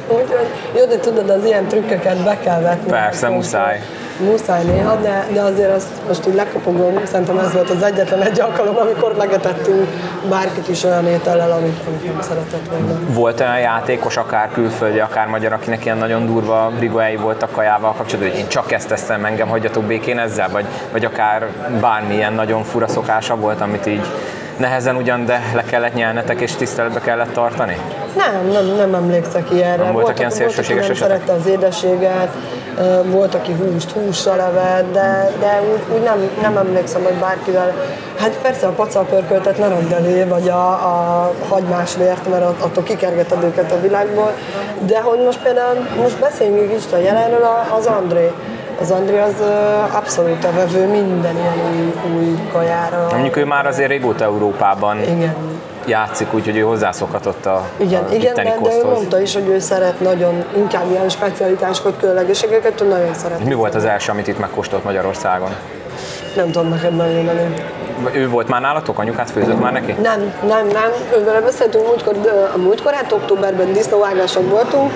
Úgyhogy 0.08 0.88
de 0.90 0.98
tudod, 1.00 1.30
az 1.30 1.46
ilyen 1.46 1.68
trükköket 1.68 2.24
be 2.24 2.38
kell 2.44 2.62
vetni. 2.62 2.90
Persze, 2.90 3.30
muszáj. 3.30 3.82
Muszáj 4.20 4.64
néha, 4.64 4.96
de, 4.96 5.28
de 5.34 5.42
azért 5.42 5.76
azt 5.76 5.88
most 6.08 6.28
így 6.28 6.34
lekopogom, 6.34 7.00
szerintem 7.06 7.38
ez 7.38 7.54
volt 7.54 7.70
az 7.70 7.84
egyetlen 7.84 8.22
egy 8.22 8.40
alkalom, 8.40 8.78
amikor 8.78 9.16
megetettünk 9.18 9.88
bárkit 10.30 10.68
is 10.68 10.84
olyan 10.84 11.08
étellel, 11.08 11.52
amit, 11.52 11.80
amit 11.88 12.06
nem 12.06 12.22
szeretett 12.22 12.70
volna. 12.70 13.00
Volt 13.08 13.40
olyan 13.40 13.60
játékos, 13.60 14.18
akár 14.18 14.50
külföldi, 14.52 15.00
akár 15.00 15.28
magyar, 15.28 15.54
akinek 15.54 15.86
ilyen 15.86 15.98
nagyon 15.98 16.26
durva 16.26 16.72
brigóái 16.78 17.16
voltak 17.16 17.52
kajával 17.52 17.94
kapcsolatban, 17.94 18.32
hogy 18.32 18.40
én 18.40 18.48
csak 18.48 18.72
ezt 18.72 18.88
teszem, 18.88 19.26
engem 19.26 19.48
hagyjatok 19.48 19.84
békén 19.84 20.20
ezzel, 20.20 20.50
vagy, 20.50 20.66
vagy 20.92 21.06
akár 21.06 21.48
bármilyen 21.80 22.34
nagyon 22.34 22.64
fura 22.64 22.88
szokása 22.88 23.36
volt, 23.36 23.62
amit 23.62 23.86
így 23.86 24.06
nehezen 24.58 24.96
ugyan, 24.96 25.26
de 25.26 25.42
le 25.54 25.64
kellett 25.64 25.94
nyelnetek 25.94 26.42
és 26.42 26.56
tiszteletbe 26.56 27.00
kellett 27.00 27.34
tartani? 27.34 27.78
Nem, 28.16 28.48
nem, 28.52 28.66
nem 28.66 28.94
emlékszek 28.94 29.52
ilyenre. 29.52 29.84
Nem 29.84 29.94
voltak 29.94 30.20
ilyen 30.20 30.32
szélsőséges 30.32 30.90
esetek? 30.90 30.98
szerette 30.98 31.34
az 31.34 31.48
édeséget, 31.48 32.30
volt, 33.06 33.36
aki 33.36 33.52
húst 33.54 33.92
hússal 33.92 34.42
evett, 34.42 34.92
de, 34.92 35.32
de 35.40 35.62
úgy, 35.74 35.96
úgy 35.96 36.04
nem, 36.04 36.30
nem 36.42 36.58
emlékszem, 36.58 37.04
hogy 37.04 37.14
bárkivel. 37.14 37.74
Hát 38.20 38.40
persze 38.42 38.68
a 38.68 38.72
pacalpörköltet 38.72 39.58
ne 39.58 39.68
rakd 39.68 39.92
elé, 39.92 40.24
vagy 40.24 40.50
a, 40.50 40.70
a 40.70 41.32
hagymás 41.50 41.96
vért, 41.96 42.30
mert 42.30 42.44
attól 42.62 42.84
kikergeted 42.84 43.44
őket 43.44 43.72
a 43.72 43.82
világból. 43.82 44.32
De 44.86 45.02
hogy 45.02 45.20
most 45.20 45.42
például, 45.42 45.88
most 46.02 46.20
beszéljünk 46.20 46.74
is 46.74 46.84
a 46.94 46.98
jelenről, 46.98 47.48
az 47.78 47.86
André 47.86 48.32
az 48.82 48.92
Andri 48.92 49.18
az 49.18 49.44
abszolút 49.92 50.44
a 50.44 50.52
vevő 50.52 50.88
minden 50.88 51.36
ilyen 51.36 51.54
új, 51.72 51.94
új 52.16 52.40
kajára. 52.52 53.08
Mondjuk 53.12 53.38
ő 53.38 53.46
már 53.46 53.66
azért 53.66 53.90
régóta 53.90 54.24
Európában 54.24 55.02
igen. 55.02 55.36
Játszik, 55.88 56.34
úgyhogy 56.34 56.58
ő 56.58 56.62
hozzászokhatott 56.62 57.46
a 57.46 57.66
Igen, 57.78 58.04
a 58.04 58.14
igen 58.14 58.34
de, 58.36 58.44
de 58.44 58.76
ő 58.76 58.86
mondta 58.86 59.22
is, 59.22 59.34
hogy 59.34 59.48
ő 59.48 59.60
szeret 59.60 60.00
nagyon, 60.00 60.44
inkább 60.56 60.92
ilyen 60.92 61.10
specialitásokat, 61.10 61.98
különlegességeket, 62.00 62.82
ő 62.82 62.88
nagyon 62.88 63.14
szeret. 63.14 63.44
Mi 63.44 63.54
volt 63.54 63.76
az 63.76 63.86
első, 63.86 64.12
amit 64.12 64.28
itt 64.28 64.40
megkóstolt 64.40 64.84
Magyarországon? 64.84 65.50
Nem 66.36 66.52
tudom 66.52 66.70
neked 66.70 66.96
menni. 66.96 67.63
Ő 68.12 68.30
volt 68.30 68.48
már 68.48 68.62
nálatok? 68.62 69.00
Anyukát 69.00 69.32
főzött 69.32 69.60
már 69.60 69.72
neki? 69.72 69.92
Nem, 69.92 70.34
nem, 70.48 70.68
nem. 70.68 70.92
Ővel 71.20 71.42
beszéltünk 71.42 71.88
múltkor, 71.88 72.16
a 72.54 72.58
múltkor, 72.58 72.94
hát 72.94 73.12
októberben 73.12 73.74
disznóvágáson 73.74 74.50
voltunk, 74.50 74.92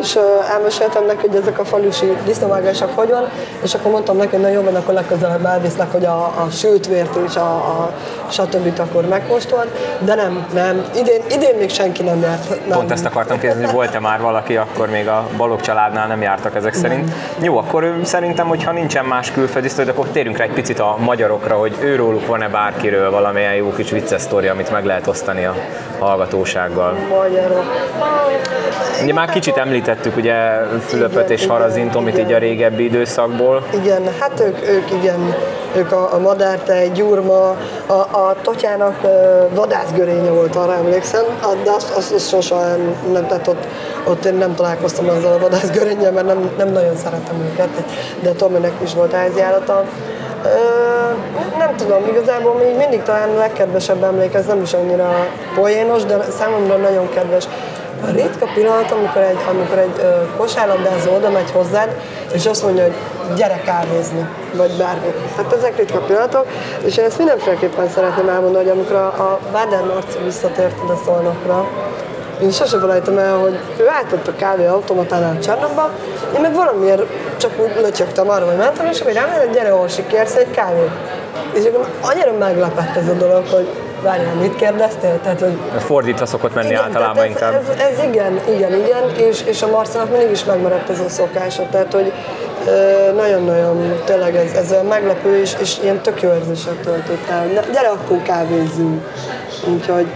és 0.00 0.18
elmeséltem 0.52 1.06
neki, 1.06 1.26
hogy 1.26 1.36
ezek 1.36 1.58
a 1.58 1.64
falusi 1.64 2.16
disznóvágások 2.24 2.90
hogy 2.94 3.08
van, 3.08 3.28
és 3.62 3.74
akkor 3.74 3.90
mondtam 3.90 4.16
neki, 4.16 4.30
hogy 4.30 4.40
na 4.40 4.48
jó, 4.48 4.62
akkor 4.74 4.94
legközelebb 4.94 5.44
elviszlek, 5.44 5.92
hogy 5.92 6.04
a, 6.04 6.18
a 6.24 6.46
sült 6.50 6.86
vért 6.86 7.16
és 7.26 7.36
a, 7.36 7.54
a 7.54 7.92
stb. 8.28 8.80
akkor 8.80 9.06
megkóstolt, 9.08 9.68
de 9.98 10.14
nem, 10.14 10.46
nem. 10.54 10.84
Idén, 10.96 11.22
idén 11.30 11.56
még 11.58 11.70
senki 11.70 12.02
nem 12.02 12.20
járt. 12.20 12.48
Nem. 12.48 12.78
Pont 12.78 12.90
ezt 12.90 13.04
akartam 13.04 13.38
kérdezni, 13.38 13.64
hogy 13.64 13.74
volt-e 13.74 14.00
már 14.00 14.20
valaki, 14.20 14.56
akkor 14.56 14.88
még 14.90 15.08
a 15.08 15.28
Balog 15.36 15.60
családnál 15.60 16.06
nem 16.06 16.22
jártak 16.22 16.54
ezek 16.54 16.74
szerint. 16.74 17.04
Nem. 17.04 17.44
Jó, 17.44 17.58
akkor 17.58 18.00
szerintem, 18.02 18.46
hogyha 18.46 18.72
nincsen 18.72 19.04
más 19.04 19.30
külföldi 19.30 19.68
akkor 19.88 20.06
térjünk 20.08 20.36
rá 20.36 20.44
egy 20.44 20.52
picit 20.52 20.78
a 20.78 20.96
magyarokra, 20.98 21.56
hogy 21.56 21.76
őróluk 21.80 22.26
van-e 22.38 22.50
bárkiről 22.50 23.10
valamilyen 23.10 23.54
jó 23.54 23.72
kis 23.72 23.90
vicces 23.90 24.20
sztori, 24.20 24.48
amit 24.48 24.70
meg 24.70 24.84
lehet 24.84 25.06
osztani 25.06 25.44
a 25.44 25.54
hallgatósággal. 25.98 26.92
Magyarok. 26.92 27.64
Ugye 29.02 29.12
már 29.12 29.30
kicsit 29.30 29.56
említettük 29.56 30.16
ugye 30.16 30.34
Fülöpöt 30.86 31.30
és 31.30 31.46
Harazintomit 31.46 32.18
így 32.18 32.32
a 32.32 32.38
régebbi 32.38 32.84
időszakból. 32.84 33.62
Igen, 33.74 34.02
hát 34.20 34.40
ők, 34.40 34.68
ők 34.68 34.90
igen, 34.90 35.34
ők 35.76 35.92
a, 35.92 36.14
a 36.14 36.18
madártej, 36.18 36.90
gyurma, 36.94 37.56
a, 37.86 37.92
a 37.92 38.34
totyának 38.42 39.00
vadászgörénye 39.54 40.30
volt, 40.30 40.56
arra 40.56 40.74
emlékszem, 40.74 41.24
de 41.64 41.70
azt, 41.70 41.96
azt, 41.96 42.12
azt 42.12 42.28
sosem 42.28 42.96
nem, 43.12 43.26
tehát 43.26 43.46
ott, 43.46 43.66
ott 44.08 44.24
én 44.24 44.34
nem 44.34 44.54
találkoztam 44.54 45.08
azzal 45.08 45.32
a 45.32 45.38
vadászgörénnyel, 45.38 46.12
mert 46.12 46.26
nem, 46.26 46.50
nem 46.58 46.68
nagyon 46.68 46.96
szeretem 46.96 47.50
őket, 47.52 47.68
de 48.20 48.30
Tominek 48.30 48.72
is 48.82 48.94
volt 48.94 49.12
háziállata. 49.12 49.84
Nem 51.58 51.76
tudom, 51.76 52.06
igazából 52.06 52.54
még 52.54 52.76
mindig 52.76 53.02
talán 53.02 53.30
a 53.30 53.38
legkedvesebb 53.38 54.02
emlék, 54.02 54.34
ez 54.34 54.46
nem 54.46 54.62
is 54.62 54.72
annyira 54.72 55.26
poénos, 55.54 56.04
de 56.04 56.18
számomra 56.38 56.76
nagyon 56.76 57.08
kedves. 57.08 57.44
A 58.02 58.10
ritka 58.10 58.46
pillanat, 58.54 58.90
amikor 58.90 59.22
egy, 59.22 59.38
amikor 59.50 59.78
egy 59.78 60.00
ö, 60.00 60.36
kosárlabdázó 60.36 61.14
oda 61.14 61.30
megy 61.30 61.50
hozzád, 61.50 62.00
és 62.32 62.46
azt 62.46 62.62
mondja, 62.62 62.82
hogy 62.82 62.94
gyere 63.36 63.60
kávézni, 63.64 64.28
vagy 64.54 64.70
bármi. 64.78 65.12
Hát 65.36 65.52
ezek 65.52 65.76
ritka 65.76 65.98
pillanatok, 65.98 66.46
és 66.84 66.96
én 66.96 67.04
ezt 67.04 67.18
mindenféleképpen 67.18 67.88
szeretném 67.88 68.28
elmondani, 68.28 68.64
hogy 68.64 68.72
amikor 68.72 68.96
a, 68.96 69.06
a 69.06 69.38
Báder 69.52 69.84
Marci 69.84 70.18
visszatért 70.24 70.76
ide 70.84 70.94
Szolnokra, 71.04 71.66
én 72.42 72.50
sose 72.50 72.78
felejtem 72.78 73.18
el, 73.18 73.36
hogy 73.36 73.58
ő 73.76 73.88
átett 73.88 74.28
a 74.28 74.34
kávé 74.36 74.66
automatánál 74.66 75.38
Csernobba, 75.38 75.90
én 76.34 76.40
meg 76.40 76.54
valamiért 76.54 77.02
csak 77.36 77.50
úgy 77.60 77.70
lötyögtem 77.80 78.30
arra, 78.30 78.46
hogy 78.46 78.56
mentem, 78.56 78.86
és 78.86 79.00
akkor 79.00 79.12
rám 79.12 79.28
gyere 79.52 79.74
Orsi, 79.74 80.06
kérsz 80.06 80.34
egy 80.34 80.50
kávét? 80.50 80.90
És 81.52 81.64
akkor 81.64 81.86
annyira 82.00 82.32
meglepett 82.38 82.96
ez 82.96 83.08
a 83.08 83.12
dolog, 83.12 83.46
hogy 83.46 83.68
várjál, 84.02 84.34
mit 84.34 84.56
kérdeztél? 84.56 85.20
Tehát, 85.22 85.40
hogy 85.40 85.58
Fordítva 85.78 86.26
szokott 86.26 86.54
menni 86.54 86.66
igen, 86.66 86.82
általában 86.82 87.24
ez, 87.24 87.28
inkább. 87.28 87.52
Ez, 87.52 87.68
ez, 87.78 88.04
igen, 88.04 88.40
igen, 88.48 88.72
igen, 88.72 89.28
és, 89.28 89.42
és 89.42 89.62
a 89.62 89.66
Marcinak 89.66 90.10
mindig 90.10 90.30
is 90.30 90.44
megmaradt 90.44 90.90
ez 90.90 91.00
a 91.00 91.08
szokása, 91.08 91.62
tehát 91.70 91.92
hogy 91.92 92.12
nagyon-nagyon 93.16 94.02
tényleg 94.04 94.36
ez, 94.36 94.52
ez 94.52 94.72
olyan 94.72 94.86
meglepő, 94.86 95.40
és, 95.40 95.56
és 95.60 95.78
ilyen 95.82 96.00
tök 96.00 96.22
jó 96.22 96.30
érzések 96.32 96.80
töltött 96.80 97.28
el. 97.30 97.46
Gyere, 97.72 97.88
akkor 97.88 98.22
kávézzünk. 98.22 99.04
Úgyhogy 99.66 100.06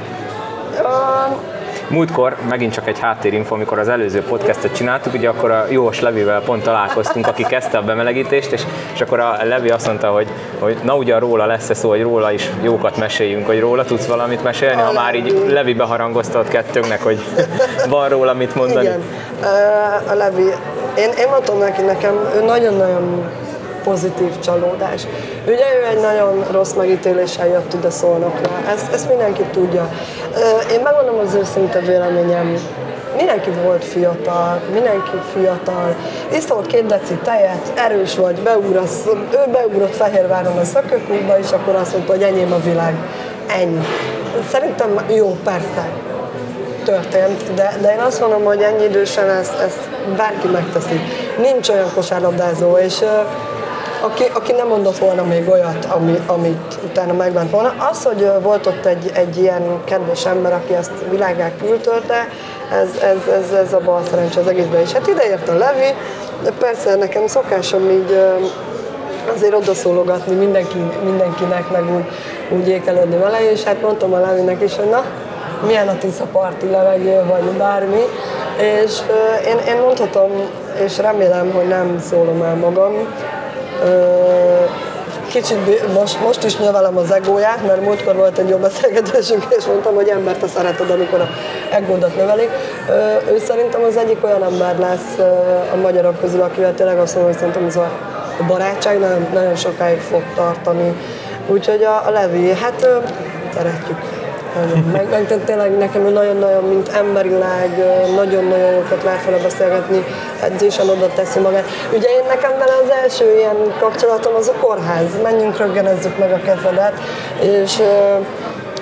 uh, 0.82 1.51
Múltkor 1.88 2.36
megint 2.48 2.72
csak 2.72 2.88
egy 2.88 2.98
háttérinfo, 2.98 3.54
amikor 3.54 3.78
az 3.78 3.88
előző 3.88 4.22
podcastet 4.22 4.76
csináltuk, 4.76 5.14
ugye 5.14 5.28
akkor 5.28 5.50
a 5.50 5.66
Jós 5.70 6.00
Levivel 6.00 6.40
pont 6.40 6.62
találkoztunk, 6.62 7.26
aki 7.26 7.42
kezdte 7.42 7.78
a 7.78 7.82
bemelegítést, 7.82 8.52
és, 8.52 8.62
és 8.94 9.00
akkor 9.00 9.20
a 9.20 9.36
Levi 9.42 9.70
azt 9.70 9.86
mondta, 9.86 10.08
hogy, 10.08 10.28
hogy 10.58 10.76
na 10.82 10.96
ugye 10.96 11.18
róla 11.18 11.46
lesz-e 11.46 11.74
szó, 11.74 11.88
hogy 11.88 12.02
róla 12.02 12.32
is 12.32 12.50
jókat 12.62 12.96
meséljünk, 12.96 13.46
hogy 13.46 13.60
róla 13.60 13.84
tudsz 13.84 14.06
valamit 14.06 14.42
mesélni, 14.42 14.80
ha 14.82 14.92
már 14.92 15.14
így 15.14 15.44
Levi 15.48 15.74
beharangozta 15.74 16.38
ott 16.38 16.48
kettőnknek, 16.48 17.02
hogy 17.02 17.24
van 17.88 18.08
róla 18.08 18.34
mit 18.34 18.54
mondani. 18.54 18.86
Igen, 18.86 19.02
a 20.08 20.14
Levi, 20.14 20.44
én, 20.98 21.10
én 21.18 21.28
mondtam 21.30 21.58
neki, 21.58 21.82
nekem 21.82 22.14
ő 22.36 22.44
nagyon-nagyon 22.44 23.30
pozitív 23.84 24.38
csalódás. 24.38 25.06
Ugye 25.46 25.64
ő 25.80 25.86
egy 25.90 26.00
nagyon 26.00 26.44
rossz 26.50 26.72
megítéléssel 26.72 27.46
jött 27.46 27.72
ide 27.72 27.90
szólnokra, 27.90 28.50
ezt, 28.74 28.92
ezt 28.92 29.08
mindenki 29.08 29.42
tudja. 29.42 29.88
Én 30.72 30.80
megmondom 30.80 31.18
az 31.18 31.34
őszinte 31.34 31.78
véleményem, 31.78 32.56
mindenki 33.16 33.50
volt 33.64 33.84
fiatal, 33.84 34.60
mindenki 34.72 35.16
fiatal, 35.32 35.94
iszol 36.32 36.62
két 36.62 36.86
deci 36.86 37.14
tejet, 37.14 37.72
erős 37.74 38.16
vagy, 38.16 38.40
beugrasz, 38.40 39.06
ő 39.32 39.50
beugrott 39.52 39.94
Fehérváron 39.94 40.58
a 40.58 40.64
szökőkútba, 40.64 41.38
és 41.38 41.50
akkor 41.50 41.74
azt 41.74 41.92
mondta, 41.92 42.12
hogy 42.12 42.22
enyém 42.22 42.52
a 42.52 42.58
világ. 42.58 42.94
Ennyi. 43.60 43.86
Szerintem 44.50 45.04
jó, 45.08 45.36
persze, 45.44 45.88
történt, 46.84 47.54
de, 47.54 47.76
de 47.80 47.92
én 47.92 48.00
azt 48.00 48.20
mondom, 48.20 48.44
hogy 48.44 48.62
ennyi 48.62 48.84
idősen 48.84 49.30
ezt, 49.30 49.58
ezt 49.58 49.88
bárki 50.16 50.46
megteszi. 50.46 51.00
Nincs 51.38 51.68
olyan 51.68 51.90
kosárlabdázó, 51.94 52.76
és 52.76 53.04
aki, 54.02 54.24
aki 54.32 54.52
nem 54.52 54.68
mondott 54.68 54.98
volna 54.98 55.22
még 55.24 55.48
olyat, 55.48 55.84
ami, 55.84 56.18
amit 56.26 56.78
utána 56.84 57.12
megment 57.12 57.50
volna. 57.50 57.74
Az, 57.90 58.04
hogy 58.04 58.30
volt 58.42 58.66
ott 58.66 58.86
egy, 58.86 59.10
egy 59.14 59.38
ilyen 59.38 59.62
kedves 59.84 60.26
ember, 60.26 60.52
aki 60.52 60.74
ezt 60.74 60.92
világát 61.10 61.52
küldtörte, 61.60 62.28
ez, 62.72 62.88
ez, 63.02 63.34
ez, 63.34 63.52
ez 63.52 63.72
a 63.72 63.80
bal 63.84 64.02
szerencsé 64.10 64.40
az 64.40 64.46
egészben 64.46 64.80
is. 64.80 64.92
Hát 64.92 65.06
ideért 65.06 65.48
a 65.48 65.54
Levi, 65.54 65.94
de 66.42 66.50
persze 66.58 66.94
nekem 66.94 67.26
szokásom 67.26 67.90
így 67.90 68.18
azért 69.34 69.54
odaszólogatni 69.54 70.34
mindenki, 70.34 70.78
mindenkinek, 71.04 71.70
meg 71.70 71.94
úgy, 71.94 72.04
úgy 72.58 72.68
ékelődni 72.68 73.16
vele, 73.16 73.50
és 73.50 73.62
hát 73.62 73.82
mondtam 73.82 74.12
a 74.12 74.18
Levinek 74.18 74.62
is, 74.62 74.76
hogy 74.76 74.88
na, 74.88 75.04
milyen 75.66 75.88
a 75.88 75.98
Tisza 75.98 76.24
parti 76.32 76.70
levegő, 76.70 77.24
vagy 77.28 77.42
bármi. 77.42 78.02
És 78.56 78.98
én, 79.46 79.74
én 79.74 79.80
mondhatom, 79.80 80.30
és 80.84 80.98
remélem, 80.98 81.52
hogy 81.52 81.68
nem 81.68 82.02
szólom 82.10 82.42
el 82.42 82.54
magam, 82.54 82.92
kicsit 85.28 85.92
most, 85.92 86.20
most 86.20 86.44
is 86.44 86.56
növelem 86.56 86.96
az 86.96 87.12
egóját, 87.12 87.66
mert 87.66 87.80
múltkor 87.80 88.16
volt 88.16 88.38
egy 88.38 88.48
jó 88.48 88.56
beszélgetésünk, 88.56 89.46
és 89.58 89.64
mondtam, 89.64 89.94
hogy 89.94 90.08
embert 90.08 90.42
a 90.42 90.48
szereted, 90.48 90.90
amikor 90.90 91.20
a 91.20 91.28
egódat 91.70 92.16
növelik. 92.16 92.50
Ő 93.32 93.38
szerintem 93.38 93.82
az 93.82 93.96
egyik 93.96 94.24
olyan 94.24 94.44
ember 94.44 94.78
lesz 94.78 95.18
a 95.72 95.76
magyarok 95.76 96.20
közül, 96.20 96.42
akivel 96.42 96.74
tényleg 96.74 96.98
azt 96.98 97.14
mondom, 97.14 97.32
hogy 97.32 97.40
szerintem 97.40 97.66
ez 97.66 97.76
a 97.76 97.90
barátság 98.46 98.98
nagyon, 98.98 99.26
nagyon 99.32 99.56
sokáig 99.56 100.00
fog 100.00 100.22
tartani. 100.34 100.96
Úgyhogy 101.46 101.82
a, 101.82 102.06
a 102.06 102.10
Levi, 102.10 102.50
hát 102.50 102.88
szeretjük 103.54 104.21
meg, 104.92 105.08
meg 105.10 105.44
tényleg 105.44 105.78
nekem 105.78 106.02
nagyon-nagyon, 106.02 106.64
mint 106.64 106.88
emberileg, 106.88 107.70
nagyon-nagyon 108.14 108.72
jókat 108.74 109.02
lehet 109.02 109.24
vele 109.24 109.42
beszélgetni, 109.42 110.04
edzésen 110.42 110.88
oda 110.88 111.08
teszi 111.14 111.38
magát. 111.38 111.64
Ugye 111.92 112.08
én 112.08 112.24
nekem 112.28 112.50
vele 112.58 112.72
az 112.82 112.90
első 113.02 113.36
ilyen 113.36 113.56
kapcsolatom 113.80 114.34
az 114.34 114.48
a 114.48 114.60
kórház, 114.60 115.22
menjünk 115.22 115.56
röggenezzük 115.56 116.18
meg 116.18 116.32
a 116.32 116.40
kezedet, 116.40 116.94
és 117.40 117.82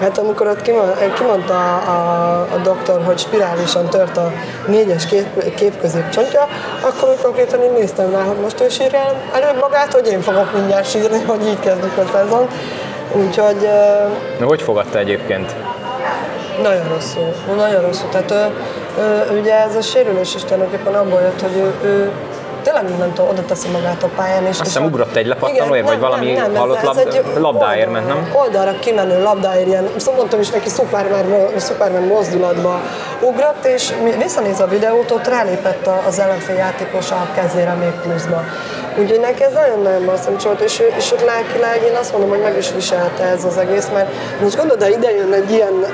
Hát 0.01 0.19
amikor 0.19 0.47
ott 0.47 0.63
kimondta 1.15 1.55
a, 1.55 1.91
a, 1.91 2.41
a 2.41 2.57
doktor, 2.63 3.03
hogy 3.05 3.19
spirálisan 3.19 3.89
tört 3.89 4.17
a 4.17 4.33
négyes 4.67 5.07
kép, 5.07 5.55
képközépcsontja, 5.55 6.49
akkor 6.81 7.17
konkrétan 7.23 7.63
én 7.63 7.73
néztem 7.73 8.11
rá, 8.11 8.23
hogy 8.23 8.37
most 8.43 8.61
ő 8.61 8.69
sírja 8.69 9.15
előbb 9.35 9.61
magát, 9.61 9.93
hogy 9.93 10.07
én 10.07 10.21
fogok 10.21 10.53
mindjárt 10.55 10.91
sírni, 10.91 11.23
hogy 11.27 11.47
így 11.47 11.61
kezdjük 11.61 11.97
a 11.97 12.05
szezon. 12.13 12.49
Úgyhogy... 13.13 13.69
Na, 14.39 14.47
hogy 14.47 14.63
fogadta 14.63 14.99
egyébként? 14.99 15.55
Nagyon 16.63 16.89
rosszul, 16.89 17.35
nagyon 17.57 17.81
rosszul. 17.81 18.09
Tehát 18.09 18.31
ő, 18.31 18.53
ő, 19.03 19.39
ugye 19.41 19.55
ez 19.55 19.77
a 19.77 19.81
sérülés 19.81 20.35
is 20.35 20.45
tulajdonképpen 20.45 20.95
abból 20.95 21.21
jött, 21.21 21.41
hogy 21.41 21.57
ő, 21.57 21.89
ő 21.89 22.11
tényleg 22.63 22.89
mindentől 22.89 23.27
oda 23.27 23.45
teszi 23.45 23.69
magát 23.69 24.03
a 24.03 24.09
pályán. 24.17 24.43
És 24.43 24.49
Azt 24.49 24.63
hiszem 24.63 24.85
ugrott 24.85 25.17
egy 25.17 25.27
lepattanóért, 25.27 25.87
vagy 25.87 25.99
valami 25.99 26.33
nem, 26.33 26.53
nem, 26.53 26.61
halott 26.61 26.77
ez, 26.77 26.97
ez 26.97 27.15
lab, 27.15 27.39
labdáért 27.39 27.91
ment, 27.91 28.07
nem? 28.07 28.31
Oldalra 28.35 28.79
kimenő 28.79 29.23
labdáért, 29.23 29.67
ilyen, 29.67 29.89
szóval 29.97 30.15
mondtam 30.15 30.41
is 30.41 30.51
neki 30.51 30.69
Superman, 30.69 31.49
Superman 31.59 32.03
mozdulatba 32.03 32.81
ugrott, 33.21 33.65
és 33.65 33.93
visszanéz 34.19 34.61
a 34.61 34.67
videót, 34.67 35.11
ott 35.11 35.27
rálépett 35.27 35.89
az 36.07 36.19
ellenfél 36.19 36.57
játékos 36.57 37.11
a 37.11 37.27
kezére 37.35 37.73
még 37.73 37.93
pluszba. 38.03 38.45
Úgyhogy 38.99 39.21
neki 39.21 39.43
ez 39.43 39.53
nagyon-nagyon 39.53 40.03
masszív 40.03 40.43
volt, 40.43 40.61
és, 40.61 40.83
és 40.97 41.13
ott 41.13 41.25
lelkileg 41.25 41.83
én 41.83 41.95
azt 41.95 42.13
mondom, 42.13 42.31
hogy 42.31 42.41
meg 42.41 42.57
is 42.57 42.73
viselte 42.73 43.25
ez 43.25 43.45
az 43.45 43.57
egész, 43.57 43.89
mert 43.93 44.11
most 44.41 44.57
gondolod, 44.57 44.83
de 44.83 44.91
ide 44.91 45.11
jön 45.11 45.33
egy 45.33 45.51
ilyen 45.51 45.85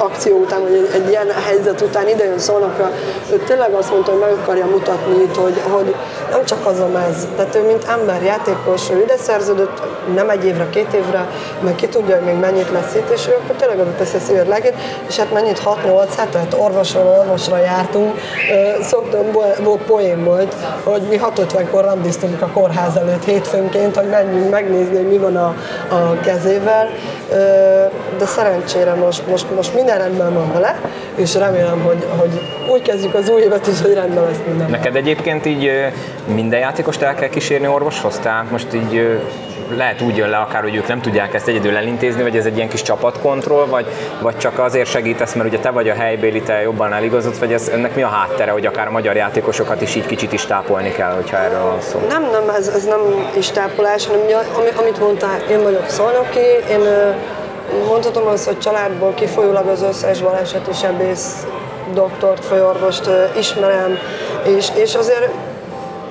akció 0.00 0.36
után, 0.36 0.62
vagy 0.62 0.74
egy, 0.74 0.90
egy 0.94 1.08
ilyen 1.08 1.30
helyzet 1.46 1.80
után 1.80 2.08
idejön 2.08 2.38
szólnakra, 2.38 2.90
ő 3.32 3.36
tényleg 3.36 3.72
azt 3.72 3.90
mondta, 3.90 4.10
hogy 4.10 4.20
meg 4.20 4.32
akarja 4.32 4.66
mutatni 4.66 5.22
itt, 5.22 5.36
hogy, 5.36 5.62
hogy 5.70 5.94
nem 6.30 6.44
csak 6.44 6.66
az 6.66 6.78
a 6.78 6.86
mez, 6.92 7.26
tehát 7.36 7.54
ő 7.54 7.66
mint 7.66 7.84
ember, 7.84 8.22
játékos, 8.22 8.90
ő 8.90 9.00
ide 9.02 9.16
szerződött, 9.16 9.82
nem 10.14 10.30
egy 10.30 10.44
évre, 10.44 10.66
két 10.70 10.92
évre, 10.92 11.26
meg 11.60 11.74
ki 11.74 11.88
tudja, 11.88 12.16
hogy 12.16 12.24
még 12.24 12.34
mennyit 12.34 12.70
lesz 12.70 12.94
itt, 12.94 13.10
és 13.10 13.28
ő 13.28 13.38
akkor 13.42 13.56
tényleg 13.56 13.78
oda 13.78 13.94
teszi 13.98 14.16
a 14.16 14.20
szíved 14.20 14.48
legét, 14.48 14.74
és 15.08 15.16
hát 15.16 15.32
mennyit 15.32 15.62
6-8 15.64 16.08
hetet 16.16 16.54
orvosról 16.58 17.16
orvosra 17.18 17.58
jártunk, 17.58 18.18
szoktam, 18.82 19.32
volt 19.62 19.82
poén 19.82 20.24
volt, 20.24 20.54
hogy 20.84 21.02
mi 21.02 21.20
6.50-kor 21.34 21.84
randiztunk 21.84 22.42
a 22.42 22.46
kórház 22.46 22.96
előtt 22.96 23.24
hétfőnként, 23.24 23.96
hogy 23.96 24.08
menjünk 24.08 24.50
megnézni, 24.50 24.96
hogy 24.96 25.08
mi 25.08 25.18
van 25.18 25.36
a, 25.36 25.54
a 25.88 26.20
kezével, 26.20 26.88
de 28.18 28.26
szerencsére 28.26 28.94
most, 28.94 29.26
most, 29.26 29.54
most 29.54 29.74
minden 29.74 29.89
rendben 29.96 30.34
van 30.34 30.52
vele, 30.52 30.80
és 31.14 31.34
remélem, 31.34 31.80
hogy, 31.82 32.06
hogy 32.16 32.40
úgy 32.72 32.82
kezdjük 32.82 33.14
az 33.14 33.28
új 33.28 33.40
évet 33.40 33.66
is, 33.66 33.80
hogy 33.82 33.94
rendben 33.94 34.24
lesz 34.24 34.40
minden. 34.46 34.70
Neked 34.70 34.96
egyébként 34.96 35.46
így 35.46 35.70
minden 36.34 36.58
játékost 36.58 37.02
el 37.02 37.14
kell 37.14 37.28
kísérni 37.28 37.66
orvoshoz? 37.66 38.18
Tehát 38.18 38.50
most 38.50 38.74
így 38.74 39.18
lehet 39.76 40.00
úgy 40.00 40.16
jön 40.16 40.28
le 40.28 40.36
akár, 40.36 40.62
hogy 40.62 40.74
ők 40.74 40.86
nem 40.86 41.00
tudják 41.00 41.34
ezt 41.34 41.48
egyedül 41.48 41.76
elintézni, 41.76 42.22
vagy 42.22 42.36
ez 42.36 42.46
egy 42.46 42.56
ilyen 42.56 42.68
kis 42.68 42.82
csapatkontroll, 42.82 43.66
vagy, 43.66 43.86
vagy 44.20 44.36
csak 44.36 44.58
azért 44.58 44.88
segítesz, 44.88 45.34
mert 45.34 45.48
ugye 45.48 45.58
te 45.58 45.70
vagy 45.70 45.88
a 45.88 45.94
helybéli, 45.94 46.42
te 46.42 46.62
jobban 46.62 46.92
eligazodsz, 46.92 47.38
vagy 47.38 47.52
ez, 47.52 47.68
ennek 47.68 47.94
mi 47.94 48.02
a 48.02 48.08
háttere, 48.08 48.50
hogy 48.50 48.66
akár 48.66 48.86
a 48.86 48.90
magyar 48.90 49.16
játékosokat 49.16 49.80
is 49.80 49.94
így 49.94 50.06
kicsit 50.06 50.32
is 50.32 50.46
tápolni 50.46 50.92
kell, 50.92 51.14
hogyha 51.14 51.36
erről 51.36 51.62
van 51.62 51.80
szó? 51.80 51.98
Nem, 52.08 52.22
nem, 52.30 52.48
ez, 52.56 52.68
ez 52.68 52.84
nem 52.84 53.00
is 53.36 53.50
tápolás, 53.50 54.06
hanem 54.06 54.20
amit 54.76 55.00
mondtál, 55.00 55.40
én 55.50 55.62
vagyok 55.62 55.88
szolnoki, 55.88 56.46
én 56.70 56.80
mondhatom 57.86 58.26
azt, 58.26 58.46
hogy 58.46 58.58
családból 58.58 59.14
kifolyólag 59.14 59.66
az 59.66 59.82
összes 59.82 60.20
baleseti 60.20 60.72
sebész 60.72 61.46
doktort, 61.94 62.44
főorvost 62.44 63.10
ismerem, 63.38 63.98
és, 64.56 64.68
és 64.74 64.94
azért 64.94 65.32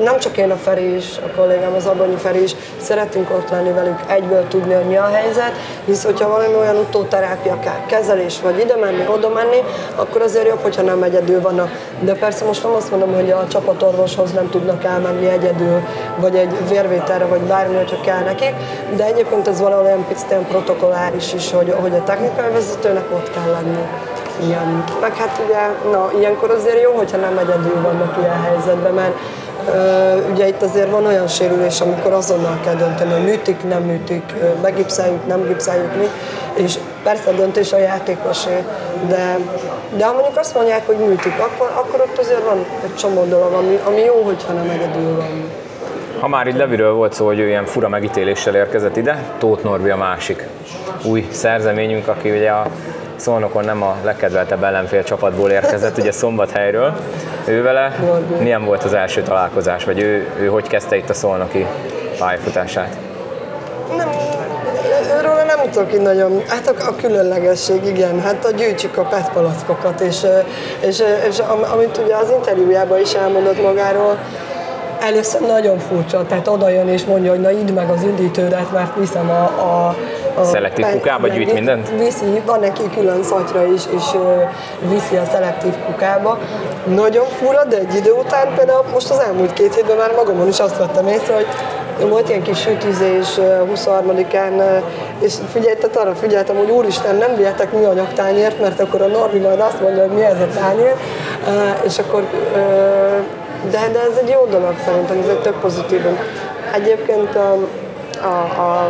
nem 0.04 0.20
csak 0.20 0.38
én 0.38 0.52
a 0.52 0.56
Feri 0.56 0.96
is, 0.96 1.18
a 1.18 1.40
kollégám, 1.40 1.74
az 1.74 1.86
Abonyi 1.86 2.16
Feri 2.16 2.44
is, 2.44 2.56
szeretünk 2.82 3.30
ott 3.30 3.50
lenni 3.50 3.72
velük, 3.72 4.00
egyből 4.08 4.48
tudni, 4.48 4.74
hogy 4.74 4.86
mi 4.86 4.98
a 4.98 5.10
helyzet, 5.14 5.52
hisz 5.86 6.04
hogyha 6.04 6.30
valami 6.30 6.54
olyan 6.54 6.76
utóterápia 6.76 7.60
kell, 7.60 7.86
kezelés, 7.86 8.42
vagy 8.42 8.60
ide 8.60 8.76
menni, 8.76 9.06
oda 9.08 9.30
menni, 9.30 9.64
akkor 9.96 10.22
azért 10.22 10.48
jobb, 10.48 10.62
hogyha 10.62 10.82
nem 10.82 11.04
egyedül 11.04 11.42
vannak. 11.42 11.72
De 12.00 12.14
persze 12.14 12.46
most 12.46 12.64
nem 12.64 12.74
azt 12.74 12.92
mondom, 12.92 13.14
hogy 13.14 13.32
a 13.32 13.48
csapatorvoshoz 13.48 14.32
nem 14.32 14.50
tudnak 14.50 14.84
elmenni 14.84 15.28
egyedül, 15.28 15.82
vagy 16.18 16.36
egy 16.36 16.70
vérvételre, 16.70 17.26
vagy 17.26 17.42
bármi, 17.42 17.76
hogyha 17.76 18.02
kell 18.02 18.24
nekik, 18.24 18.54
de 18.96 19.06
egyébként 19.06 19.48
ez 19.48 19.60
valahol 19.60 19.86
olyan 19.86 20.06
picit 20.08 20.32
olyan 20.32 20.46
protokolláris 20.46 21.34
is, 21.34 21.52
hogy, 21.52 21.74
hogy 21.82 21.94
a 21.94 22.04
technikai 22.04 22.52
vezetőnek 22.52 23.06
ott 23.14 23.32
kell 23.32 23.52
lenni. 23.52 23.78
Ilyen. 24.48 24.84
Meg 25.02 25.16
hát 25.16 25.42
ugye, 25.46 25.92
na, 25.92 26.10
ilyenkor 26.20 26.52
azért 26.52 26.82
jó, 26.82 26.92
hogyha 26.92 27.18
nem 27.18 27.38
egyedül 27.38 27.82
vannak 27.82 28.18
ilyen 28.22 28.42
helyzetben, 28.42 28.94
mert 28.94 29.14
Ugye 30.32 30.48
itt 30.48 30.62
azért 30.62 30.90
van 30.90 31.06
olyan 31.06 31.28
sérülés, 31.28 31.82
amikor 31.82 32.14
azonnal 32.14 32.60
kell 32.64 32.76
dönteni, 32.76 33.12
hogy 33.12 33.24
műtik, 33.24 33.68
nem 33.68 33.82
műtik, 33.82 34.24
megipszáljuk, 34.62 35.28
nem 35.28 35.48
gipszáljuk 35.48 35.96
mi, 35.96 36.08
és 36.54 36.76
persze 37.04 37.30
a 37.30 37.34
döntés 37.34 37.74
a 37.74 37.78
játékosé, 37.78 38.64
de, 39.08 39.38
de 39.98 40.06
ha 40.06 40.14
mondjuk 40.14 40.38
azt 40.38 40.56
mondják, 40.56 40.86
hogy 40.86 40.98
műtik, 40.98 41.40
akkor, 41.40 41.72
akkor 41.76 42.02
ott 42.02 42.18
azért 42.18 42.44
van 42.44 42.66
egy 42.84 42.96
csomó 42.96 43.26
dolog, 43.26 43.54
ami, 43.54 43.80
ami 43.86 44.00
jó, 44.00 44.22
hogyha 44.24 44.54
nem 44.54 44.70
egyedül 44.70 45.16
van. 45.16 45.52
Ha 46.20 46.28
már 46.28 46.48
itt 46.48 46.58
Leviről 46.58 46.94
volt 46.94 47.14
szó, 47.14 47.26
hogy 47.26 47.40
ő 47.40 47.48
ilyen 47.48 47.66
fura 47.66 47.90
megítéléssel 47.90 48.56
érkezett 48.56 48.98
ide, 48.98 49.24
Tóth 49.38 49.64
Norbi 49.64 49.90
a 49.90 49.96
másik 49.96 50.48
új 51.04 51.28
szerzeményünk, 51.32 52.08
aki 52.08 52.32
ugye 52.32 52.50
a 52.50 52.68
Szolnokon 53.20 53.66
nem 53.66 53.84
a 53.84 53.96
legkedveltebb 54.04 54.64
ellenfél 54.64 55.04
csapatból 55.04 55.50
érkezett, 55.50 55.98
ugye 55.98 56.12
Szombathelyről. 56.12 56.94
Ő 57.46 57.62
vele 57.64 57.96
milyen 58.40 58.66
volt 58.66 58.84
az 58.84 58.94
első 58.94 59.22
találkozás, 59.22 59.84
vagy 59.84 60.00
ő, 60.00 60.28
ő 60.40 60.48
hogy 60.48 60.68
kezdte 60.68 60.96
itt 60.96 61.10
a 61.10 61.14
szolnoki 61.14 61.66
pályafutását? 62.20 62.98
Nem, 63.98 64.10
őről 65.18 65.44
nem 65.44 65.72
tudok 65.72 65.94
így 65.94 66.02
nagyon, 66.02 66.44
hát 66.48 66.68
a, 66.68 66.88
a 66.88 66.96
különlegesség, 66.96 67.86
igen, 67.86 68.22
hát 68.22 68.46
a 68.46 68.52
gyűjtsük 68.52 68.98
a 68.98 69.02
petpalackokat, 69.02 70.00
és, 70.00 70.26
és, 70.80 71.04
és 71.30 71.40
amit 71.74 72.00
ugye 72.04 72.16
az 72.16 72.30
interjújában 72.30 73.00
is 73.00 73.14
elmondott 73.14 73.62
magáról, 73.62 74.18
először 75.00 75.42
nagyon 75.42 75.80
furcsa, 75.80 76.26
tehát 76.26 76.48
oda 76.48 76.70
jön 76.70 76.88
és 76.88 77.06
mondja, 77.06 77.32
hogy 77.32 77.42
na 77.42 77.52
idd 77.52 77.74
meg 77.74 77.90
az 77.90 78.04
üdítődet, 78.04 78.72
mert 78.72 78.96
viszem 78.96 79.30
a 79.30 79.44
a 79.44 79.96
szelektív 80.44 80.86
kukába 80.86 81.28
gyűjt 81.28 81.54
mindent? 81.54 81.90
Viszi, 81.98 82.42
van 82.46 82.60
neki 82.60 82.90
külön 82.96 83.24
szatyra 83.24 83.66
is, 83.66 83.82
és 83.96 84.04
viszi 84.90 85.16
a 85.16 85.26
szelektív 85.32 85.74
kukába. 85.86 86.38
Nagyon 86.86 87.26
fura, 87.26 87.64
de 87.64 87.78
egy 87.78 87.96
idő 87.96 88.12
után 88.12 88.54
például 88.56 88.84
most 88.94 89.10
az 89.10 89.20
elmúlt 89.20 89.54
két 89.54 89.76
hétben 89.76 89.98
már 89.98 90.12
magamon 90.16 90.48
is 90.48 90.60
azt 90.60 90.78
vettem 90.78 91.08
észre, 91.08 91.34
hogy 91.34 91.48
volt 92.10 92.30
ilyen 92.30 92.42
kis 92.42 92.60
sütűzés 92.60 93.28
23-án, 93.76 94.82
és 95.20 95.34
figyelj, 95.52 95.76
tehát 95.76 95.98
arra 95.98 96.16
figyeltem, 96.16 96.56
hogy 96.56 96.70
úristen, 96.70 97.16
nem 97.16 97.36
vihetek 97.36 97.72
műanyag 97.72 98.14
tányért, 98.14 98.62
mert 98.62 98.80
akkor 98.80 99.02
a 99.02 99.08
Norbi 99.08 99.40
majd 99.40 99.60
azt 99.60 99.82
mondja, 99.82 100.02
hogy 100.02 100.16
mi 100.18 100.24
ez 100.24 100.40
a 100.40 100.60
tányér, 100.60 100.94
és 101.86 101.98
akkor 102.00 102.24
de, 103.72 103.80
de 103.92 104.00
ez 104.00 104.18
egy 104.22 104.30
jó 104.30 104.46
dolog 104.46 104.74
szerintem, 104.86 105.18
ez 105.18 105.28
egy 105.28 105.42
tök 105.42 105.60
pozitív. 105.60 106.02
Egyébként 106.74 107.36
a, 107.36 107.58
a, 108.24 108.62
a 108.62 108.90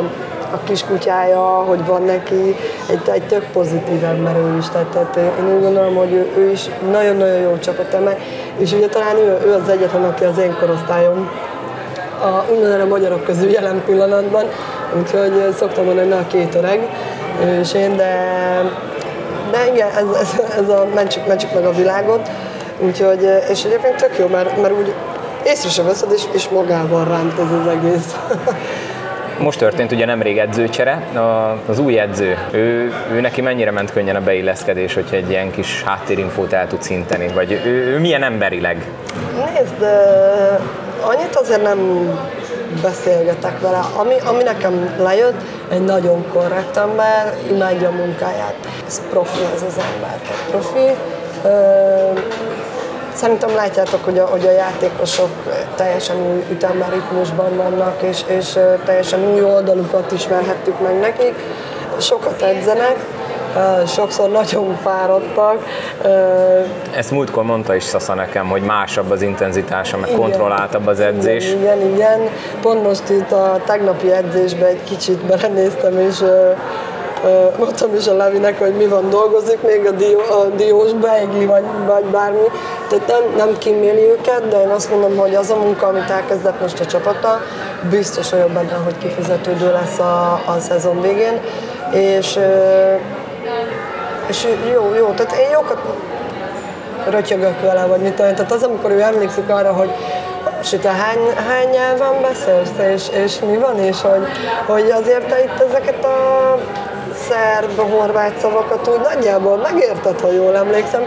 a 0.52 0.64
kiskutyája, 0.64 1.40
hogy 1.42 1.86
van 1.86 2.04
neki, 2.04 2.56
egy, 2.90 3.02
egy 3.12 3.24
tök 3.24 3.46
pozitív 3.54 4.04
ember 4.04 4.36
ő 4.36 4.58
is. 4.58 4.70
Tehát, 4.70 4.88
tehát 4.88 5.16
én 5.16 5.56
úgy 5.56 5.62
gondolom, 5.62 5.96
hogy 5.96 6.12
ő, 6.12 6.32
ő 6.38 6.52
is 6.52 6.70
nagyon-nagyon 6.92 7.40
jó 7.40 7.58
csapateme, 7.58 8.18
és 8.58 8.72
ugye 8.72 8.88
talán 8.88 9.16
ő, 9.16 9.38
ő 9.46 9.54
az 9.54 9.70
egyetlen, 9.70 10.04
aki 10.04 10.24
az 10.24 10.38
én 10.38 10.56
korosztályom 10.60 11.30
a, 12.22 12.52
úgynevezett 12.52 12.82
a 12.82 12.88
magyarok 12.88 13.24
közül 13.24 13.50
jelen 13.50 13.82
pillanatban, 13.86 14.46
úgyhogy 14.98 15.54
szoktam 15.58 15.86
mondani, 15.86 16.12
hogy 16.12 16.18
a 16.20 16.28
két 16.28 16.56
öreg, 16.56 16.80
és 17.62 17.74
én, 17.74 17.98
de, 17.98 18.14
de 19.52 19.72
igen, 19.74 19.90
ez, 19.90 20.22
ez, 20.22 20.40
ez 20.58 20.70
a 20.70 20.88
mentsük, 20.96 21.28
mentsük 21.28 21.54
meg 21.54 21.66
a 21.66 21.72
világot, 21.72 22.30
úgyhogy, 22.80 23.30
és 23.50 23.64
egyébként 23.64 23.96
tök 23.96 24.18
jó, 24.18 24.28
mert, 24.28 24.62
mert 24.62 24.74
úgy 24.74 24.94
észre 25.46 25.70
sem 25.70 25.86
veszed, 25.86 26.12
és, 26.12 26.24
és 26.32 26.50
magával 26.50 27.06
ránt 27.06 27.40
ez 27.40 27.52
az 27.62 27.68
egész. 27.68 28.16
Most 29.40 29.60
történt 29.60 29.92
ugye 29.92 30.06
nemrég 30.06 30.38
edzőcsere, 30.38 31.08
az 31.68 31.80
új 31.80 32.00
edző, 32.00 32.38
ő, 32.52 32.94
ő 33.12 33.20
neki 33.22 33.42
mennyire 33.42 33.72
ment 33.72 33.92
könnyen 33.92 34.16
a 34.16 34.22
beilleszkedés, 34.22 34.94
hogyha 34.94 35.16
egy 35.16 35.30
ilyen 35.30 35.52
kis 35.52 35.84
háttérinfót 35.84 36.54
el 36.54 36.68
tud 36.68 36.82
szinteni, 36.82 37.28
vagy 37.34 37.52
ő, 37.52 37.94
ő 37.94 38.00
milyen 38.00 38.24
emberileg? 38.24 38.86
Nézd, 39.36 39.84
annyit 41.02 41.36
azért 41.36 41.62
nem 41.62 42.10
beszélgetek 42.82 43.60
vele. 43.60 43.80
Ami, 43.96 44.14
ami 44.26 44.44
nekem 44.44 44.96
lejött, 44.98 45.42
egy 45.72 45.82
nagyon 45.82 46.26
korrekt 46.34 46.78
ember, 46.78 47.34
imádja 47.52 47.88
a 47.88 47.92
munkáját. 47.92 48.56
Ez 48.88 49.02
profi 49.10 49.42
ez 49.56 49.64
az 49.68 49.78
ember, 49.94 50.20
profi. 50.50 50.96
Szerintem 53.20 53.56
látjátok, 53.56 54.04
hogy 54.04 54.20
a, 54.20 54.26
hogy 54.26 54.46
a 54.46 54.52
játékosok 54.52 55.30
teljesen 55.76 56.16
új 56.16 56.46
ütemben, 56.52 56.90
ritmusban 56.90 57.56
vannak, 57.56 58.02
és, 58.02 58.22
és 58.28 58.60
teljesen 58.86 59.34
új 59.34 59.44
oldalukat 59.44 60.12
ismerhettük 60.12 60.80
meg 60.82 61.00
nekik. 61.00 61.34
Sokat 61.98 62.42
edzenek, 62.42 62.96
sokszor 63.88 64.30
nagyon 64.30 64.78
fáradtak. 64.82 65.66
Ezt 66.96 67.12
múltkor 67.12 67.44
mondta 67.44 67.76
is 67.76 67.84
Szasza 67.84 68.14
nekem, 68.14 68.48
hogy 68.48 68.62
másabb 68.62 69.12
az 69.12 69.22
intenzitása, 69.22 69.98
meg 69.98 70.10
igen, 70.10 70.20
kontrolláltabb 70.22 70.88
az 70.88 71.00
edzés. 71.00 71.46
Igen, 71.46 71.78
igen, 71.78 71.94
igen. 71.94 72.20
Pont 72.62 72.84
most 72.84 73.10
itt 73.10 73.32
a 73.32 73.62
tegnapi 73.66 74.12
edzésbe 74.12 74.66
egy 74.66 74.84
kicsit 74.84 75.18
belenéztem, 75.18 76.00
és 76.00 76.24
mondtam 77.58 77.96
is 77.96 78.08
a 78.08 78.14
Levinek, 78.14 78.60
hogy 78.60 78.74
mi 78.74 78.86
van, 78.86 79.10
dolgozik 79.10 79.62
még 79.62 79.86
a, 79.86 79.92
dió, 79.92 80.20
a 80.20 80.46
diós 80.56 80.94
beigli, 80.94 81.46
vagy, 81.46 81.64
vagy 81.86 82.04
bármi. 82.04 82.48
Tehát 82.90 83.08
nem, 83.08 83.48
nem 83.48 83.58
kíméli 83.58 84.10
őket, 84.10 84.48
de 84.48 84.62
én 84.62 84.70
azt 84.70 84.92
mondom, 84.92 85.18
hogy 85.18 85.36
az 85.36 85.50
a 85.50 85.56
munka, 85.56 85.88
amit 85.88 86.10
elkezdett 86.10 86.62
most 86.62 86.80
a 86.80 86.86
csapata, 86.86 87.42
biztos 87.90 88.32
olyan 88.32 88.54
benne, 88.54 88.78
hogy 88.84 88.98
kifizetődő 88.98 89.72
lesz 89.72 90.00
a, 90.00 90.34
a 90.34 90.60
szezon 90.60 91.02
végén. 91.02 91.40
És, 91.92 92.40
és 94.28 94.48
jó, 94.74 94.94
jó, 94.94 95.08
tehát 95.08 95.38
én 95.40 95.50
jókat 95.52 95.80
rötyögök 97.10 97.62
vele, 97.62 97.86
vagy 97.86 98.02
mit 98.02 98.14
tudom. 98.14 98.36
Tehát 98.36 98.52
az, 98.52 98.64
amikor 98.64 98.92
ő 98.92 99.02
emlékszik 99.02 99.50
arra, 99.50 99.74
hogy 99.74 99.90
te 100.82 100.90
hány, 100.90 101.20
hány 101.48 101.70
nyelven 101.70 102.22
beszélsz, 102.22 102.94
és, 102.94 103.24
és 103.24 103.40
mi 103.40 103.58
van, 103.58 103.80
és 103.80 104.02
hogy, 104.02 104.28
hogy 104.66 104.90
azért 104.90 105.28
te 105.28 105.44
itt 105.44 105.64
ezeket 105.70 106.06
a 106.06 106.58
szerb, 107.30 107.92
horvát 107.92 108.40
szavakat 108.40 108.88
úgy 108.88 109.02
nagyjából 109.14 109.58
megérted, 109.58 110.20
ha 110.20 110.32
jól 110.32 110.56
emlékszem. 110.56 111.04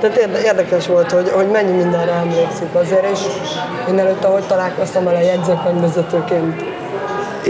Tehát 0.00 0.16
érdekes 0.44 0.86
volt, 0.86 1.10
hogy, 1.10 1.30
hogy 1.30 1.48
mennyi 1.48 1.76
mindenre 1.76 2.12
emlékszik 2.12 2.74
azért, 2.74 3.10
és 3.10 3.20
én 3.88 3.98
előtte, 3.98 4.26
ahogy 4.26 4.46
találkoztam 4.46 5.04
vele 5.04 5.22
jegyzőkönyvvezetőként. 5.22 6.64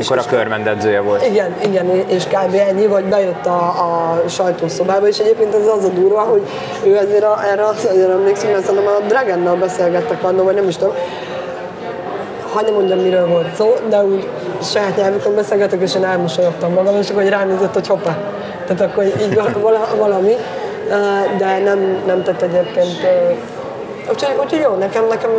Akkor 0.05 0.19
a 0.19 0.25
körmendedzője 0.29 1.01
volt. 1.01 1.27
Igen, 1.27 1.55
igen, 1.63 1.87
és 2.07 2.25
kb. 2.25 2.55
ennyi, 2.55 2.87
vagy 2.87 3.05
bejött 3.05 3.47
a, 3.47 3.59
a 3.59 4.23
sajtószobába, 4.29 5.07
és 5.07 5.19
egyébként 5.19 5.55
ez 5.55 5.67
az 5.67 5.85
a 5.85 5.89
durva, 5.89 6.21
hogy 6.21 6.43
ő 6.85 6.97
ezért 6.97 7.25
a, 7.25 7.45
erre 7.53 7.67
azt 7.67 7.85
azért 7.85 8.11
emlékszik, 8.11 8.51
mert 8.51 8.65
szerintem 8.65 8.87
a 8.87 9.07
Dragonnal 9.07 9.57
beszélgettek 9.57 10.25
annól, 10.25 10.45
vagy 10.45 10.55
nem 10.55 10.69
is 10.69 10.77
tudom, 10.77 10.95
hogy 12.53 12.65
nem 12.65 12.75
mondjam, 12.75 12.99
miről 12.99 13.27
volt 13.27 13.55
szó, 13.55 13.75
de 13.89 14.05
úgy 14.05 14.29
saját 14.63 14.97
nyelvükön 14.97 15.35
beszélgetek, 15.35 15.81
és 15.81 15.95
én 15.95 16.05
elmosolyogtam 16.05 16.73
magam, 16.73 16.97
és 16.97 17.09
akkor 17.09 17.23
hogy 17.23 17.31
ránézett, 17.31 17.75
hogy 17.75 17.87
hoppá. 17.87 18.17
Tehát 18.67 18.81
akkor 18.81 19.05
így 19.05 19.41
valami, 19.99 20.37
de 21.39 21.59
nem, 21.59 22.03
nem 22.07 22.23
tett 22.23 22.43
egyébként 22.43 23.07
Úgyhogy, 24.11 24.37
úgyhogy 24.41 24.61
jó, 24.61 24.75
nekem, 24.75 25.07
nekem 25.07 25.31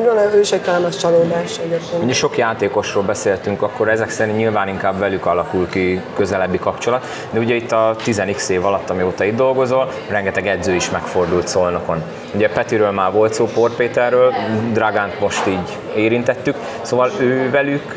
ugyan 0.00 0.34
ő 0.34 0.42
se 0.42 0.60
kellemes 0.60 0.96
csalódás 0.96 1.58
egyébként. 1.58 2.02
Ugye 2.02 2.12
sok 2.12 2.36
játékosról 2.36 3.02
beszéltünk, 3.02 3.62
akkor 3.62 3.88
ezek 3.88 4.10
szerint 4.10 4.36
nyilván 4.36 4.68
inkább 4.68 4.98
velük 4.98 5.26
alakul 5.26 5.68
ki 5.68 6.00
közelebbi 6.14 6.58
kapcsolat, 6.58 7.06
de 7.30 7.38
ugye 7.38 7.54
itt 7.54 7.72
a 7.72 7.96
10x 8.04 8.48
év 8.48 8.64
alatt, 8.64 8.90
amióta 8.90 9.24
itt 9.24 9.36
dolgozol, 9.36 9.90
rengeteg 10.08 10.46
edző 10.46 10.74
is 10.74 10.90
megfordult 10.90 11.48
szolnokon. 11.48 12.02
Ugye 12.36 12.48
Petiről 12.48 12.90
már 12.90 13.12
volt 13.12 13.34
szó, 13.34 13.46
Port 13.46 13.74
Péterről, 13.74 14.34
Dragánt 14.72 15.20
most 15.20 15.46
így 15.46 15.78
érintettük, 15.94 16.56
szóval 16.82 17.10
ő 17.20 17.50
velük 17.50 17.94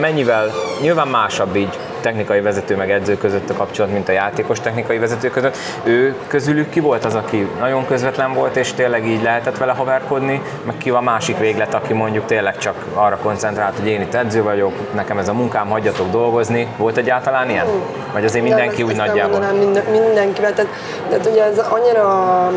mennyivel, 0.00 0.50
nyilván 0.80 1.08
másabb 1.08 1.56
így 1.56 1.78
technikai 2.00 2.40
vezető 2.40 2.76
meg 2.76 2.90
edző 2.90 3.16
között 3.16 3.50
a 3.50 3.54
kapcsolat, 3.54 3.92
mint 3.92 4.08
a 4.08 4.12
játékos 4.12 4.60
technikai 4.60 4.98
vezető 4.98 5.30
között. 5.30 5.56
Ő 5.84 6.14
közülük 6.26 6.70
ki 6.70 6.80
volt 6.80 7.04
az, 7.04 7.14
aki 7.14 7.48
nagyon 7.58 7.86
közvetlen 7.86 8.34
volt, 8.34 8.56
és 8.56 8.72
tényleg 8.72 9.06
így 9.06 9.22
lehetett 9.22 9.58
vele 9.58 9.72
haverkodni, 9.72 10.42
meg 10.66 10.76
ki 10.78 10.90
a 10.90 11.00
másik 11.00 11.38
véglet, 11.38 11.74
aki 11.74 11.92
mondjuk 11.92 12.26
tényleg 12.26 12.58
csak 12.58 12.74
arra 12.94 13.16
koncentrált, 13.16 13.78
hogy 13.78 13.88
én 13.88 14.00
itt 14.00 14.14
edző 14.14 14.42
vagyok, 14.42 14.72
nekem 14.94 15.18
ez 15.18 15.28
a 15.28 15.32
munkám, 15.32 15.68
hagyjatok 15.68 16.10
dolgozni. 16.10 16.68
Volt 16.76 16.96
egyáltalán 16.96 17.50
ilyen? 17.50 17.66
Vagy 18.12 18.24
azért 18.24 18.44
mindenki 18.44 18.82
úgy 18.82 18.96
nagyjából? 18.96 19.40
Minden, 19.58 19.84
mindenkivel, 19.90 20.52
tehát, 20.52 20.70
tehát 21.08 21.26
ugye 21.26 21.44
ez 21.44 21.58
annyira 21.58 22.50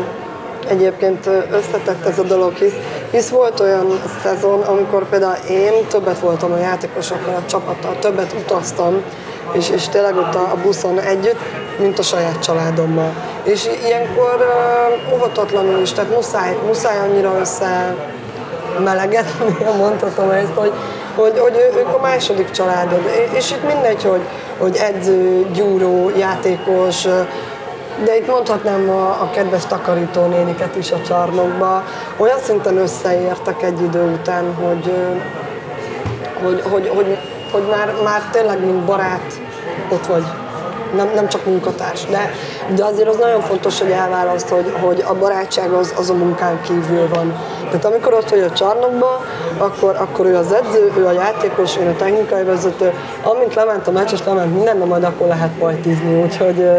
egyébként 0.68 1.26
összetett 1.50 2.06
ez 2.06 2.18
a 2.18 2.22
dolog, 2.22 2.54
hisz, 2.54 2.74
hisz 3.10 3.28
volt 3.28 3.60
olyan 3.60 4.00
szezon, 4.22 4.60
amikor 4.60 5.08
például 5.08 5.36
én 5.50 5.72
többet 5.88 6.18
voltam 6.18 6.52
a 6.52 6.58
játékosokkal, 6.58 7.34
a 7.34 7.46
csapattal, 7.46 7.98
többet 7.98 8.34
utaztam, 8.44 9.02
és, 9.52 9.70
és 9.70 9.88
tényleg 9.88 10.16
ott 10.16 10.34
a, 10.34 10.56
buszon 10.62 11.00
együtt, 11.00 11.38
mint 11.78 11.98
a 11.98 12.02
saját 12.02 12.38
családommal. 12.42 13.12
És 13.42 13.68
ilyenkor 13.86 14.36
uh, 15.08 15.14
óvatatlanul 15.14 15.80
is, 15.80 15.92
tehát 15.92 16.14
muszáj, 16.14 16.58
muszáj 16.66 16.98
annyira 16.98 17.36
össze 17.40 17.94
melegetni, 18.84 19.56
mondhatom 19.78 20.30
ezt, 20.30 20.52
hogy, 20.54 20.72
hogy, 21.16 21.38
hogy 21.38 21.72
ők 21.76 21.94
a 21.94 22.00
második 22.00 22.50
családod. 22.50 23.02
És 23.32 23.50
itt 23.50 23.66
mindegy, 23.72 24.02
hogy, 24.02 24.22
hogy 24.58 24.76
edző, 24.76 25.46
gyúró, 25.52 26.10
játékos, 26.18 27.06
de 28.04 28.16
itt 28.16 28.26
mondhatnám 28.26 28.90
a, 28.90 29.08
a 29.08 29.30
kedves 29.30 29.66
takarítónéniket 29.66 30.76
is 30.76 30.92
a 30.92 31.02
csarnokba. 31.02 31.84
Olyan 32.16 32.38
szinten 32.38 32.76
összeértek 32.76 33.62
egy 33.62 33.82
idő 33.82 34.12
után, 34.12 34.54
hogy, 34.54 34.92
hogy, 36.42 36.62
hogy, 36.62 36.88
hogy 36.88 37.18
hogy 37.54 37.66
már, 37.70 37.94
már 38.04 38.22
tényleg 38.30 38.64
mint 38.64 38.84
barát 38.84 39.40
ott 39.88 40.06
vagy, 40.06 40.24
nem, 40.96 41.10
nem 41.14 41.28
csak 41.28 41.46
munkatárs. 41.46 42.04
De, 42.04 42.30
de 42.74 42.84
azért 42.84 43.08
az 43.08 43.16
nagyon 43.16 43.40
fontos, 43.40 43.80
hogy 43.80 43.90
elválaszt, 43.90 44.48
hogy, 44.48 44.72
hogy 44.80 45.04
a 45.08 45.14
barátság 45.14 45.72
az, 45.72 45.94
az 45.96 46.10
a 46.10 46.14
munkán 46.14 46.60
kívül 46.62 47.08
van. 47.08 47.34
Tehát 47.64 47.84
amikor 47.84 48.14
ott 48.14 48.30
vagy 48.30 48.40
a 48.40 48.52
csarnokban, 48.52 49.18
akkor, 49.58 49.96
akkor 49.98 50.26
ő 50.26 50.36
az 50.36 50.52
edző, 50.52 50.92
ő 50.96 51.06
a 51.06 51.12
játékos, 51.12 51.76
én 51.76 51.88
a 51.88 51.96
technikai 51.96 52.42
vezető. 52.42 52.92
Amint 53.22 53.54
lement 53.54 53.86
a 53.86 53.90
meccs, 53.90 54.12
és 54.12 54.24
lement 54.24 54.54
minden, 54.54 54.76
na 54.76 54.84
majd 54.84 55.04
akkor 55.04 55.26
lehet 55.26 55.50
pajtizni, 55.58 56.22
úgyhogy 56.22 56.70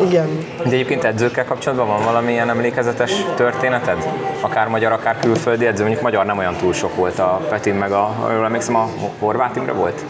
igen. 0.00 0.46
De 0.58 0.64
egyébként 0.64 1.04
edzőkkel 1.04 1.44
kapcsolatban 1.44 1.86
van 1.86 2.04
valamilyen 2.04 2.48
emlékezetes 2.48 3.12
történeted? 3.36 3.96
Akár 4.40 4.68
magyar, 4.68 4.92
akár 4.92 5.18
külföldi 5.18 5.66
edző, 5.66 5.80
mondjuk 5.82 6.02
magyar 6.02 6.24
nem 6.24 6.38
olyan 6.38 6.56
túl 6.56 6.72
sok 6.72 6.94
volt 6.94 7.18
a 7.18 7.40
Petin, 7.48 7.74
meg 7.74 7.92
a, 7.92 8.14
jól 8.34 8.44
emlékszem, 8.44 8.76
a 8.76 8.88
Horváth 9.18 9.56
Imre 9.56 9.72
volt? 9.72 10.04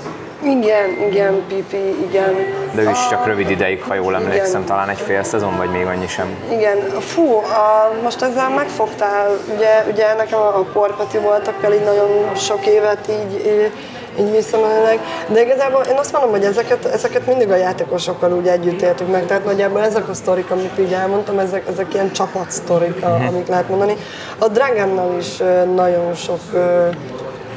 Igen, 0.44 0.90
igen, 1.10 1.42
Pipi, 1.48 2.04
igen. 2.08 2.34
De 2.74 2.82
ő 2.82 2.90
is 2.90 3.08
csak 3.08 3.26
rövid 3.26 3.50
ideig, 3.50 3.82
ha 3.82 3.94
jól 3.94 4.14
emlékszem, 4.14 4.62
igen. 4.62 4.64
talán 4.64 4.88
egy 4.88 4.98
fél 4.98 5.22
szezon, 5.22 5.56
vagy 5.56 5.70
még 5.70 5.86
annyi 5.86 6.06
sem. 6.06 6.26
Igen, 6.50 6.78
fú, 7.00 7.34
a, 7.34 7.92
most 8.02 8.22
ezzel 8.22 8.50
megfogtál, 8.50 9.30
ugye, 9.54 9.84
ugye 9.92 10.14
nekem 10.14 10.38
a, 10.38 10.58
a 10.58 10.64
Porpati 10.72 11.18
voltak 11.18 11.54
el 11.62 11.72
így 11.72 11.84
nagyon 11.84 12.34
sok 12.36 12.66
évet 12.66 13.08
így, 13.08 13.46
így 13.46 13.72
így 14.18 14.30
visszamenőleg. 14.30 14.98
De 15.28 15.42
igazából 15.42 15.82
én 15.82 15.96
azt 15.96 16.12
mondom, 16.12 16.30
hogy 16.30 16.44
ezeket, 16.44 16.84
ezeket 16.84 17.26
mindig 17.26 17.50
a 17.50 17.56
játékosokkal 17.56 18.32
úgy 18.32 18.46
együtt 18.46 18.82
éltük 18.82 19.10
meg, 19.10 19.26
tehát 19.26 19.44
nagyjából 19.44 19.80
ezek 19.80 20.08
a 20.08 20.14
sztorik, 20.14 20.50
amit 20.50 20.78
így 20.78 20.92
elmondtam, 20.92 21.38
ezek, 21.38 21.68
ezek 21.68 21.94
ilyen 21.94 22.10
sztorik, 22.48 23.06
mm-hmm. 23.06 23.26
amit 23.26 23.48
lehet 23.48 23.68
mondani. 23.68 23.96
A 24.38 24.48
Dragonnal 24.48 25.16
is 25.18 25.36
nagyon 25.74 26.14
sok 26.14 26.40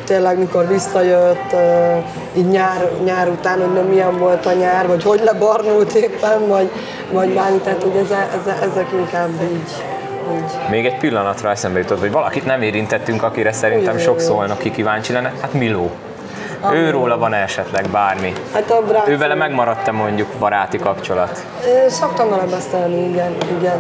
tényleg 0.08 0.38
mikor 0.40 0.68
visszajött, 0.68 1.56
így 2.38 2.48
nyár, 2.48 2.90
nyár 3.04 3.30
után, 3.30 3.60
hogy 3.60 3.74
nem 3.74 3.86
milyen 3.86 4.18
volt 4.18 4.46
a 4.46 4.52
nyár, 4.54 4.88
vagy 4.88 5.04
hogy 5.04 5.22
lebarnult 5.24 5.94
éppen, 5.94 6.48
vagy, 6.48 6.70
vagy 7.12 7.30
bármi, 7.30 7.58
tehát 7.58 7.84
hogy 7.84 7.96
ez, 7.96 8.12
ez, 8.12 8.54
ezek 8.72 8.88
inkább 8.92 9.30
így, 9.42 9.84
így. 10.34 10.70
Még 10.70 10.86
egy 10.86 10.98
pillanatra 10.98 11.50
eszembe 11.50 11.80
jutott, 11.80 12.00
hogy 12.00 12.12
valakit 12.12 12.46
nem 12.46 12.62
érintettünk, 12.62 13.24
akire 13.24 13.52
szerintem 13.52 13.94
Ugye, 13.96 14.04
sok 14.04 14.20
szólnak, 14.20 14.58
ki 14.58 14.72
kíváncsi 14.72 15.14
lenne, 15.14 15.32
hát 15.42 15.54
Miló. 15.54 15.92
Őróla 16.74 17.18
van 17.18 17.34
esetleg 17.34 17.86
bármi. 17.92 18.34
Hát 18.54 18.72
a 18.72 18.82
Brácó- 18.82 19.12
Ő 19.12 19.18
vele 19.18 19.36
megmaradt-e 19.36 19.92
mondjuk 19.92 20.28
baráti 20.40 20.78
kapcsolat? 20.78 21.46
Szoktam 21.88 22.30
vele 22.30 22.44
beszélni, 22.44 23.10
igen, 23.10 23.36
igen. 23.60 23.78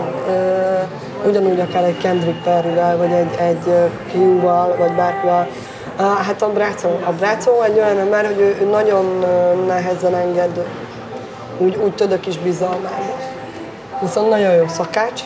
Ugyanúgy 1.28 1.60
akár 1.60 1.84
egy 1.84 1.98
Kendrick 1.98 2.44
Perryvel, 2.44 2.98
vagy 2.98 3.12
egy, 3.12 3.36
egy 3.40 3.74
Q-val, 4.16 4.76
vagy 4.80 4.92
bárkivel. 4.92 5.48
Hát 5.98 6.42
a 6.42 6.52
Brácó, 6.52 6.90
a 7.06 7.12
Brácó 7.12 7.62
egy 7.62 7.78
olyan 7.78 7.98
ember, 7.98 8.26
hogy 8.26 8.40
ő, 8.40 8.58
ő 8.62 8.70
nagyon 8.70 9.26
nehezen 9.68 10.16
enged 10.16 10.66
úgy, 11.58 11.76
úgy 11.76 11.94
tödök 11.94 12.28
is 12.28 12.38
bizalmába. 12.38 13.16
Viszont 14.02 14.30
nagyon 14.30 14.54
jó 14.54 14.68
szakács, 14.68 15.22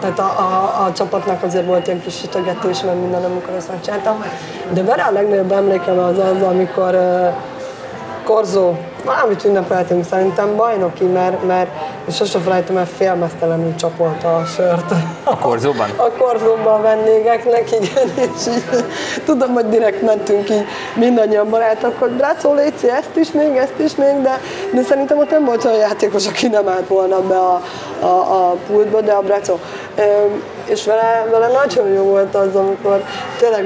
tehát 0.00 0.18
a, 0.18 0.22
a, 0.22 0.84
a 0.84 0.92
csapatnak 0.92 1.42
azért 1.42 1.66
volt 1.66 1.86
ilyen 1.86 2.00
kis 2.00 2.16
sütögetés, 2.16 2.82
mert 2.82 3.00
minden, 3.00 3.24
amikor 3.24 3.54
ezt 3.56 3.68
megcsináltam. 3.68 4.24
De 4.72 4.82
vele 4.82 5.02
a 5.02 5.12
legnagyobb 5.12 5.52
emlékem 5.52 5.98
az 5.98 6.18
az, 6.18 6.42
amikor 6.42 6.94
uh, 6.94 7.34
Korzó, 8.24 8.74
valamit 9.04 9.44
ünnepeltünk 9.44 10.04
szerintem 10.04 10.56
bajnoki, 10.56 11.04
mert, 11.04 11.46
mert 11.46 11.70
és 12.06 12.14
sose 12.14 12.38
felejtem 12.38 12.76
el, 12.76 12.86
félmeztelenül 12.86 13.74
csapolta 13.74 14.36
a 14.36 14.44
sört. 14.44 14.94
A 15.24 15.38
korzóban? 15.38 15.90
A 15.96 16.10
korzóban 16.10 16.78
a 16.78 16.82
vendégeknek, 16.82 17.72
igen, 17.72 18.08
és 18.16 18.46
így, 18.48 18.84
tudom, 19.24 19.52
hogy 19.52 19.68
direkt 19.68 20.02
mentünk 20.02 20.50
így 20.50 20.64
mindannyian 20.94 21.50
barátok, 21.50 21.98
hogy 21.98 22.10
Brácó, 22.10 22.54
Léci, 22.54 22.90
ezt 22.90 23.16
is 23.16 23.32
még, 23.32 23.56
ezt 23.56 23.78
is 23.78 23.94
még, 23.96 24.22
de, 24.22 24.40
de 24.72 24.82
szerintem 24.82 25.18
ott 25.18 25.30
nem 25.30 25.44
volt 25.44 25.64
olyan 25.64 25.78
játékos, 25.78 26.26
aki 26.26 26.48
nem 26.48 26.68
állt 26.68 26.88
volna 26.88 27.20
be 27.20 27.36
a, 27.36 27.62
a, 28.00 28.06
a 28.06 28.56
pultba, 28.66 29.00
de 29.00 29.12
a 29.12 29.20
Brácó. 29.20 29.58
És 30.64 30.84
vele, 30.84 31.26
vele 31.30 31.46
nagyon 31.46 31.88
jó 31.88 32.02
volt 32.02 32.34
az, 32.34 32.54
amikor 32.54 33.04
tényleg 33.38 33.64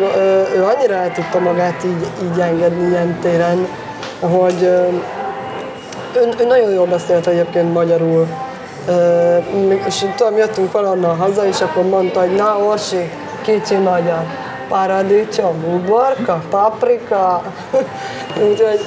ő 0.56 0.64
annyira 0.64 0.94
el 0.94 1.12
tudta 1.12 1.38
magát 1.38 1.84
így, 1.84 2.06
így 2.22 2.40
engedni 2.40 2.88
ilyen 2.88 3.18
téren, 3.22 3.68
hogy 4.20 4.70
ő, 6.18 6.28
ő 6.40 6.46
nagyon 6.46 6.70
jól 6.70 6.86
beszélt 6.86 7.26
egyébként 7.26 7.72
magyarul. 7.72 8.26
Ö, 8.88 9.36
és 9.86 10.04
tudom, 10.16 10.36
jöttünk 10.36 10.72
valahonnan 10.72 11.16
haza, 11.16 11.46
és 11.46 11.60
akkor 11.60 11.84
mondta, 11.84 12.20
hogy 12.20 12.34
na 12.34 12.58
Orsi, 12.58 13.10
kicsi 13.42 13.74
magyar, 13.74 14.22
paradicsom, 14.68 15.64
uborka, 15.74 16.42
paprika. 16.50 17.42
úgyhogy, 18.50 18.80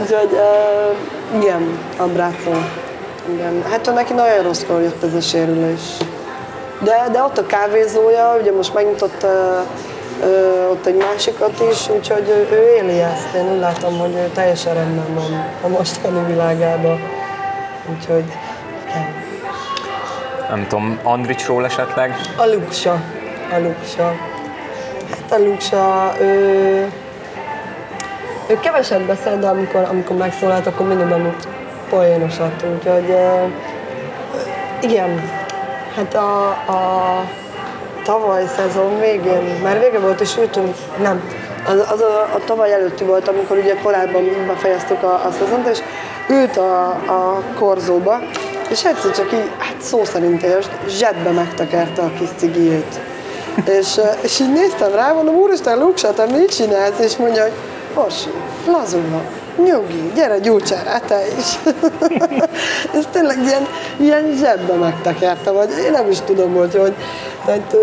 úgyhogy 0.00 0.30
ö, 0.32 1.38
igen, 1.38 1.78
a 1.98 2.02
Brácó. 2.02 2.52
Igen. 3.28 3.62
Hát 3.70 3.94
neki 3.94 4.12
nagyon 4.12 4.42
rosszkor 4.42 4.80
jött 4.80 5.02
ez 5.02 5.14
a 5.14 5.20
sérülés. 5.20 5.80
De, 6.80 7.08
de 7.12 7.22
ott 7.22 7.38
a 7.38 7.46
kávézója, 7.46 8.36
ugye 8.40 8.52
most 8.52 8.74
megnyitott 8.74 9.26
ö, 10.22 10.66
ott 10.70 10.86
egy 10.86 10.96
másikat 10.96 11.62
is, 11.70 11.88
úgyhogy 11.88 12.28
ő, 12.28 12.48
ő 12.52 12.74
éli 12.76 13.00
ezt. 13.00 13.34
Én 13.34 13.52
úgy 13.52 13.58
látom, 13.58 13.98
hogy 13.98 14.14
ő 14.14 14.30
teljesen 14.34 14.74
rendben 14.74 15.14
van 15.14 15.44
a 15.62 15.68
mostani 15.68 16.24
világában. 16.26 17.00
Úgyhogy 17.96 18.24
igen. 18.88 19.06
Nem 20.50 20.66
tudom, 20.68 21.00
Andricsról 21.02 21.64
esetleg? 21.64 22.14
A 22.36 22.46
Luksa. 22.46 22.92
A 23.52 23.58
Luksa. 23.58 24.14
Hát 25.10 25.40
a 25.40 25.44
Luksa, 25.44 26.12
ő, 26.20 26.92
ő 28.46 28.58
keveset 28.60 29.02
beszél, 29.06 29.38
de 29.38 29.48
amikor, 29.48 29.86
amikor 29.90 30.16
megszólalt, 30.16 30.66
akkor 30.66 30.86
minimum 30.86 31.34
poénosat. 31.90 32.64
Úgyhogy 32.74 33.16
igen, 34.80 35.30
hát 35.94 36.14
a, 36.14 36.48
a 36.48 37.24
tavaly 38.10 38.46
szezon 38.56 38.98
végén, 39.00 39.60
már 39.62 39.78
vége 39.78 39.98
volt 39.98 40.20
és 40.20 40.36
ültünk, 40.36 40.74
nem, 41.02 41.22
az, 41.66 41.78
az 41.92 42.00
a, 42.00 42.20
a 42.34 42.40
tavaly 42.44 42.72
előtti 42.72 43.04
volt, 43.04 43.28
amikor 43.28 43.56
ugye 43.56 43.74
korábban 43.82 44.24
befejeztük 44.46 45.02
a, 45.02 45.14
a 45.14 45.30
szezont, 45.38 45.68
és 45.68 45.78
ült 46.28 46.56
a, 46.56 46.88
a 46.88 47.42
korzóba, 47.58 48.18
és 48.70 48.84
egyszer 48.84 49.10
csak 49.10 49.32
így, 49.32 49.50
hát 49.58 49.80
szó 49.80 50.04
szerint 50.04 50.42
értsd, 50.42 50.70
zsebbe 50.88 51.30
megtekerte 51.30 52.02
a 52.02 52.12
kis 52.18 52.28
cigijét. 52.36 53.00
és, 53.80 54.00
és 54.20 54.40
így 54.40 54.52
néztem 54.52 54.92
rá, 54.92 55.12
mondom, 55.12 55.34
úristen, 55.34 55.78
Luksa, 55.78 56.12
te 56.12 56.26
mit 56.26 56.56
csinálsz? 56.56 56.98
És 56.98 57.16
mondja, 57.16 57.42
hogy 57.42 57.52
Orsi, 57.94 58.30
lazulva, 58.66 59.22
nyugi, 59.64 60.12
gyere, 60.14 60.38
gyújtsál 60.38 61.00
te 61.00 61.20
is. 61.38 61.58
és 62.98 63.04
tényleg 63.12 63.38
ilyen, 63.42 63.66
ilyen 63.96 64.36
zsebbe 64.36 64.74
megtekerte, 64.74 65.50
vagy 65.50 65.70
én 65.84 65.90
nem 65.90 66.10
is 66.10 66.20
tudom, 66.20 66.54
hogy 66.54 66.74
hogy. 66.74 66.94
Tehát, 67.44 67.76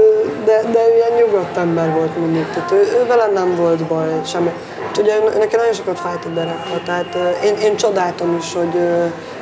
de, 0.46 0.62
de 0.72 0.80
ő 0.90 0.96
ilyen 0.96 1.26
nyugodt 1.26 1.58
ember 1.58 1.94
volt 1.94 2.18
mindig, 2.18 2.46
tehát 2.54 2.72
ő, 2.72 2.76
ő 2.76 3.06
vele 3.08 3.28
nem 3.34 3.56
volt 3.56 3.84
baj, 3.84 4.22
semmi. 4.26 4.52
És 4.92 4.98
ugye 4.98 5.14
neki 5.40 5.56
nagyon 5.56 5.74
sokat 5.74 6.00
fájt 6.00 6.26
a 6.26 6.30
derekha, 6.30 6.82
tehát 6.86 7.18
én, 7.44 7.56
én 7.56 7.76
csodáltam 7.76 8.38
is, 8.40 8.54
hogy 8.54 8.76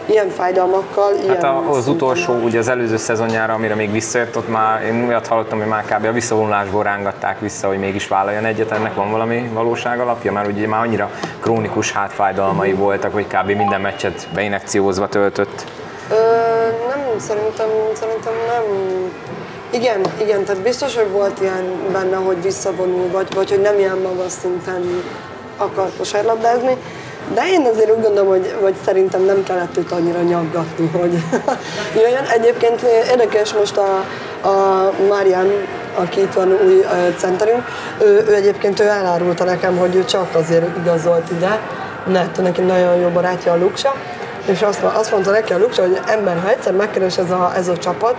ilyen 0.05 0.29
fájdalmakkal, 0.29 1.13
ilyen 1.23 1.35
Hát 1.35 1.43
a- 1.43 1.69
az 1.69 1.87
utolsó, 1.87 2.33
ugye 2.33 2.59
az 2.59 2.67
előző 2.67 2.97
szezonjára, 2.97 3.53
amire 3.53 3.75
még 3.75 3.91
visszajött, 3.91 4.37
ott 4.37 4.49
már 4.49 4.83
én 4.83 5.05
olyat 5.07 5.27
hallottam, 5.27 5.57
hogy 5.59 5.67
már 5.67 5.83
kb. 5.85 6.05
a 6.05 6.11
visszavonulásból 6.11 6.83
rángatták 6.83 7.39
vissza, 7.39 7.67
hogy 7.67 7.77
mégis 7.79 8.07
vállaljon 8.07 8.45
egyet, 8.45 8.71
ennek 8.71 8.95
van 8.95 9.11
valami 9.11 9.49
valóság 9.53 9.99
alapja, 9.99 10.31
mert 10.31 10.47
ugye 10.47 10.67
már 10.67 10.81
annyira 10.85 11.09
krónikus 11.41 11.91
hátfájdalmai 11.91 12.73
voltak, 12.73 13.13
hogy 13.13 13.27
kb. 13.27 13.51
minden 13.51 13.81
meccset 13.81 14.27
beinekciózva 14.33 15.07
töltött. 15.07 15.63
Ö, 16.09 16.13
nem, 16.89 16.99
szerintem, 17.19 17.67
szerintem 17.93 18.33
nem. 18.47 18.63
Igen, 19.69 20.01
igen, 20.21 20.43
tehát 20.43 20.61
biztos, 20.61 20.95
hogy 20.95 21.11
volt 21.11 21.41
ilyen 21.41 21.63
benne, 21.91 22.15
hogy 22.15 22.41
visszavonul, 22.41 23.07
vagy, 23.11 23.27
vagy 23.35 23.49
hogy 23.49 23.61
nem 23.61 23.77
ilyen 23.77 23.97
magas 23.97 24.31
szinten 24.31 25.03
akar 25.57 25.89
kosárlabdázni, 25.97 26.75
de 27.33 27.41
én 27.47 27.67
azért 27.71 27.91
úgy 27.91 28.01
gondolom, 28.01 28.27
hogy, 28.27 28.55
hogy 28.61 28.73
szerintem 28.85 29.23
nem 29.23 29.43
kellett 29.43 29.77
őt 29.77 29.91
annyira 29.91 30.21
nyaggatni, 30.21 30.87
hogy 30.87 31.11
jöjjön. 32.01 32.25
Egyébként 32.33 32.81
érdekes 32.81 33.53
most 33.53 33.77
a, 33.77 34.05
a 34.47 34.91
Marian, 35.07 35.47
aki 35.95 36.21
itt 36.21 36.33
van 36.33 36.47
új 36.47 36.79
ö, 36.79 37.09
centerünk, 37.17 37.63
ő, 38.01 38.25
ő 38.27 38.33
egyébként 38.33 38.79
ő 38.79 38.87
elárulta 38.87 39.43
nekem, 39.43 39.77
hogy 39.77 39.95
ő 39.95 40.05
csak 40.05 40.35
azért 40.35 40.77
igazolt 40.77 41.31
ide, 41.31 41.59
mert 42.11 42.41
neki 42.41 42.61
nagyon 42.61 42.95
jó 42.95 43.07
barátja 43.07 43.51
a 43.51 43.57
Luksa, 43.57 43.93
és 44.45 44.61
azt, 44.61 44.83
azt 44.83 45.11
mondta 45.11 45.31
neki 45.31 45.53
a 45.53 45.57
Luksa, 45.57 45.81
hogy 45.81 45.99
ember, 46.07 46.39
ha 46.39 46.49
egyszer 46.49 46.73
megkeres 46.73 47.17
ez 47.17 47.31
a, 47.31 47.51
ez 47.55 47.67
a 47.67 47.77
csapat, 47.77 48.15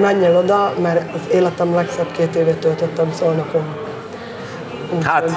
menj 0.00 0.24
el 0.24 0.36
oda, 0.36 0.74
mert 0.82 1.14
az 1.14 1.34
életem 1.34 1.74
legszebb 1.74 2.12
két 2.12 2.34
évét 2.34 2.58
töltöttem 2.58 3.12
Szolnokon. 3.18 3.89
Hát, 5.04 5.30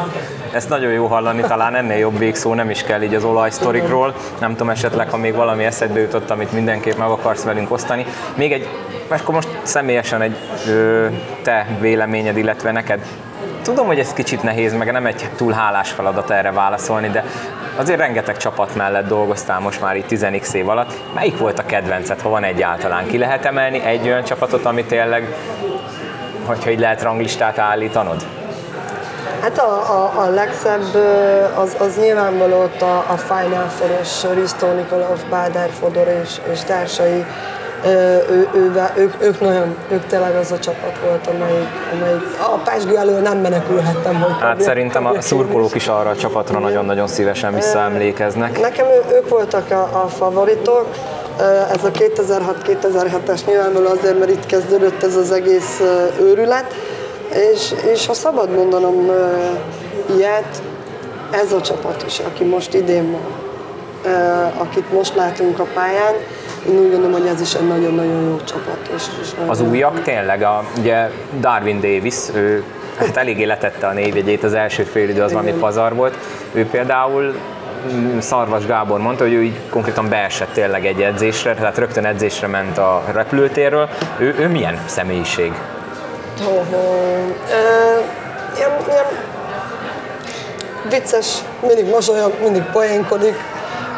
ezt 0.51 0.70
nagyon 0.70 0.91
jó 0.91 1.06
hallani, 1.06 1.41
talán 1.41 1.76
ennél 1.76 1.97
jobb 1.97 2.18
végszó 2.18 2.54
nem 2.54 2.70
is 2.70 2.84
kell 2.84 3.01
így 3.01 3.14
az 3.14 3.24
olajsztorikról. 3.24 4.14
Nem 4.39 4.51
tudom 4.51 4.70
esetleg, 4.70 5.10
ha 5.10 5.18
még 5.18 5.34
valami 5.34 5.64
eszedbe 5.64 5.99
jutott, 5.99 6.30
amit 6.30 6.51
mindenképp 6.51 6.97
meg 6.97 7.08
akarsz 7.08 7.43
velünk 7.43 7.72
osztani. 7.72 8.06
Még 8.36 8.51
egy, 8.51 8.68
akkor 9.08 9.34
most 9.34 9.49
személyesen 9.64 10.22
egy 10.22 10.36
ö, 10.68 11.08
te 11.41 11.68
véleményed, 11.80 12.38
illetve 12.38 12.72
neked. 12.72 13.06
Tudom, 13.62 13.86
hogy 13.86 13.99
ez 13.99 14.14
kicsit 14.14 14.43
nehéz, 14.43 14.74
meg 14.74 14.91
nem 14.91 15.06
egy 15.06 15.30
túl 15.36 15.51
hálás 15.51 15.91
feladat 15.91 16.30
erre 16.30 16.51
válaszolni, 16.51 17.10
de 17.10 17.24
azért 17.76 17.99
rengeteg 17.99 18.38
csapat 18.38 18.76
mellett 18.76 19.08
dolgoztál 19.08 19.60
most 19.60 19.82
már 19.82 19.95
itt 19.95 20.08
10 20.08 20.26
év 20.54 20.70
alatt. 20.70 20.93
Melyik 21.14 21.38
volt 21.38 21.60
a 21.60 21.66
kedvenced, 21.66 22.22
ha 22.22 22.30
van 22.30 22.43
egyáltalán? 22.43 23.08
Ki 23.08 23.18
lehet 23.18 23.45
emelni 23.45 23.82
egy 23.84 24.06
olyan 24.06 24.24
csapatot, 24.24 24.66
ami 24.66 24.84
tényleg, 24.84 25.36
hogyha 26.45 26.70
így 26.70 26.80
lehet 26.80 27.01
ranglistát 27.01 27.60
állítanod? 27.60 28.26
Hát 29.44 29.58
a, 29.60 29.74
a, 29.74 30.22
a 30.22 30.30
legszebb 30.30 30.96
az, 31.56 31.76
az 31.80 31.98
nyilvánvaló 32.02 32.62
ott 32.62 32.82
a, 32.82 32.98
a 32.98 33.18
Final 33.18 33.68
Four-os 33.68 34.24
Risto 34.34 34.74
Nikolov, 34.74 35.20
Báder 35.30 35.70
Fodor 35.80 36.08
és, 36.24 36.30
és 36.52 36.60
társai. 36.60 37.26
Ő, 37.86 38.24
ő, 38.54 38.72
ők, 38.96 39.14
ők, 39.22 39.39
nagyon, 39.39 39.76
ők 39.91 40.06
tényleg 40.06 40.36
az 40.36 40.52
a 40.52 40.60
csapat 40.60 41.00
volt, 41.08 41.28
amelyik, 41.28 41.68
amelyik 41.94 42.22
a 42.39 42.58
Pásgő 42.64 42.98
elől 42.98 43.20
nem 43.20 43.38
menekülhettem. 43.38 44.16
Hogy 44.22 44.32
Hát 44.32 44.39
kapjak- 44.39 44.62
szerintem 44.62 45.06
a 45.06 45.22
szurkolók 45.22 45.76
is 45.76 45.88
arra 45.88 46.10
a 46.10 46.16
csapatra 46.16 46.60
nagyon-nagyon 46.60 47.08
szívesen 47.08 47.54
visszaemlékeznek. 47.54 48.62
Nekem 48.62 48.86
ő, 48.86 49.16
ők 49.16 49.30
voltak 49.30 49.72
a, 49.72 49.89
a 50.04 50.08
favoritok. 50.08 50.88
Ez 51.72 51.84
a 51.84 51.91
2006-2007-es 51.91 53.46
nyilvánvaló 53.46 53.88
azért, 53.88 54.20
mert 54.20 54.32
itt 54.32 54.46
kezdődött 54.46 55.04
ez 55.04 55.16
az 55.16 55.32
egész 55.32 55.82
őrület. 56.20 56.66
És, 57.54 57.74
és 57.92 58.06
ha 58.06 58.14
szabad 58.14 58.50
mondanom 58.50 59.12
ilyet, 60.18 60.62
ez 61.32 61.52
a 61.52 61.62
csapat 61.62 62.04
is, 62.08 62.20
aki 62.20 62.44
most 62.44 62.74
idén 62.74 63.12
van, 63.12 63.42
akit 64.58 64.92
most 64.92 65.16
látunk 65.16 65.60
a 65.60 65.66
pályán, 65.74 66.14
én 66.70 66.78
úgy 66.78 66.92
gondolom, 66.92 67.12
hogy 67.12 67.28
ez 67.28 67.42
is 67.42 67.54
egy 67.54 67.68
nagyon-nagyon 67.68 68.22
jó 68.30 68.40
csapat. 68.44 68.78
És, 68.96 69.04
és 69.22 69.30
Az 69.48 69.62
újak 69.62 70.02
tényleg, 70.02 70.42
a, 70.42 70.64
ugye 70.80 71.10
Darwin 71.40 71.80
Davis, 71.80 72.16
ő 72.34 72.64
hát 72.98 73.18
eléggé 73.18 73.44
letette 73.44 73.88
a 73.88 73.94
névjegyét, 73.94 74.44
az 74.44 74.54
első 74.54 74.84
fél 74.84 75.10
idő 75.10 75.22
az 75.22 75.32
valami 75.32 75.52
pazar 75.52 75.96
volt. 75.96 76.18
Ő 76.54 76.66
például 76.66 77.34
mm, 77.94 78.20
Szarvas 78.20 78.66
Gábor 78.66 79.00
mondta, 79.00 79.24
hogy 79.24 79.34
ő 79.34 79.44
így 79.44 79.60
konkrétan 79.70 80.10
beesett 80.10 80.54
tényleg 80.54 80.86
egy 80.86 81.02
edzésre, 81.02 81.54
tehát 81.54 81.78
rögtön 81.78 82.06
edzésre 82.06 82.48
ment 82.48 82.78
a 82.78 83.04
repülőtérről. 83.14 83.90
Ő, 84.18 84.36
ő 84.40 84.48
milyen 84.48 84.80
személyiség? 84.86 85.52
Oh. 86.48 86.66
ilyen, 88.56 88.72
ilyen 88.88 89.06
vicces, 90.89 91.38
mindig 91.62 91.89
mosolyog, 91.89 92.34
mindig 92.41 92.64
poénkodik, 92.64 93.36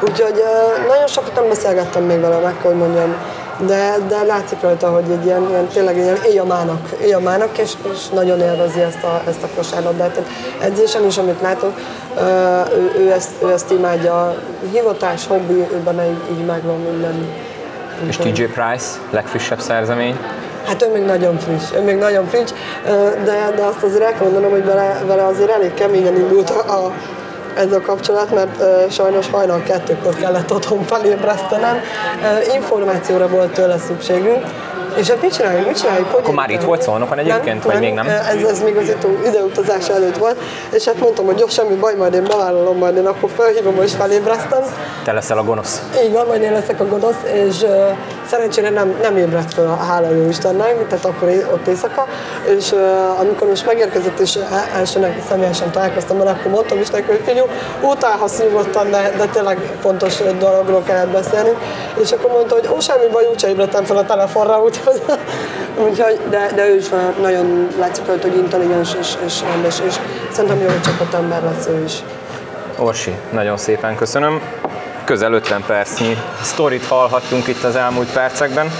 úgyhogy 0.02 0.44
nagyon 0.88 1.08
sokat 1.08 1.36
nem 1.36 1.48
beszélgettem 1.48 2.04
még 2.04 2.20
vele, 2.20 2.38
meg 2.38 2.56
hogy 2.62 2.76
mondjam, 2.76 3.16
de, 3.60 3.96
de 4.08 4.24
látszik 4.24 4.62
rajta, 4.62 4.90
hogy 4.90 5.12
egy 5.12 5.26
ilyen, 5.26 5.50
ilyen 5.50 5.68
tényleg 5.68 5.98
ilyen 5.98 6.18
éjamának, 6.32 6.90
éjamának 7.02 7.58
és, 7.58 7.74
és 7.94 8.08
nagyon 8.14 8.40
élvezi 8.40 8.82
ezt 8.82 9.04
a, 9.04 9.22
ezt 9.28 9.44
a 9.44 9.48
kosárlabdát. 9.56 10.12
Tehát 10.12 10.30
edzésen 10.60 11.06
is, 11.06 11.18
amit 11.18 11.42
látok, 11.42 11.74
ő, 12.76 12.92
ő, 12.98 13.12
ezt, 13.12 13.32
ő 13.44 13.52
ezt 13.52 13.72
imádja. 13.72 14.36
Hivatás, 14.72 15.28
hobbi, 15.28 15.54
ő 15.54 15.82
benne 15.84 16.06
így, 16.06 16.38
így 16.38 16.46
megvan 16.46 16.80
minden. 16.80 17.28
És 18.08 18.18
TJ 18.18 18.44
Price, 18.44 18.98
legfrissebb 19.10 19.60
szerzemény? 19.60 20.20
Hát 20.66 20.84
ő 20.84 20.92
még 20.92 21.04
nagyon 21.04 21.38
friss, 21.38 21.64
ő 21.76 21.82
még 21.82 21.96
nagyon 21.96 22.28
friss, 22.28 22.52
de, 23.24 23.54
de 23.56 23.64
azt 23.64 23.84
azért 23.84 24.04
el 24.04 24.12
kell 24.12 24.24
mondanom, 24.24 24.52
hogy 24.52 24.66
vele, 24.66 25.02
vele 25.06 25.26
azért 25.26 25.50
elég 25.50 25.74
keményen 25.74 26.16
indult 26.16 26.50
a, 26.50 26.86
a 26.86 26.94
ez 27.56 27.72
a 27.72 27.82
kapcsolat, 27.82 28.34
mert 28.34 28.62
uh, 28.62 28.92
sajnos 28.92 29.30
hajnal 29.30 29.64
kettőkor 29.64 30.16
kellett 30.16 30.52
otthon 30.54 30.84
felébresztenem. 30.84 31.76
Uh, 31.76 32.56
információra 32.56 33.28
volt 33.28 33.52
tőle 33.52 33.78
szükségünk, 33.78 34.46
és 34.96 35.10
hát 35.10 35.22
mit 35.22 35.34
csináljuk, 35.34 35.68
mit 35.68 35.80
csináljuk? 35.80 36.12
Hogy 36.12 36.20
Akkor 36.22 36.34
már 36.34 36.50
itt 36.50 36.62
volt 36.62 36.82
szolnokon 36.82 37.18
egyébként, 37.18 37.46
nem, 37.46 37.60
vagy 37.64 37.74
nem, 37.74 37.82
még 37.82 37.94
nem? 37.94 38.08
Ez, 38.08 38.50
ez 38.50 38.62
még 38.62 38.76
az 38.76 38.90
itt 38.90 39.08
ideutazás 39.26 39.90
előtt 39.90 40.18
volt, 40.18 40.38
és 40.72 40.86
hát 40.86 41.00
mondtam, 41.00 41.26
hogy 41.26 41.40
jó, 41.40 41.48
semmi 41.48 41.76
baj, 41.76 41.96
majd 41.96 42.14
én 42.14 42.24
bevállalom, 42.24 42.78
majd 42.78 42.96
én 42.98 43.06
akkor 43.06 43.30
felhívom 43.36 43.82
és 43.82 43.92
felébresztem. 43.92 44.64
Te 45.04 45.12
leszel 45.12 45.38
a 45.38 45.44
gonosz. 45.44 45.82
Így 46.04 46.12
van, 46.12 46.26
majd 46.28 46.42
én 46.42 46.52
leszek 46.52 46.80
a 46.80 46.88
gonosz, 46.88 47.24
és 47.34 47.62
uh, 47.62 47.70
szerencsére 48.28 48.70
nem, 48.70 48.96
nem 49.02 49.18
ébredt 49.18 49.54
fel 49.54 49.66
a 49.66 49.84
hála 49.84 50.10
jó 50.10 50.28
Istennek, 50.28 50.88
tehát 50.88 51.06
akkor 51.06 51.28
ott 51.54 51.68
éjszaka, 51.68 52.08
és 52.58 52.72
uh, 52.72 53.20
amikor 53.20 53.48
most 53.48 53.66
megérkezett, 53.66 54.20
és 54.20 54.40
elsőnek 54.76 55.22
személyesen 55.30 55.72
találkoztam 55.72 56.18
vele, 56.18 56.30
akkor 56.30 56.52
mondtam 56.52 56.80
is 56.80 56.90
neki, 56.90 57.08
hogy 57.08 57.22
figyelj, 57.26 57.48
utálhasz 57.82 58.42
nyugodtan, 58.42 58.92
de, 58.92 59.14
de 59.18 59.26
tényleg 59.26 59.58
fontos 59.80 60.18
dologról 60.40 60.84
kellett 60.84 61.10
beszélni, 61.12 61.50
és 62.02 62.12
akkor 62.12 62.32
mondta, 62.32 62.56
hogy 62.56 62.70
ó, 62.76 62.80
semmi 62.80 63.08
baj, 63.12 63.28
úgyse 63.32 63.50
ébredtem 63.50 63.84
fel 63.84 63.98
a 63.98 64.06
telefonra, 64.06 64.62
úgyhogy, 64.88 65.20
úgyhogy 65.90 66.20
de, 66.30 66.52
de 66.56 66.68
ő 66.68 66.76
is 66.76 66.86
nagyon 67.22 67.68
látszik 67.80 68.06
rajta, 68.06 68.28
hogy 68.28 68.38
intelligens 68.38 68.94
és, 69.00 69.14
és 69.26 69.42
rendes, 69.42 69.80
és 69.88 69.96
szerintem 70.32 70.60
jó 70.60 70.70
csapatember 70.84 71.44
lesz 71.44 71.68
ő 71.68 71.84
is. 71.84 71.94
Orsi, 72.78 73.16
nagyon 73.32 73.58
szépen 73.58 73.96
köszönöm. 73.96 74.42
Közel 75.04 75.34
50 75.34 75.64
percnyi 75.68 76.18
sztorit 76.42 76.86
hallhattunk 76.86 77.48
itt 77.48 77.64
az 77.64 77.76
elmúlt 77.76 78.12
percekben. 78.12 78.72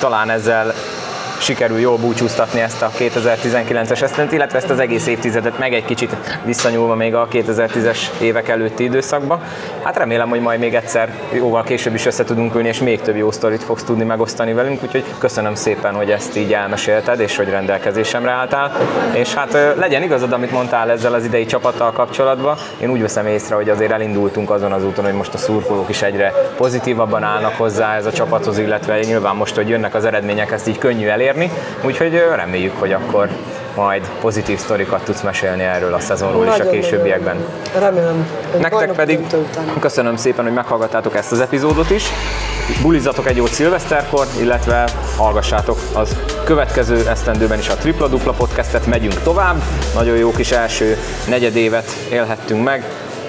Talán 0.00 0.30
ezzel 0.30 0.74
sikerül 1.38 1.78
jól 1.78 1.96
búcsúztatni 1.96 2.60
ezt 2.60 2.82
a 2.82 2.90
2019-es 2.98 4.02
esztendőt, 4.02 4.32
illetve 4.32 4.58
ezt 4.58 4.70
az 4.70 4.78
egész 4.78 5.06
évtizedet 5.06 5.58
meg 5.58 5.74
egy 5.74 5.84
kicsit 5.84 6.16
visszanyúlva 6.44 6.94
még 6.94 7.14
a 7.14 7.28
2010-es 7.32 7.98
évek 8.20 8.48
előtti 8.48 8.84
időszakba. 8.84 9.40
Hát 9.82 9.96
remélem, 9.96 10.28
hogy 10.28 10.40
majd 10.40 10.60
még 10.60 10.74
egyszer 10.74 11.14
jóval 11.32 11.62
később 11.62 11.94
is 11.94 12.06
össze 12.06 12.24
tudunk 12.24 12.54
ülni, 12.54 12.68
és 12.68 12.78
még 12.78 13.00
több 13.00 13.16
jó 13.16 13.30
sztorit 13.30 13.62
fogsz 13.62 13.82
tudni 13.82 14.04
megosztani 14.04 14.52
velünk, 14.52 14.82
úgyhogy 14.82 15.04
köszönöm 15.18 15.54
szépen, 15.54 15.94
hogy 15.94 16.10
ezt 16.10 16.36
így 16.36 16.52
elmesélted, 16.52 17.20
és 17.20 17.36
hogy 17.36 17.48
rendelkezésemre 17.48 18.30
álltál. 18.30 18.72
És 19.12 19.34
hát 19.34 19.74
legyen 19.76 20.02
igazad, 20.02 20.32
amit 20.32 20.52
mondtál 20.52 20.90
ezzel 20.90 21.14
az 21.14 21.24
idei 21.24 21.46
csapattal 21.46 21.92
kapcsolatban. 21.92 22.56
Én 22.80 22.90
úgy 22.90 23.00
veszem 23.00 23.26
észre, 23.26 23.54
hogy 23.54 23.68
azért 23.68 23.92
elindultunk 23.92 24.50
azon 24.50 24.72
az 24.72 24.84
úton, 24.84 25.04
hogy 25.04 25.14
most 25.14 25.34
a 25.34 25.38
szurkolók 25.38 25.88
is 25.88 26.02
egyre 26.02 26.32
pozitívabban 26.56 27.22
állnak 27.22 27.54
hozzá 27.54 27.96
ez 27.96 28.06
a 28.06 28.12
csapathoz, 28.12 28.58
illetve 28.58 29.00
nyilván 29.00 29.36
most, 29.36 29.54
hogy 29.54 29.68
jönnek 29.68 29.94
az 29.94 30.04
eredmények, 30.04 30.50
ezt 30.50 30.68
így 30.68 30.78
könnyű 30.78 31.06
elérni 31.06 31.25
elérni, 31.26 31.50
úgyhogy 31.84 32.22
reméljük, 32.34 32.78
hogy 32.78 32.92
akkor 32.92 33.28
majd 33.74 34.10
pozitív 34.20 34.58
sztorikat 34.58 35.04
tudsz 35.04 35.20
mesélni 35.20 35.62
erről 35.62 35.94
a 35.94 36.00
szezonról 36.00 36.44
Nagyon 36.44 36.66
is 36.66 36.66
a 36.66 36.70
későbbiekben. 36.70 37.36
Remélem. 37.78 38.28
Nektek 38.60 38.92
pedig 38.92 39.20
köszönöm 39.80 40.16
szépen, 40.16 40.44
hogy 40.44 40.54
meghallgattátok 40.54 41.16
ezt 41.16 41.32
az 41.32 41.40
epizódot 41.40 41.90
is. 41.90 42.04
Bulizatok 42.82 43.28
egy 43.28 43.36
jót 43.36 43.52
szilveszterkor, 43.52 44.26
illetve 44.40 44.88
hallgassátok 45.16 45.78
az 45.94 46.16
következő 46.44 47.08
esztendőben 47.08 47.58
is 47.58 47.68
a 47.68 47.74
Tripla 47.74 48.08
Dupla 48.08 48.32
podcastet, 48.32 48.86
megyünk 48.86 49.22
tovább. 49.22 49.62
Nagyon 49.94 50.16
jó 50.16 50.30
kis 50.30 50.50
első 50.50 50.96
negyedévet 51.28 51.90
élhettünk 52.10 52.64
meg 52.64 52.84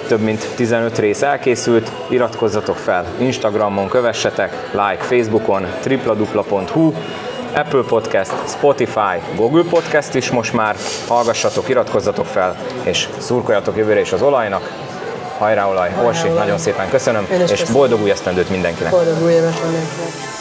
több 0.08 0.20
mint 0.20 0.46
15 0.56 0.98
rész 0.98 1.22
elkészült, 1.22 1.90
iratkozzatok 2.08 2.76
fel 2.76 3.04
Instagramon, 3.18 3.88
kövessetek, 3.88 4.70
like 4.72 5.02
Facebookon, 5.02 5.66
tripladupla.hu, 5.80 6.92
Apple 7.54 7.82
Podcast, 7.82 8.32
Spotify, 8.46 9.18
Google 9.36 9.62
Podcast 9.70 10.14
is 10.14 10.30
most 10.30 10.52
már. 10.52 10.76
Hallgassatok, 11.06 11.68
iratkozzatok 11.68 12.26
fel, 12.26 12.56
és 12.82 13.08
szurkoljatok 13.18 13.76
jövőre 13.76 14.00
is 14.00 14.12
az 14.12 14.22
olajnak. 14.22 14.72
Hajrá 15.38 15.68
olaj! 15.68 15.90
Orsi, 16.04 16.28
nagyon 16.28 16.58
szépen 16.58 16.88
köszönöm, 16.90 17.26
és, 17.44 17.50
és 17.50 17.62
boldog 17.62 18.02
új 18.02 18.10
esztendőt 18.10 18.50
mindenkinek! 18.50 18.90
Boldog 18.90 19.22
új 19.22 19.32
évet 19.32 19.62
mindenkinek! 19.62 20.37